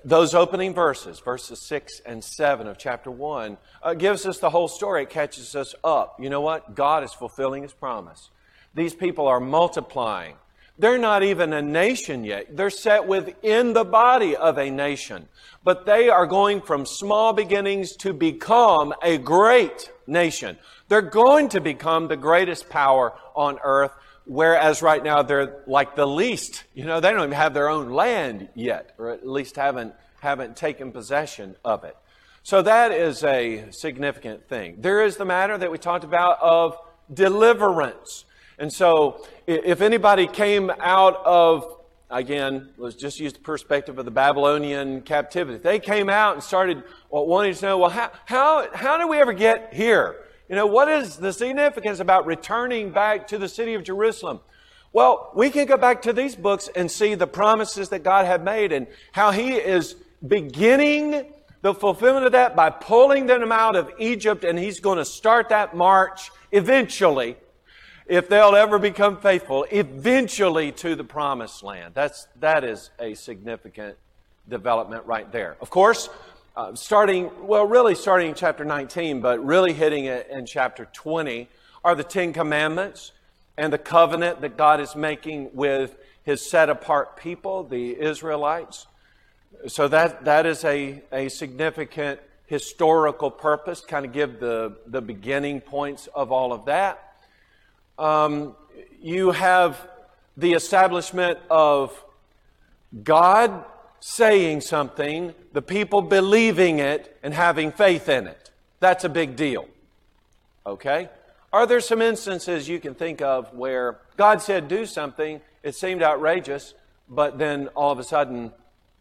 Those 0.04 0.34
opening 0.34 0.72
verses, 0.74 1.20
verses 1.20 1.60
6 1.60 2.00
and 2.06 2.24
7 2.24 2.66
of 2.66 2.78
chapter 2.78 3.10
1, 3.10 3.56
uh, 3.82 3.94
gives 3.94 4.26
us 4.26 4.38
the 4.38 4.50
whole 4.50 4.66
story. 4.66 5.02
It 5.02 5.10
catches 5.10 5.54
us 5.54 5.74
up. 5.84 6.18
You 6.20 6.30
know 6.30 6.40
what? 6.40 6.74
God 6.74 7.04
is 7.04 7.12
fulfilling 7.12 7.62
His 7.62 7.72
promise. 7.72 8.30
These 8.74 8.94
people 8.94 9.28
are 9.28 9.40
multiplying. 9.40 10.36
They're 10.76 10.98
not 10.98 11.22
even 11.22 11.52
a 11.52 11.62
nation 11.62 12.24
yet. 12.24 12.56
They're 12.56 12.70
set 12.70 13.06
within 13.06 13.74
the 13.74 13.84
body 13.84 14.34
of 14.34 14.58
a 14.58 14.70
nation. 14.70 15.28
But 15.62 15.86
they 15.86 16.08
are 16.08 16.26
going 16.26 16.62
from 16.62 16.84
small 16.84 17.32
beginnings 17.32 17.96
to 17.98 18.12
become 18.12 18.92
a 19.02 19.18
great 19.18 19.90
nation. 20.06 20.58
They're 20.88 21.00
going 21.00 21.50
to 21.50 21.60
become 21.60 22.08
the 22.08 22.16
greatest 22.16 22.68
power 22.68 23.14
on 23.34 23.58
earth, 23.62 23.92
whereas 24.24 24.82
right 24.82 25.02
now 25.02 25.22
they're 25.22 25.62
like 25.66 25.94
the 25.94 26.06
least. 26.06 26.64
You 26.74 26.84
know, 26.84 27.00
they 27.00 27.10
don't 27.10 27.20
even 27.20 27.32
have 27.32 27.54
their 27.54 27.68
own 27.68 27.90
land 27.90 28.48
yet, 28.54 28.94
or 28.98 29.10
at 29.10 29.26
least 29.26 29.56
haven't, 29.56 29.94
haven't 30.20 30.56
taken 30.56 30.90
possession 30.90 31.54
of 31.64 31.84
it. 31.84 31.96
So 32.42 32.60
that 32.60 32.92
is 32.92 33.24
a 33.24 33.70
significant 33.70 34.48
thing. 34.48 34.76
There 34.80 35.02
is 35.04 35.16
the 35.16 35.24
matter 35.24 35.56
that 35.56 35.70
we 35.70 35.78
talked 35.78 36.04
about 36.04 36.38
of 36.42 36.76
deliverance. 37.12 38.26
And 38.58 38.72
so, 38.72 39.26
if 39.46 39.80
anybody 39.80 40.26
came 40.26 40.70
out 40.78 41.20
of, 41.24 41.78
again, 42.10 42.68
let's 42.76 42.94
just 42.94 43.18
use 43.18 43.32
the 43.32 43.40
perspective 43.40 43.98
of 43.98 44.04
the 44.04 44.10
Babylonian 44.10 45.02
captivity, 45.02 45.58
they 45.58 45.80
came 45.80 46.08
out 46.08 46.34
and 46.34 46.42
started 46.42 46.84
wanting 47.10 47.54
to 47.54 47.64
know, 47.64 47.78
well, 47.78 47.90
how, 47.90 48.12
how, 48.26 48.68
how 48.72 48.96
did 48.96 49.06
we 49.06 49.18
ever 49.18 49.32
get 49.32 49.74
here? 49.74 50.20
You 50.48 50.54
know, 50.54 50.66
what 50.66 50.88
is 50.88 51.16
the 51.16 51.32
significance 51.32 51.98
about 51.98 52.26
returning 52.26 52.90
back 52.90 53.26
to 53.28 53.38
the 53.38 53.48
city 53.48 53.74
of 53.74 53.82
Jerusalem? 53.82 54.40
Well, 54.92 55.32
we 55.34 55.50
can 55.50 55.66
go 55.66 55.76
back 55.76 56.02
to 56.02 56.12
these 56.12 56.36
books 56.36 56.68
and 56.76 56.88
see 56.88 57.16
the 57.16 57.26
promises 57.26 57.88
that 57.88 58.04
God 58.04 58.26
had 58.26 58.44
made 58.44 58.70
and 58.70 58.86
how 59.10 59.32
He 59.32 59.54
is 59.54 59.96
beginning 60.26 61.32
the 61.62 61.74
fulfillment 61.74 62.26
of 62.26 62.32
that 62.32 62.54
by 62.54 62.70
pulling 62.70 63.26
them 63.26 63.50
out 63.50 63.74
of 63.74 63.90
Egypt, 63.98 64.44
and 64.44 64.56
He's 64.56 64.78
going 64.78 64.98
to 64.98 65.04
start 65.04 65.48
that 65.48 65.74
march 65.74 66.30
eventually 66.52 67.36
if 68.06 68.28
they'll 68.28 68.54
ever 68.54 68.78
become 68.78 69.16
faithful 69.16 69.66
eventually 69.70 70.72
to 70.72 70.94
the 70.94 71.04
promised 71.04 71.62
land. 71.62 71.94
That's, 71.94 72.26
that 72.40 72.64
is 72.64 72.90
a 72.98 73.14
significant 73.14 73.96
development 74.48 75.06
right 75.06 75.30
there. 75.32 75.56
Of 75.60 75.70
course, 75.70 76.10
uh, 76.56 76.74
starting, 76.74 77.30
well, 77.46 77.66
really 77.66 77.94
starting 77.94 78.28
in 78.28 78.34
chapter 78.34 78.64
19, 78.64 79.20
but 79.20 79.44
really 79.44 79.72
hitting 79.72 80.04
it 80.04 80.28
in 80.30 80.46
chapter 80.46 80.86
20 80.92 81.48
are 81.84 81.94
the 81.94 82.04
Ten 82.04 82.32
Commandments 82.32 83.12
and 83.56 83.72
the 83.72 83.78
covenant 83.78 84.40
that 84.40 84.56
God 84.56 84.80
is 84.80 84.94
making 84.94 85.50
with 85.54 85.96
his 86.24 86.48
set 86.48 86.70
apart 86.70 87.16
people, 87.16 87.64
the 87.64 87.98
Israelites. 88.00 88.86
So 89.66 89.88
that, 89.88 90.24
that 90.24 90.46
is 90.46 90.64
a, 90.64 91.02
a 91.12 91.28
significant 91.28 92.20
historical 92.46 93.30
purpose, 93.30 93.80
kind 93.80 94.04
of 94.04 94.12
give 94.12 94.40
the, 94.40 94.76
the 94.86 95.00
beginning 95.00 95.60
points 95.60 96.08
of 96.14 96.32
all 96.32 96.52
of 96.52 96.66
that. 96.66 97.13
Um, 97.98 98.56
you 99.00 99.30
have 99.30 99.88
the 100.36 100.54
establishment 100.54 101.38
of 101.50 102.04
God 103.02 103.64
saying 104.00 104.60
something, 104.60 105.34
the 105.52 105.62
people 105.62 106.02
believing 106.02 106.78
it, 106.78 107.16
and 107.22 107.32
having 107.32 107.72
faith 107.72 108.08
in 108.08 108.26
it. 108.26 108.50
That's 108.80 109.04
a 109.04 109.08
big 109.08 109.36
deal. 109.36 109.66
Okay? 110.66 111.08
Are 111.52 111.66
there 111.66 111.80
some 111.80 112.02
instances 112.02 112.68
you 112.68 112.80
can 112.80 112.94
think 112.94 113.22
of 113.22 113.54
where 113.54 114.00
God 114.16 114.42
said 114.42 114.68
do 114.68 114.86
something, 114.86 115.40
it 115.62 115.74
seemed 115.74 116.02
outrageous, 116.02 116.74
but 117.08 117.38
then 117.38 117.68
all 117.68 117.92
of 117.92 117.98
a 117.98 118.04
sudden 118.04 118.52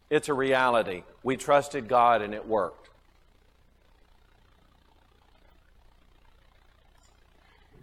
it's 0.08 0.28
a 0.28 0.34
reality? 0.34 1.02
We 1.22 1.36
trusted 1.36 1.88
God 1.88 2.22
and 2.22 2.32
it 2.32 2.46
worked. 2.46 2.83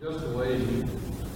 Just 0.02 0.22
the 0.22 0.36
way 0.36 0.58
he 0.58 0.84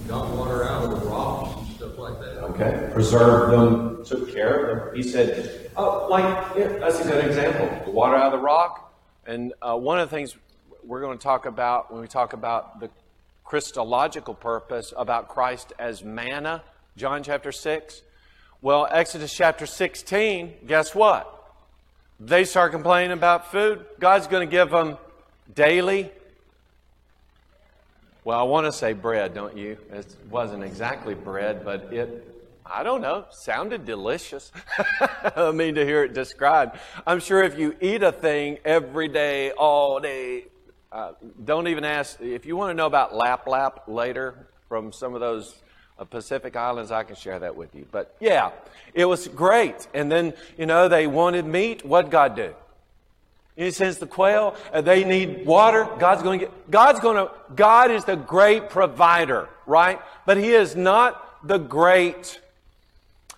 got 0.07 0.27
water 0.35 0.63
out 0.63 0.85
of 0.85 0.99
the 0.99 1.07
rocks 1.07 1.59
and 1.59 1.75
stuff 1.75 1.99
like 1.99 2.19
that. 2.19 2.43
Okay. 2.45 2.89
Preserved 2.91 3.53
them, 3.53 4.03
took 4.03 4.33
care 4.33 4.55
of 4.57 4.85
them. 4.87 4.95
He 4.95 5.03
said, 5.03 5.69
oh, 5.77 6.07
like, 6.09 6.23
yeah, 6.57 6.69
that's 6.79 6.99
a 6.99 7.03
good 7.03 7.23
example. 7.23 7.69
The 7.85 7.91
water 7.91 8.15
out 8.15 8.33
of 8.33 8.39
the 8.39 8.43
rock. 8.43 8.91
And 9.27 9.53
uh, 9.61 9.77
one 9.77 9.99
of 9.99 10.09
the 10.09 10.15
things 10.15 10.35
we're 10.83 11.01
going 11.01 11.15
to 11.15 11.23
talk 11.23 11.45
about 11.45 11.91
when 11.91 12.01
we 12.01 12.07
talk 12.07 12.33
about 12.33 12.79
the 12.79 12.89
Christological 13.43 14.33
purpose 14.33 14.91
about 14.97 15.27
Christ 15.27 15.71
as 15.77 16.03
manna, 16.03 16.63
John 16.97 17.21
chapter 17.21 17.51
6. 17.51 18.01
Well, 18.63 18.87
Exodus 18.89 19.31
chapter 19.31 19.67
16, 19.67 20.55
guess 20.65 20.95
what? 20.95 21.31
They 22.19 22.45
start 22.45 22.71
complaining 22.71 23.11
about 23.11 23.51
food. 23.51 23.85
God's 23.99 24.25
going 24.25 24.47
to 24.47 24.51
give 24.51 24.71
them 24.71 24.97
daily 25.53 26.09
well, 28.25 28.39
I 28.39 28.43
want 28.43 28.65
to 28.65 28.71
say 28.71 28.93
bread, 28.93 29.35
don't 29.35 29.55
you? 29.55 29.77
It 29.93 30.07
wasn't 30.31 30.63
exactly 30.63 31.13
bread, 31.13 31.63
but 31.63 31.93
it, 31.93 32.27
I 32.65 32.81
don't 32.81 33.01
know, 33.01 33.25
sounded 33.29 33.85
delicious. 33.85 34.51
I 35.35 35.51
mean, 35.51 35.75
to 35.75 35.85
hear 35.85 36.03
it 36.03 36.15
described. 36.15 36.79
I'm 37.05 37.19
sure 37.19 37.43
if 37.43 37.55
you 37.55 37.75
eat 37.79 38.01
a 38.01 38.11
thing 38.11 38.57
every 38.65 39.09
day, 39.09 39.51
all 39.51 39.99
day, 39.99 40.45
uh, 40.91 41.11
don't 41.43 41.67
even 41.67 41.85
ask. 41.85 42.19
If 42.19 42.47
you 42.47 42.57
want 42.57 42.71
to 42.71 42.73
know 42.73 42.87
about 42.87 43.15
lap 43.15 43.45
lap 43.45 43.83
later 43.87 44.47
from 44.67 44.91
some 44.91 45.13
of 45.13 45.19
those 45.19 45.61
uh, 45.99 46.05
Pacific 46.05 46.55
Islands, 46.55 46.89
I 46.89 47.03
can 47.03 47.15
share 47.15 47.37
that 47.37 47.55
with 47.55 47.75
you. 47.75 47.85
But 47.91 48.15
yeah, 48.19 48.53
it 48.95 49.05
was 49.05 49.27
great. 49.27 49.87
And 49.93 50.11
then, 50.11 50.33
you 50.57 50.65
know, 50.65 50.87
they 50.87 51.05
wanted 51.05 51.45
meat. 51.45 51.85
What'd 51.85 52.09
God 52.09 52.35
do? 52.35 52.55
He 53.55 53.71
sends 53.71 53.97
the 53.99 54.07
quail. 54.07 54.55
Uh, 54.73 54.81
they 54.81 55.03
need 55.03 55.45
water. 55.45 55.87
God's 55.97 56.23
going 56.23 56.39
to 56.39 56.45
get, 56.45 56.71
God's 56.71 56.99
going 56.99 57.15
to, 57.15 57.31
God 57.55 57.89
is 57.89 58.03
the 58.03 58.15
great 58.15 58.69
provider, 58.69 59.47
right? 59.65 59.99
But 60.25 60.37
He 60.37 60.51
is 60.51 60.75
not 60.75 61.47
the 61.47 61.57
great 61.57 62.39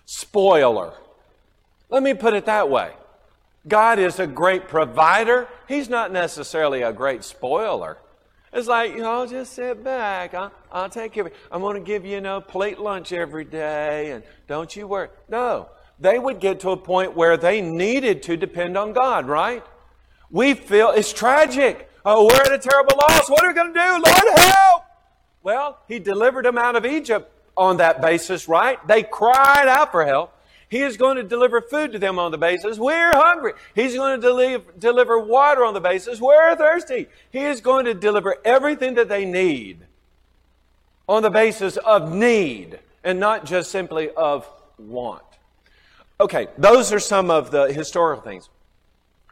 spoiler. 0.05 0.93
Let 1.89 2.01
me 2.01 2.13
put 2.13 2.33
it 2.33 2.45
that 2.45 2.69
way. 2.69 2.93
God 3.67 3.99
is 3.99 4.19
a 4.19 4.27
great 4.27 4.67
provider. 4.67 5.47
He's 5.67 5.89
not 5.89 6.11
necessarily 6.11 6.81
a 6.81 6.93
great 6.93 7.23
spoiler. 7.23 7.97
It's 8.53 8.67
like, 8.67 8.93
you 8.93 9.01
know, 9.01 9.25
just 9.27 9.53
sit 9.53 9.83
back. 9.83 10.33
I'll, 10.33 10.51
I'll 10.71 10.89
take 10.89 11.11
care 11.13 11.21
of 11.21 11.27
it. 11.27 11.35
I'm 11.51 11.61
going 11.61 11.75
to 11.75 11.85
give 11.85 12.05
you, 12.05 12.13
you 12.13 12.21
know, 12.21 12.39
plate 12.39 12.79
lunch 12.79 13.11
every 13.11 13.43
day 13.43 14.11
and 14.11 14.23
don't 14.47 14.73
you 14.73 14.87
worry. 14.87 15.09
No. 15.27 15.69
They 15.99 16.17
would 16.17 16.39
get 16.39 16.61
to 16.61 16.69
a 16.71 16.77
point 16.77 17.15
where 17.15 17.37
they 17.37 17.61
needed 17.61 18.23
to 18.23 18.37
depend 18.37 18.77
on 18.77 18.93
God, 18.93 19.27
right? 19.27 19.63
We 20.29 20.53
feel 20.53 20.91
it's 20.91 21.13
tragic. 21.13 21.89
Oh, 22.05 22.25
we're 22.25 22.41
at 22.41 22.53
a 22.53 22.57
terrible 22.57 22.95
loss. 22.97 23.29
What 23.29 23.43
are 23.43 23.49
we 23.49 23.53
going 23.53 23.73
to 23.73 23.79
do? 23.79 23.91
Lord, 23.91 24.39
help! 24.39 24.83
Well, 25.43 25.79
He 25.87 25.99
delivered 25.99 26.45
them 26.45 26.57
out 26.57 26.75
of 26.75 26.85
Egypt 26.85 27.31
on 27.55 27.77
that 27.77 28.01
basis, 28.01 28.47
right? 28.47 28.85
They 28.87 29.03
cried 29.03 29.67
out 29.67 29.91
for 29.91 30.05
help. 30.05 30.33
He 30.69 30.81
is 30.81 30.97
going 30.97 31.15
to 31.15 31.23
deliver 31.23 31.61
food 31.61 31.93
to 31.93 31.99
them 31.99 32.19
on 32.19 32.31
the 32.31 32.37
basis 32.37 32.77
we're 32.77 33.13
hungry. 33.13 33.53
He's 33.73 33.95
going 33.95 34.19
to 34.19 34.27
deliver, 34.27 34.71
deliver 34.77 35.17
water 35.17 35.63
on 35.63 35.73
the 35.73 35.79
basis 35.79 36.19
we're 36.19 36.55
thirsty. 36.57 37.07
He 37.31 37.39
is 37.39 37.61
going 37.61 37.85
to 37.85 37.93
deliver 37.93 38.35
everything 38.43 38.95
that 38.95 39.07
they 39.07 39.23
need 39.23 39.85
on 41.07 41.23
the 41.23 41.29
basis 41.29 41.77
of 41.77 42.13
need 42.13 42.79
and 43.03 43.19
not 43.19 43.45
just 43.45 43.71
simply 43.71 44.09
of 44.11 44.47
want. 44.77 45.23
Okay, 46.19 46.47
those 46.57 46.91
are 46.91 46.99
some 46.99 47.31
of 47.31 47.51
the 47.51 47.71
historical 47.71 48.21
things 48.21 48.49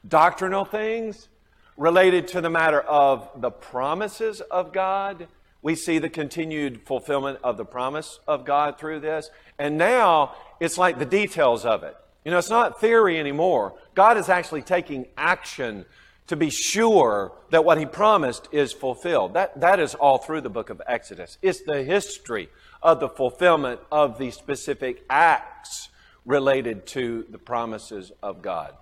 doctrinal 0.07 0.65
things 0.65 1.29
related 1.77 2.27
to 2.29 2.41
the 2.41 2.49
matter 2.49 2.81
of 2.81 3.29
the 3.35 3.51
promises 3.51 4.41
of 4.41 4.71
God. 4.71 5.27
We 5.61 5.75
see 5.75 5.99
the 5.99 6.09
continued 6.09 6.83
fulfillment 6.85 7.39
of 7.43 7.57
the 7.57 7.65
promise 7.65 8.19
of 8.27 8.45
God 8.45 8.77
through 8.77 8.99
this. 8.99 9.29
And 9.57 9.77
now 9.77 10.35
it's 10.59 10.77
like 10.77 10.99
the 10.99 11.05
details 11.05 11.65
of 11.65 11.83
it. 11.83 11.95
You 12.23 12.31
know, 12.31 12.37
it's 12.37 12.49
not 12.49 12.79
theory 12.79 13.19
anymore. 13.19 13.75
God 13.93 14.17
is 14.17 14.29
actually 14.29 14.61
taking 14.61 15.07
action 15.17 15.85
to 16.27 16.35
be 16.35 16.49
sure 16.49 17.33
that 17.51 17.63
what 17.63 17.77
he 17.77 17.85
promised 17.85 18.47
is 18.51 18.73
fulfilled. 18.73 19.35
That, 19.35 19.59
that 19.59 19.79
is 19.79 19.93
all 19.93 20.17
through 20.17 20.41
the 20.41 20.49
book 20.49 20.69
of 20.69 20.81
Exodus. 20.87 21.37
It's 21.41 21.61
the 21.61 21.83
history 21.83 22.49
of 22.81 22.99
the 22.99 23.09
fulfillment 23.09 23.79
of 23.91 24.17
the 24.17 24.31
specific 24.31 25.03
acts 25.09 25.89
related 26.25 26.87
to 26.87 27.25
the 27.29 27.37
promises 27.37 28.11
of 28.23 28.41
God. 28.41 28.75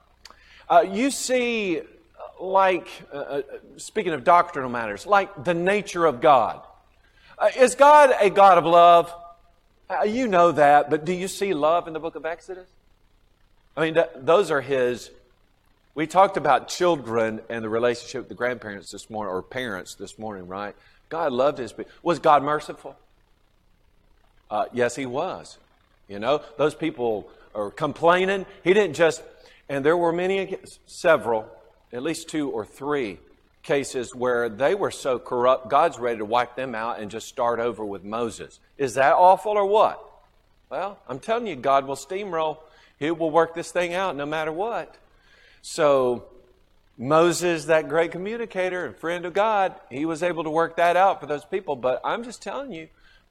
Uh, 0.69 0.85
you 0.89 1.11
see, 1.11 1.81
like, 2.39 2.87
uh, 3.13 3.17
uh, 3.17 3.41
speaking 3.77 4.13
of 4.13 4.23
doctrinal 4.23 4.69
matters, 4.69 5.05
like 5.05 5.43
the 5.43 5.53
nature 5.53 6.05
of 6.05 6.21
God. 6.21 6.61
Uh, 7.37 7.49
is 7.57 7.75
God 7.75 8.13
a 8.19 8.29
God 8.29 8.57
of 8.57 8.65
love? 8.65 9.13
Uh, 9.89 10.03
you 10.03 10.27
know 10.27 10.51
that, 10.51 10.89
but 10.89 11.05
do 11.05 11.13
you 11.13 11.27
see 11.27 11.53
love 11.53 11.87
in 11.87 11.93
the 11.93 11.99
book 11.99 12.15
of 12.15 12.25
Exodus? 12.25 12.69
I 13.75 13.81
mean, 13.81 13.95
th- 13.95 14.09
those 14.15 14.51
are 14.51 14.61
His. 14.61 15.11
We 15.95 16.07
talked 16.07 16.37
about 16.37 16.69
children 16.69 17.41
and 17.49 17.63
the 17.63 17.69
relationship 17.69 18.21
with 18.21 18.29
the 18.29 18.35
grandparents 18.35 18.91
this 18.91 19.09
morning, 19.09 19.33
or 19.33 19.41
parents 19.41 19.95
this 19.95 20.17
morning, 20.17 20.47
right? 20.47 20.75
God 21.09 21.31
loved 21.33 21.57
His. 21.57 21.73
Was 22.01 22.19
God 22.19 22.43
merciful? 22.43 22.95
Uh, 24.49 24.65
yes, 24.73 24.95
He 24.95 25.05
was. 25.05 25.57
You 26.07 26.19
know, 26.19 26.41
those 26.57 26.75
people 26.75 27.29
are 27.55 27.71
complaining. 27.71 28.45
He 28.63 28.73
didn't 28.73 28.95
just 28.95 29.21
and 29.69 29.85
there 29.85 29.97
were 29.97 30.11
many, 30.11 30.57
several, 30.85 31.49
at 31.91 32.03
least 32.03 32.29
two 32.29 32.49
or 32.49 32.65
three 32.65 33.19
cases 33.63 34.13
where 34.13 34.49
they 34.49 34.75
were 34.75 34.91
so 34.91 35.17
corrupt, 35.17 35.69
God's 35.69 35.97
ready 35.97 36.17
to 36.17 36.25
wipe 36.25 36.55
them 36.55 36.75
out 36.75 36.99
and 36.99 37.09
just 37.09 37.27
start 37.27 37.59
over 37.59 37.83
with 37.85 38.03
Moses. 38.03 38.59
Is 38.77 38.95
that 38.95 39.13
awful 39.13 39.53
or 39.53 39.65
what? 39.65 40.03
Well, 40.69 40.99
I'm 41.07 41.19
telling 41.19 41.47
you, 41.47 41.55
God 41.55 41.87
will 41.87 41.95
steamroll. 41.95 42.57
He 42.99 43.09
will 43.11 43.31
work 43.31 43.53
this 43.53 43.71
thing 43.71 43.93
out 43.93 44.15
no 44.15 44.25
matter 44.25 44.51
what. 44.51 44.95
So, 45.61 46.25
Moses, 46.97 47.65
that 47.65 47.87
great 47.87 48.11
communicator 48.11 48.85
and 48.85 48.95
friend 48.95 49.25
of 49.25 49.33
God, 49.33 49.75
he 49.89 50.05
was 50.05 50.23
able 50.23 50.43
to 50.43 50.49
work 50.49 50.75
that 50.77 50.97
out 50.97 51.21
for 51.21 51.25
those 51.25 51.45
people. 51.45 51.75
But 51.75 52.01
I'm 52.03 52.23
just 52.23 52.41
telling 52.41 52.73
you, 52.73 52.89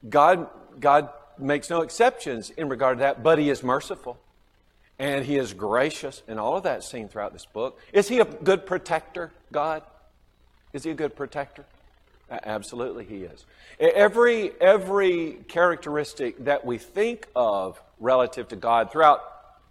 God, 0.09 0.47
God 0.79 1.09
makes 1.37 1.69
no 1.69 1.81
exceptions 1.81 2.49
in 2.49 2.69
regard 2.69 2.97
to 2.97 3.01
that, 3.03 3.23
but 3.23 3.39
He 3.39 3.49
is 3.49 3.63
merciful 3.63 4.17
and 4.99 5.25
he 5.25 5.37
is 5.37 5.53
gracious, 5.53 6.21
and 6.27 6.39
all 6.39 6.55
of 6.55 6.63
that 6.63 6.83
seen 6.83 7.07
throughout 7.07 7.33
this 7.33 7.45
book. 7.45 7.79
Is 7.91 8.07
he 8.07 8.19
a 8.19 8.25
good 8.25 8.65
protector, 8.65 9.31
God? 9.51 9.83
Is 10.71 10.83
he 10.83 10.91
a 10.91 10.95
good 10.95 11.15
protector? 11.15 11.65
Absolutely, 12.29 13.05
he 13.05 13.23
is. 13.23 13.45
Every, 13.79 14.51
every 14.59 15.39
characteristic 15.47 16.45
that 16.45 16.65
we 16.65 16.77
think 16.77 17.27
of 17.35 17.81
relative 17.99 18.47
to 18.49 18.55
God 18.55 18.91
throughout 18.91 19.21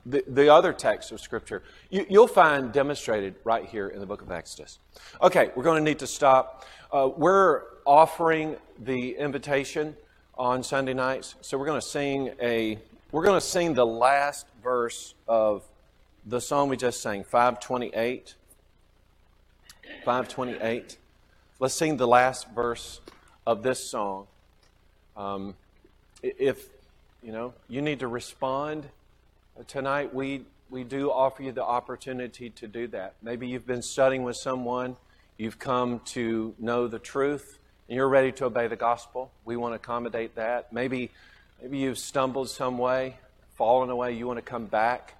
the, 0.04 0.24
the 0.26 0.52
other 0.52 0.72
texts 0.72 1.12
of 1.12 1.20
Scripture, 1.20 1.62
you, 1.90 2.04
will 2.10 2.26
find 2.26 2.72
demonstrated 2.72 3.34
right 3.44 3.64
here 3.64 3.88
in 3.88 4.00
the 4.00 4.06
book 4.06 4.22
of 4.22 4.30
Exodus. 4.30 4.78
Okay, 5.22 5.50
we're 5.54 5.62
going 5.62 5.82
to 5.82 5.90
need 5.90 6.00
to 6.00 6.06
stop. 6.06 6.66
Uh, 6.92 7.08
we're 7.16 7.62
offering 7.84 8.56
the 8.78 9.16
invitation 9.16 9.96
on 10.36 10.62
Sunday 10.62 10.94
nights, 10.94 11.36
so 11.40 11.56
we're 11.56 11.66
going 11.66 11.80
to 11.80 11.86
sing 11.86 12.30
a 12.40 12.78
we're 13.12 13.24
going 13.24 13.38
to 13.38 13.46
sing 13.46 13.74
the 13.74 13.84
last 13.84 14.46
verse 14.62 15.14
of 15.28 15.62
the 16.24 16.40
song 16.40 16.70
we 16.70 16.78
just 16.78 17.02
sang, 17.02 17.24
528. 17.24 18.34
528. 20.02 20.96
Let's 21.60 21.74
sing 21.74 21.98
the 21.98 22.08
last 22.08 22.48
verse 22.54 23.02
of 23.46 23.62
this 23.62 23.86
song. 23.86 24.28
Um, 25.14 25.54
if, 26.22 26.70
you 27.22 27.32
know, 27.32 27.52
you 27.68 27.82
need 27.82 28.00
to 28.00 28.08
respond 28.08 28.88
tonight, 29.66 30.14
we, 30.14 30.46
we 30.70 30.82
do 30.82 31.10
offer 31.10 31.42
you 31.42 31.52
the 31.52 31.64
opportunity 31.64 32.48
to 32.48 32.66
do 32.66 32.86
that. 32.88 33.14
Maybe 33.22 33.46
you've 33.46 33.66
been 33.66 33.82
studying 33.82 34.22
with 34.22 34.36
someone, 34.36 34.96
you've 35.36 35.58
come 35.58 36.00
to 36.06 36.54
know 36.58 36.88
the 36.88 36.98
truth, 36.98 37.58
and 37.88 37.96
you're 37.96 38.08
ready 38.08 38.32
to 38.32 38.46
obey 38.46 38.68
the 38.68 38.76
gospel. 38.76 39.30
We 39.44 39.56
want 39.56 39.72
to 39.72 39.76
accommodate 39.76 40.36
that. 40.36 40.72
Maybe 40.72 41.10
Maybe 41.62 41.78
you've 41.78 41.98
stumbled 41.98 42.50
some 42.50 42.76
way, 42.76 43.18
fallen 43.54 43.88
away. 43.88 44.14
You 44.14 44.26
want 44.26 44.38
to 44.38 44.42
come 44.42 44.66
back, 44.66 45.14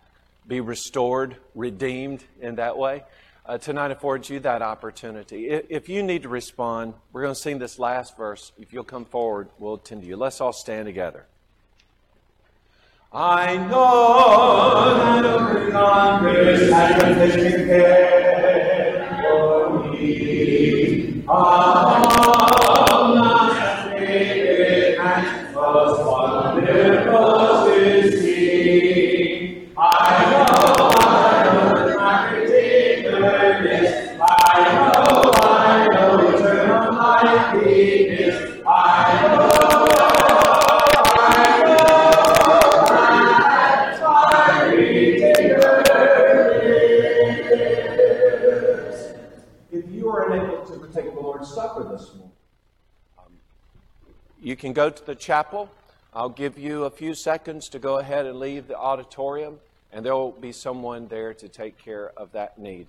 be 0.48 0.60
restored, 0.60 1.36
redeemed 1.54 2.24
in 2.40 2.56
that 2.56 2.76
way. 2.76 3.04
Uh, 3.46 3.58
tonight 3.58 3.92
affords 3.92 4.28
you 4.28 4.40
that 4.40 4.60
opportunity. 4.60 5.48
If 5.48 5.88
you 5.88 6.02
need 6.02 6.22
to 6.22 6.28
respond, 6.28 6.94
we're 7.12 7.22
going 7.22 7.34
to 7.34 7.40
sing 7.40 7.60
this 7.60 7.78
last 7.78 8.16
verse. 8.16 8.50
If 8.58 8.72
you'll 8.72 8.82
come 8.82 9.04
forward, 9.04 9.50
we'll 9.60 9.74
attend 9.74 10.02
to 10.02 10.08
you. 10.08 10.16
Let's 10.16 10.40
all 10.40 10.52
stand 10.52 10.86
together. 10.86 11.26
I 13.12 13.56
know 13.58 15.22
that 15.22 15.70
come 15.70 16.24
this 16.24 16.70
sacrificial 16.70 17.66
care 17.66 19.20
for 19.22 19.92
me. 19.92 21.22
All 21.28 22.11
can 54.62 54.72
go 54.72 54.88
to 54.88 55.04
the 55.04 55.16
chapel. 55.16 55.68
I'll 56.14 56.28
give 56.28 56.56
you 56.56 56.84
a 56.84 56.90
few 56.90 57.16
seconds 57.16 57.68
to 57.70 57.80
go 57.80 57.98
ahead 57.98 58.26
and 58.26 58.38
leave 58.38 58.68
the 58.68 58.78
auditorium, 58.78 59.58
and 59.90 60.06
there 60.06 60.14
will 60.14 60.30
be 60.30 60.52
someone 60.52 61.08
there 61.08 61.34
to 61.34 61.48
take 61.48 61.78
care 61.78 62.12
of 62.16 62.30
that 62.30 62.60
need. 62.60 62.86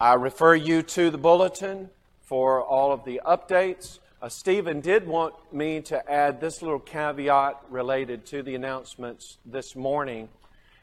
I 0.00 0.14
refer 0.14 0.54
you 0.54 0.80
to 0.82 1.10
the 1.10 1.18
bulletin 1.18 1.90
for 2.22 2.62
all 2.62 2.92
of 2.92 3.04
the 3.04 3.20
updates. 3.26 3.98
Uh, 4.22 4.30
Stephen 4.30 4.80
did 4.80 5.06
want 5.06 5.34
me 5.52 5.82
to 5.82 6.10
add 6.10 6.40
this 6.40 6.62
little 6.62 6.80
caveat 6.80 7.60
related 7.68 8.24
to 8.28 8.42
the 8.42 8.54
announcements 8.54 9.36
this 9.44 9.76
morning, 9.76 10.30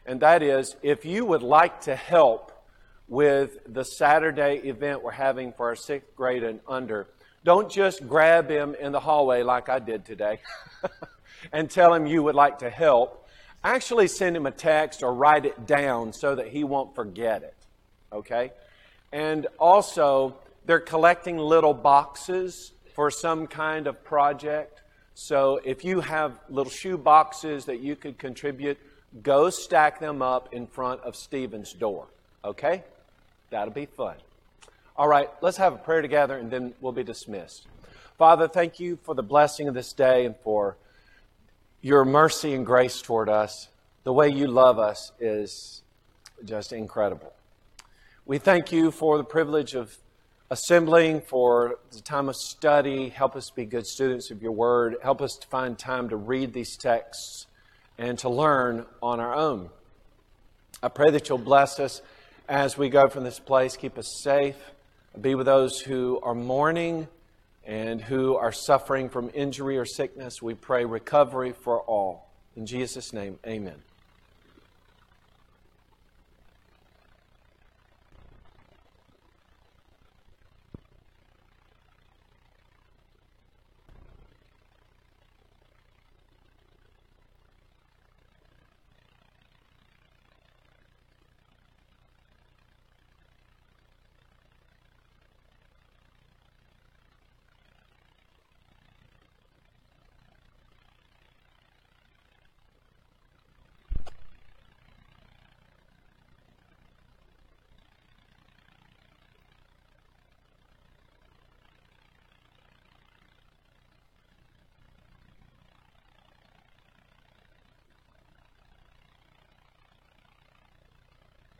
and 0.06 0.20
that 0.20 0.44
is 0.44 0.76
if 0.84 1.06
you 1.06 1.26
would 1.26 1.42
like 1.42 1.82
to 1.82 1.96
help 1.96 2.52
with 3.08 3.58
the 3.66 3.84
Saturday 3.84 4.58
event 4.58 5.02
we're 5.02 5.10
having 5.10 5.52
for 5.52 5.70
our 5.70 5.76
sixth 5.76 6.16
grade 6.16 6.44
and 6.44 6.60
under, 6.68 7.08
don't 7.44 7.72
just 7.72 8.08
grab 8.08 8.50
him 8.50 8.76
in 8.76 8.92
the 8.92 9.00
hallway 9.00 9.44
like 9.44 9.70
I 9.70 9.80
did 9.80 10.06
today 10.06 10.40
and 11.52 11.70
tell 11.70 11.94
him 11.94 12.06
you 12.06 12.24
would 12.24 12.36
like 12.36 12.60
to 12.60 12.70
help. 12.70 13.28
Actually, 13.64 14.08
send 14.08 14.36
him 14.36 14.46
a 14.46 14.52
text 14.52 15.04
or 15.04 15.14
write 15.14 15.46
it 15.46 15.66
down 15.68 16.14
so 16.14 16.36
that 16.36 16.48
he 16.48 16.64
won't 16.64 16.96
forget 16.96 17.44
it. 17.44 17.56
Okay? 18.12 18.52
And 19.12 19.48
also, 19.60 20.36
they're 20.66 20.80
collecting 20.80 21.38
little 21.38 21.74
boxes 21.74 22.72
for 22.96 23.12
some 23.12 23.48
kind 23.48 23.88
of 23.88 24.04
project. 24.04 24.82
So 25.14 25.60
if 25.64 25.84
you 25.84 26.02
have 26.02 26.40
little 26.50 26.72
shoe 26.72 26.98
boxes 26.98 27.66
that 27.66 27.80
you 27.80 27.96
could 27.96 28.18
contribute, 28.18 28.78
go 29.22 29.50
stack 29.50 30.00
them 30.00 30.22
up 30.22 30.54
in 30.54 30.68
front 30.68 31.02
of 31.02 31.16
Stephen's 31.16 31.74
door. 31.74 32.08
Okay? 32.44 32.84
That'll 33.50 33.74
be 33.74 33.86
fun. 33.86 34.16
All 34.98 35.08
right, 35.08 35.30
let's 35.42 35.58
have 35.58 35.74
a 35.74 35.78
prayer 35.78 36.02
together 36.02 36.38
and 36.38 36.52
then 36.52 36.74
we'll 36.82 36.92
be 36.92 37.04
dismissed. 37.04 37.68
Father, 38.18 38.48
thank 38.48 38.80
you 38.80 39.00
for 39.04 39.16
the 39.16 39.24
blessing 39.24 39.68
of 39.68 39.74
this 39.74 39.94
day 39.94 40.26
and 40.26 40.36
for 40.44 40.78
your 41.82 42.06
mercy 42.06 42.54
and 42.54 42.66
grace 42.66 43.02
toward 43.02 43.30
us. 43.30 43.70
The 44.04 44.14
way 44.14 44.30
you 44.30 44.48
love 44.48 44.80
us 44.80 45.12
is 45.20 45.82
just 46.44 46.74
incredible. 46.74 47.34
We 48.26 48.38
thank 48.38 48.72
you 48.72 48.92
for 48.92 49.18
the 49.18 49.24
privilege 49.24 49.74
of 49.74 49.98
assembling, 50.50 51.22
for 51.22 51.80
the 51.92 52.02
time 52.02 52.30
of 52.30 52.36
study. 52.36 53.10
Help 53.10 53.36
us 53.36 53.50
be 53.50 53.66
good 53.66 53.88
students 53.88 54.30
of 54.30 54.42
your 54.44 54.52
word. 54.52 54.98
Help 55.02 55.22
us 55.22 55.36
to 55.38 55.48
find 55.48 55.80
time 55.80 56.10
to 56.10 56.18
read 56.18 56.54
these 56.54 56.76
texts 56.78 57.48
and 57.98 58.20
to 58.20 58.30
learn 58.30 58.86
on 59.02 59.20
our 59.20 59.34
own. 59.34 59.70
I 60.84 60.90
pray 60.90 61.10
that 61.12 61.30
you'll 61.30 61.38
bless 61.38 61.80
us 61.80 62.02
as 62.50 62.78
we 62.78 62.90
go 62.90 63.08
from 63.08 63.24
this 63.24 63.40
place. 63.40 63.78
Keep 63.78 63.98
us 63.98 64.22
safe. 64.22 64.58
Be 65.20 65.36
with 65.36 65.46
those 65.46 65.80
who 65.80 66.20
are 66.24 66.34
mourning 66.34 67.08
and 67.66 68.02
who 68.02 68.36
are 68.36 68.52
suffering 68.52 69.10
from 69.10 69.30
injury 69.34 69.78
or 69.78 69.86
sickness. 69.86 70.42
We 70.42 70.54
pray 70.54 70.86
recovery 70.86 71.52
for 71.52 71.82
all. 71.82 72.30
In 72.56 72.66
Jesus' 72.66 73.14
name, 73.14 73.38
amen. 73.46 73.82